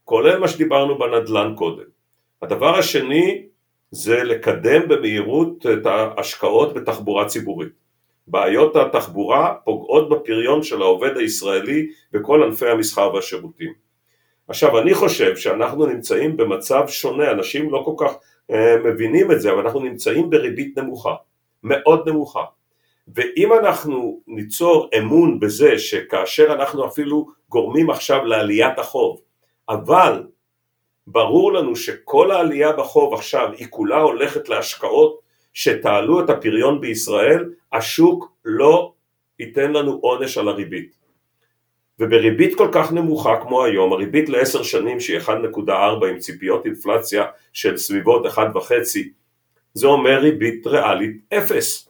כולל 0.08 0.38
מה 0.38 0.48
שדיברנו 0.48 0.98
בנדל"ן 0.98 1.52
קודם. 1.56 1.84
הדבר 2.42 2.78
השני 2.78 3.46
זה 3.90 4.24
לקדם 4.24 4.88
במהירות 4.88 5.66
את 5.66 5.86
ההשקעות 5.86 6.74
בתחבורה 6.74 7.26
ציבורית. 7.26 7.72
בעיות 8.26 8.76
התחבורה 8.76 9.54
פוגעות 9.64 10.08
בפריון 10.08 10.62
של 10.62 10.82
העובד 10.82 11.16
הישראלי 11.16 11.86
בכל 12.12 12.42
ענפי 12.42 12.68
המסחר 12.68 13.14
והשירותים. 13.14 13.72
עכשיו 14.48 14.78
אני 14.78 14.94
חושב 14.94 15.36
שאנחנו 15.36 15.86
נמצאים 15.86 16.36
במצב 16.36 16.84
שונה, 16.88 17.30
אנשים 17.30 17.70
לא 17.70 17.82
כל 17.84 17.94
כך 18.06 18.12
אה, 18.50 18.76
מבינים 18.84 19.32
את 19.32 19.40
זה, 19.40 19.52
אבל 19.52 19.60
אנחנו 19.60 19.80
נמצאים 19.80 20.30
בריבית 20.30 20.78
נמוכה, 20.78 21.14
מאוד 21.62 22.08
נמוכה. 22.08 22.44
ואם 23.14 23.52
אנחנו 23.52 24.20
ניצור 24.26 24.88
אמון 24.98 25.40
בזה 25.40 25.78
שכאשר 25.78 26.52
אנחנו 26.52 26.86
אפילו 26.86 27.26
גורמים 27.48 27.90
עכשיו 27.90 28.24
לעליית 28.24 28.78
החוב, 28.78 29.20
אבל 29.68 30.22
ברור 31.06 31.52
לנו 31.52 31.76
שכל 31.76 32.30
העלייה 32.30 32.72
בחוב 32.72 33.14
עכשיו 33.14 33.48
היא 33.56 33.66
כולה 33.70 34.00
הולכת 34.00 34.48
להשקעות 34.48 35.20
שתעלו 35.52 36.24
את 36.24 36.30
הפריון 36.30 36.80
בישראל, 36.80 37.50
השוק 37.72 38.32
לא 38.44 38.92
ייתן 39.38 39.72
לנו 39.72 39.98
עונש 40.02 40.38
על 40.38 40.48
הריבית. 40.48 40.98
ובריבית 41.98 42.54
כל 42.54 42.68
כך 42.72 42.92
נמוכה 42.92 43.36
כמו 43.42 43.64
היום, 43.64 43.92
הריבית 43.92 44.28
לעשר 44.28 44.62
שנים 44.62 45.00
שהיא 45.00 45.18
1.4 45.18 46.06
עם 46.10 46.18
ציפיות 46.18 46.66
אינפלציה 46.66 47.24
של 47.52 47.76
סביבות 47.76 48.26
1.5, 48.26 48.38
זה 49.74 49.86
אומר 49.86 50.18
ריבית 50.18 50.66
ריאלית 50.66 51.16
אפס. 51.32 51.87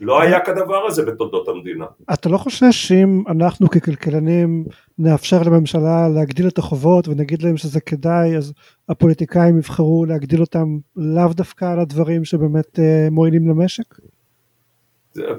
לא 0.00 0.20
היה 0.20 0.40
כדבר 0.40 0.86
הזה 0.86 1.04
בתולדות 1.04 1.48
המדינה. 1.48 1.84
אתה 2.12 2.28
לא 2.28 2.38
חושש 2.38 2.88
שאם 2.88 3.22
אנחנו 3.28 3.70
ככלכלנים 3.70 4.64
נאפשר 4.98 5.42
לממשלה 5.42 6.08
להגדיל 6.08 6.48
את 6.48 6.58
החובות 6.58 7.08
ונגיד 7.08 7.42
להם 7.42 7.56
שזה 7.56 7.80
כדאי, 7.80 8.36
אז 8.36 8.52
הפוליטיקאים 8.88 9.58
יבחרו 9.58 10.04
להגדיל 10.04 10.40
אותם 10.40 10.78
לאו 10.96 11.28
דווקא 11.32 11.64
על 11.64 11.80
הדברים 11.80 12.24
שבאמת 12.24 12.78
אה, 12.78 13.08
מועילים 13.10 13.48
למשק? 13.48 13.94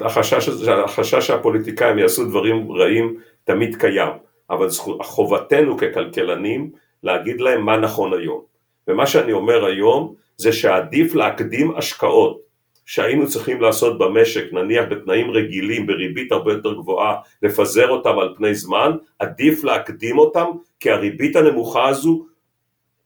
החשש, 0.01 0.49
החשש 0.85 1.27
שהפוליטיקאים 1.27 1.99
יעשו 1.99 2.29
דברים 2.29 2.71
רעים 2.71 3.15
תמיד 3.43 3.75
קיים, 3.75 4.11
אבל 4.49 4.67
חובתנו 5.01 5.77
ככלכלנים 5.77 6.71
להגיד 7.03 7.41
להם 7.41 7.65
מה 7.65 7.77
נכון 7.77 8.13
היום. 8.13 8.41
ומה 8.87 9.07
שאני 9.07 9.31
אומר 9.31 9.65
היום 9.65 10.13
זה 10.37 10.53
שעדיף 10.53 11.15
להקדים 11.15 11.77
השקעות 11.77 12.46
שהיינו 12.87 13.27
צריכים 13.27 13.61
לעשות 13.61 13.97
במשק, 13.97 14.53
נניח 14.53 14.85
בתנאים 14.89 15.31
רגילים, 15.31 15.87
בריבית 15.87 16.31
הרבה 16.31 16.53
יותר 16.53 16.73
גבוהה, 16.73 17.15
לפזר 17.41 17.89
אותם 17.89 18.19
על 18.19 18.33
פני 18.37 18.55
זמן, 18.55 18.91
עדיף 19.19 19.63
להקדים 19.63 20.17
אותם, 20.17 20.45
כי 20.79 20.91
הריבית 20.91 21.35
הנמוכה 21.35 21.87
הזו 21.87 22.25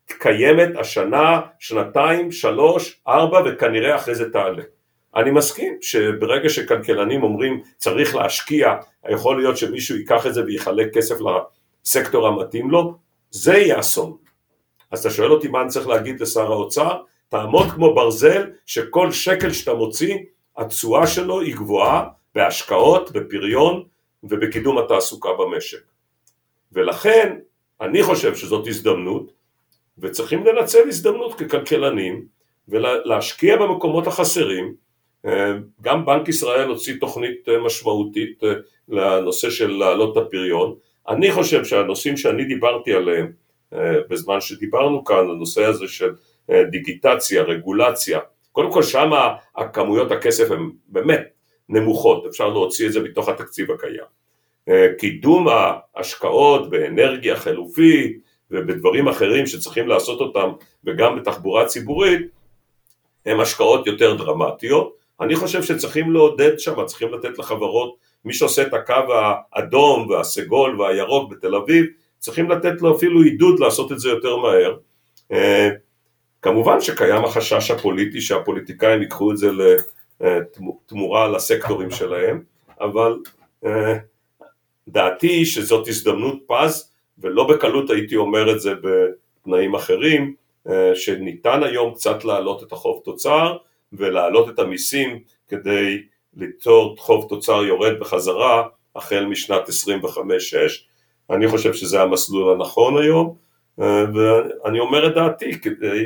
קיימת 0.07 0.69
השנה, 0.79 1.41
שנתיים, 1.59 2.31
שלוש, 2.31 3.01
ארבע, 3.07 3.41
וכנראה 3.45 3.95
אחרי 3.95 4.15
זה 4.15 4.31
תעלה. 4.31 4.63
אני 5.15 5.31
מסכים 5.31 5.77
שברגע 5.81 6.49
שכלכלנים 6.49 7.23
אומרים 7.23 7.61
צריך 7.77 8.15
להשקיע, 8.15 8.73
יכול 9.09 9.37
להיות 9.37 9.57
שמישהו 9.57 9.95
ייקח 9.95 10.27
את 10.27 10.33
זה 10.33 10.43
ויחלק 10.45 10.93
כסף 10.93 11.15
לסקטור 11.85 12.27
המתאים 12.27 12.71
לו, 12.71 12.95
זה 13.31 13.53
יהיה 13.53 13.79
אסון. 13.79 14.17
אז 14.91 14.99
אתה 14.99 15.09
שואל 15.09 15.31
אותי 15.31 15.47
מה 15.47 15.61
אני 15.61 15.69
צריך 15.69 15.87
להגיד 15.87 16.21
לשר 16.21 16.51
האוצר? 16.51 17.01
תעמוד 17.31 17.71
כמו 17.71 17.95
ברזל 17.95 18.49
שכל 18.65 19.11
שקל 19.11 19.53
שאתה 19.53 19.73
מוציא 19.73 20.17
התשואה 20.57 21.07
שלו 21.07 21.41
היא 21.41 21.55
גבוהה 21.55 22.07
בהשקעות, 22.35 23.11
בפריון 23.11 23.83
ובקידום 24.23 24.77
התעסוקה 24.77 25.29
במשק. 25.39 25.81
ולכן 26.71 27.37
אני 27.81 28.03
חושב 28.03 28.35
שזאת 28.35 28.67
הזדמנות 28.67 29.31
וצריכים 29.97 30.45
לנצל 30.45 30.87
הזדמנות 30.87 31.39
ככלכלנים 31.39 32.25
ולהשקיע 32.67 33.57
במקומות 33.57 34.07
החסרים. 34.07 34.73
גם 35.81 36.05
בנק 36.05 36.29
ישראל 36.29 36.67
הוציא 36.67 36.95
תוכנית 36.99 37.47
משמעותית 37.65 38.43
לנושא 38.89 39.49
של 39.49 39.71
להעלות 39.71 40.17
את 40.17 40.23
הפריון. 40.23 40.75
אני 41.09 41.31
חושב 41.31 41.65
שהנושאים 41.65 42.17
שאני 42.17 42.45
דיברתי 42.45 42.93
עליהם 42.93 43.31
בזמן 44.09 44.41
שדיברנו 44.41 45.03
כאן, 45.03 45.29
הנושא 45.29 45.65
הזה 45.65 45.87
של 45.87 46.11
דיגיטציה, 46.71 47.43
רגולציה, 47.43 48.19
קודם 48.51 48.71
כל 48.71 48.83
שם 48.83 49.11
הכמויות 49.55 50.11
הכסף 50.11 50.51
הן 50.51 50.69
באמת 50.87 51.27
נמוכות, 51.69 52.25
אפשר 52.25 52.49
להוציא 52.49 52.87
את 52.87 52.93
זה 52.93 52.99
מתוך 52.99 53.29
התקציב 53.29 53.71
הקיים. 53.71 54.21
אה, 54.69 54.87
קידום 54.97 55.47
ההשקעות 55.47 56.69
באנרגיה 56.69 57.35
חלופית 57.35 58.21
ובדברים 58.51 59.07
אחרים 59.07 59.47
שצריכים 59.47 59.87
לעשות 59.87 60.21
אותם 60.21 60.51
וגם 60.83 61.15
בתחבורה 61.19 61.65
ציבורית 61.65 62.21
הן 63.25 63.39
השקעות 63.39 63.87
יותר 63.87 64.15
דרמטיות. 64.15 64.95
אני 65.21 65.35
חושב 65.35 65.63
שצריכים 65.63 66.11
לעודד 66.11 66.59
שם, 66.59 66.85
צריכים 66.85 67.13
לתת 67.13 67.39
לחברות, 67.39 67.95
מי 68.25 68.33
שעושה 68.33 68.61
את 68.61 68.73
הקו 68.73 69.13
האדום 69.53 70.09
והסגול 70.09 70.81
והירוק 70.81 71.31
בתל 71.31 71.55
אביב, 71.55 71.85
צריכים 72.19 72.51
לתת 72.51 72.81
לו 72.81 72.95
אפילו 72.95 73.21
עידוד 73.21 73.59
לעשות 73.59 73.91
את 73.91 73.99
זה 73.99 74.09
יותר 74.09 74.37
מהר. 74.37 74.77
אה, 76.45 76.51
כמובן 76.51 76.81
שקיים 76.81 77.25
החשש 77.25 77.71
הפוליטי 77.71 78.21
שהפוליטיקאים 78.21 79.01
ייקחו 79.01 79.31
את 79.31 79.37
זה 79.37 79.49
לתמורה 80.21 81.27
לסקטורים 81.27 81.91
שלהם, 81.91 82.43
אבל 82.81 83.19
אה, 83.65 83.97
דעתי 84.87 85.45
שזאת 85.45 85.87
הזדמנות 85.87 86.39
פז 86.47 86.91
ולא 87.17 87.47
בקלות 87.47 87.89
הייתי 87.89 88.15
אומר 88.15 88.51
את 88.51 88.61
זה 88.61 88.73
בתנאים 88.83 89.75
אחרים, 89.75 90.35
אה, 90.69 90.91
שניתן 90.95 91.63
היום 91.63 91.93
קצת 91.93 92.25
להעלות 92.25 92.63
את 92.63 92.71
החוב 92.71 93.01
תוצר 93.05 93.57
ולהעלות 93.93 94.49
את 94.49 94.59
המיסים 94.59 95.19
כדי 95.47 96.03
ליצור 96.37 96.95
חוב 96.99 97.25
תוצר 97.29 97.63
יורד 97.63 97.99
בחזרה 97.99 98.63
החל 98.95 99.25
משנת 99.25 99.69
25-6. 99.69 99.71
אני 101.29 101.47
חושב 101.47 101.73
שזה 101.73 102.01
המסלול 102.01 102.53
הנכון 102.53 103.03
היום, 103.03 103.35
אה, 103.81 104.03
ואני 104.13 104.79
אומר 104.79 105.07
את 105.07 105.13
דעתי 105.13 105.59
כדי 105.59 106.05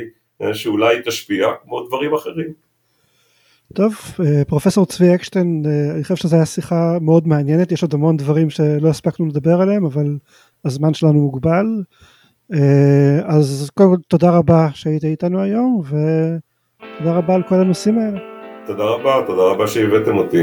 שאולי 0.52 0.96
תשפיע 1.04 1.46
כמו 1.62 1.86
דברים 1.86 2.14
אחרים. 2.14 2.66
טוב, 3.74 3.94
פרופסור 4.48 4.86
צבי 4.86 5.14
אקשטיין, 5.14 5.62
אני 5.94 6.02
חושב 6.02 6.16
שזו 6.16 6.36
הייתה 6.36 6.46
שיחה 6.46 6.98
מאוד 7.00 7.28
מעניינת, 7.28 7.72
יש 7.72 7.82
עוד 7.82 7.94
המון 7.94 8.16
דברים 8.16 8.50
שלא 8.50 8.88
הספקנו 8.88 9.26
לדבר 9.26 9.60
עליהם, 9.60 9.84
אבל 9.84 10.16
הזמן 10.64 10.94
שלנו 10.94 11.12
מוגבל. 11.12 11.66
אה, 12.54 13.20
אז 13.24 13.70
קודם 13.74 13.90
כל 13.90 13.96
תודה 14.08 14.30
רבה 14.30 14.68
שהיית 14.74 15.04
איתנו 15.04 15.42
היום 15.42 15.82
ותודה 15.84 17.12
רבה 17.12 17.34
על 17.34 17.42
כל 17.42 17.54
הנושאים 17.54 17.98
האלה. 17.98 18.18
תודה 18.66 18.84
רבה, 18.84 19.22
תודה 19.26 19.42
רבה 19.42 19.66
שהבאתם 19.66 20.16
אותי. 20.16 20.42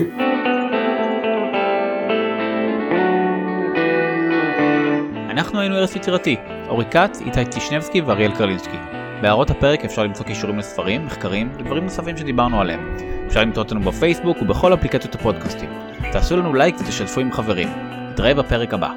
אנחנו 5.30 5.60
היינו 5.60 5.76
ארץ 5.76 5.96
יצירתי, 5.96 6.36
אורי 6.68 6.86
כץ, 6.86 7.22
איתי 7.26 7.46
טישנבסקי 7.46 8.02
ואריאל 8.02 8.36
קרלינסקי. 8.36 8.93
בהערות 9.24 9.50
הפרק 9.50 9.86
אפשר 9.86 10.04
למצוא 10.04 10.26
קישורים 10.26 10.60
לספרים, 10.60 11.06
מחקרים 11.06 11.52
ודברים 11.58 11.84
נוספים 11.84 12.18
שדיברנו 12.18 12.62
עליהם. 12.62 12.98
אפשר 13.28 13.42
למצוא 13.42 13.64
אותנו 13.64 13.80
בפייסבוק 13.80 14.42
ובכל 14.42 14.74
אפליקציות 14.74 15.16
הפודקאסטים. 15.16 15.70
תעשו 16.12 16.38
לנו 16.38 16.54
לייק 16.54 16.76
ותשתפו 16.80 17.22
עם 17.22 17.32
חברים. 17.32 17.68
נתראה 18.12 18.34
בפרק 18.34 18.74
הבא. 18.74 18.90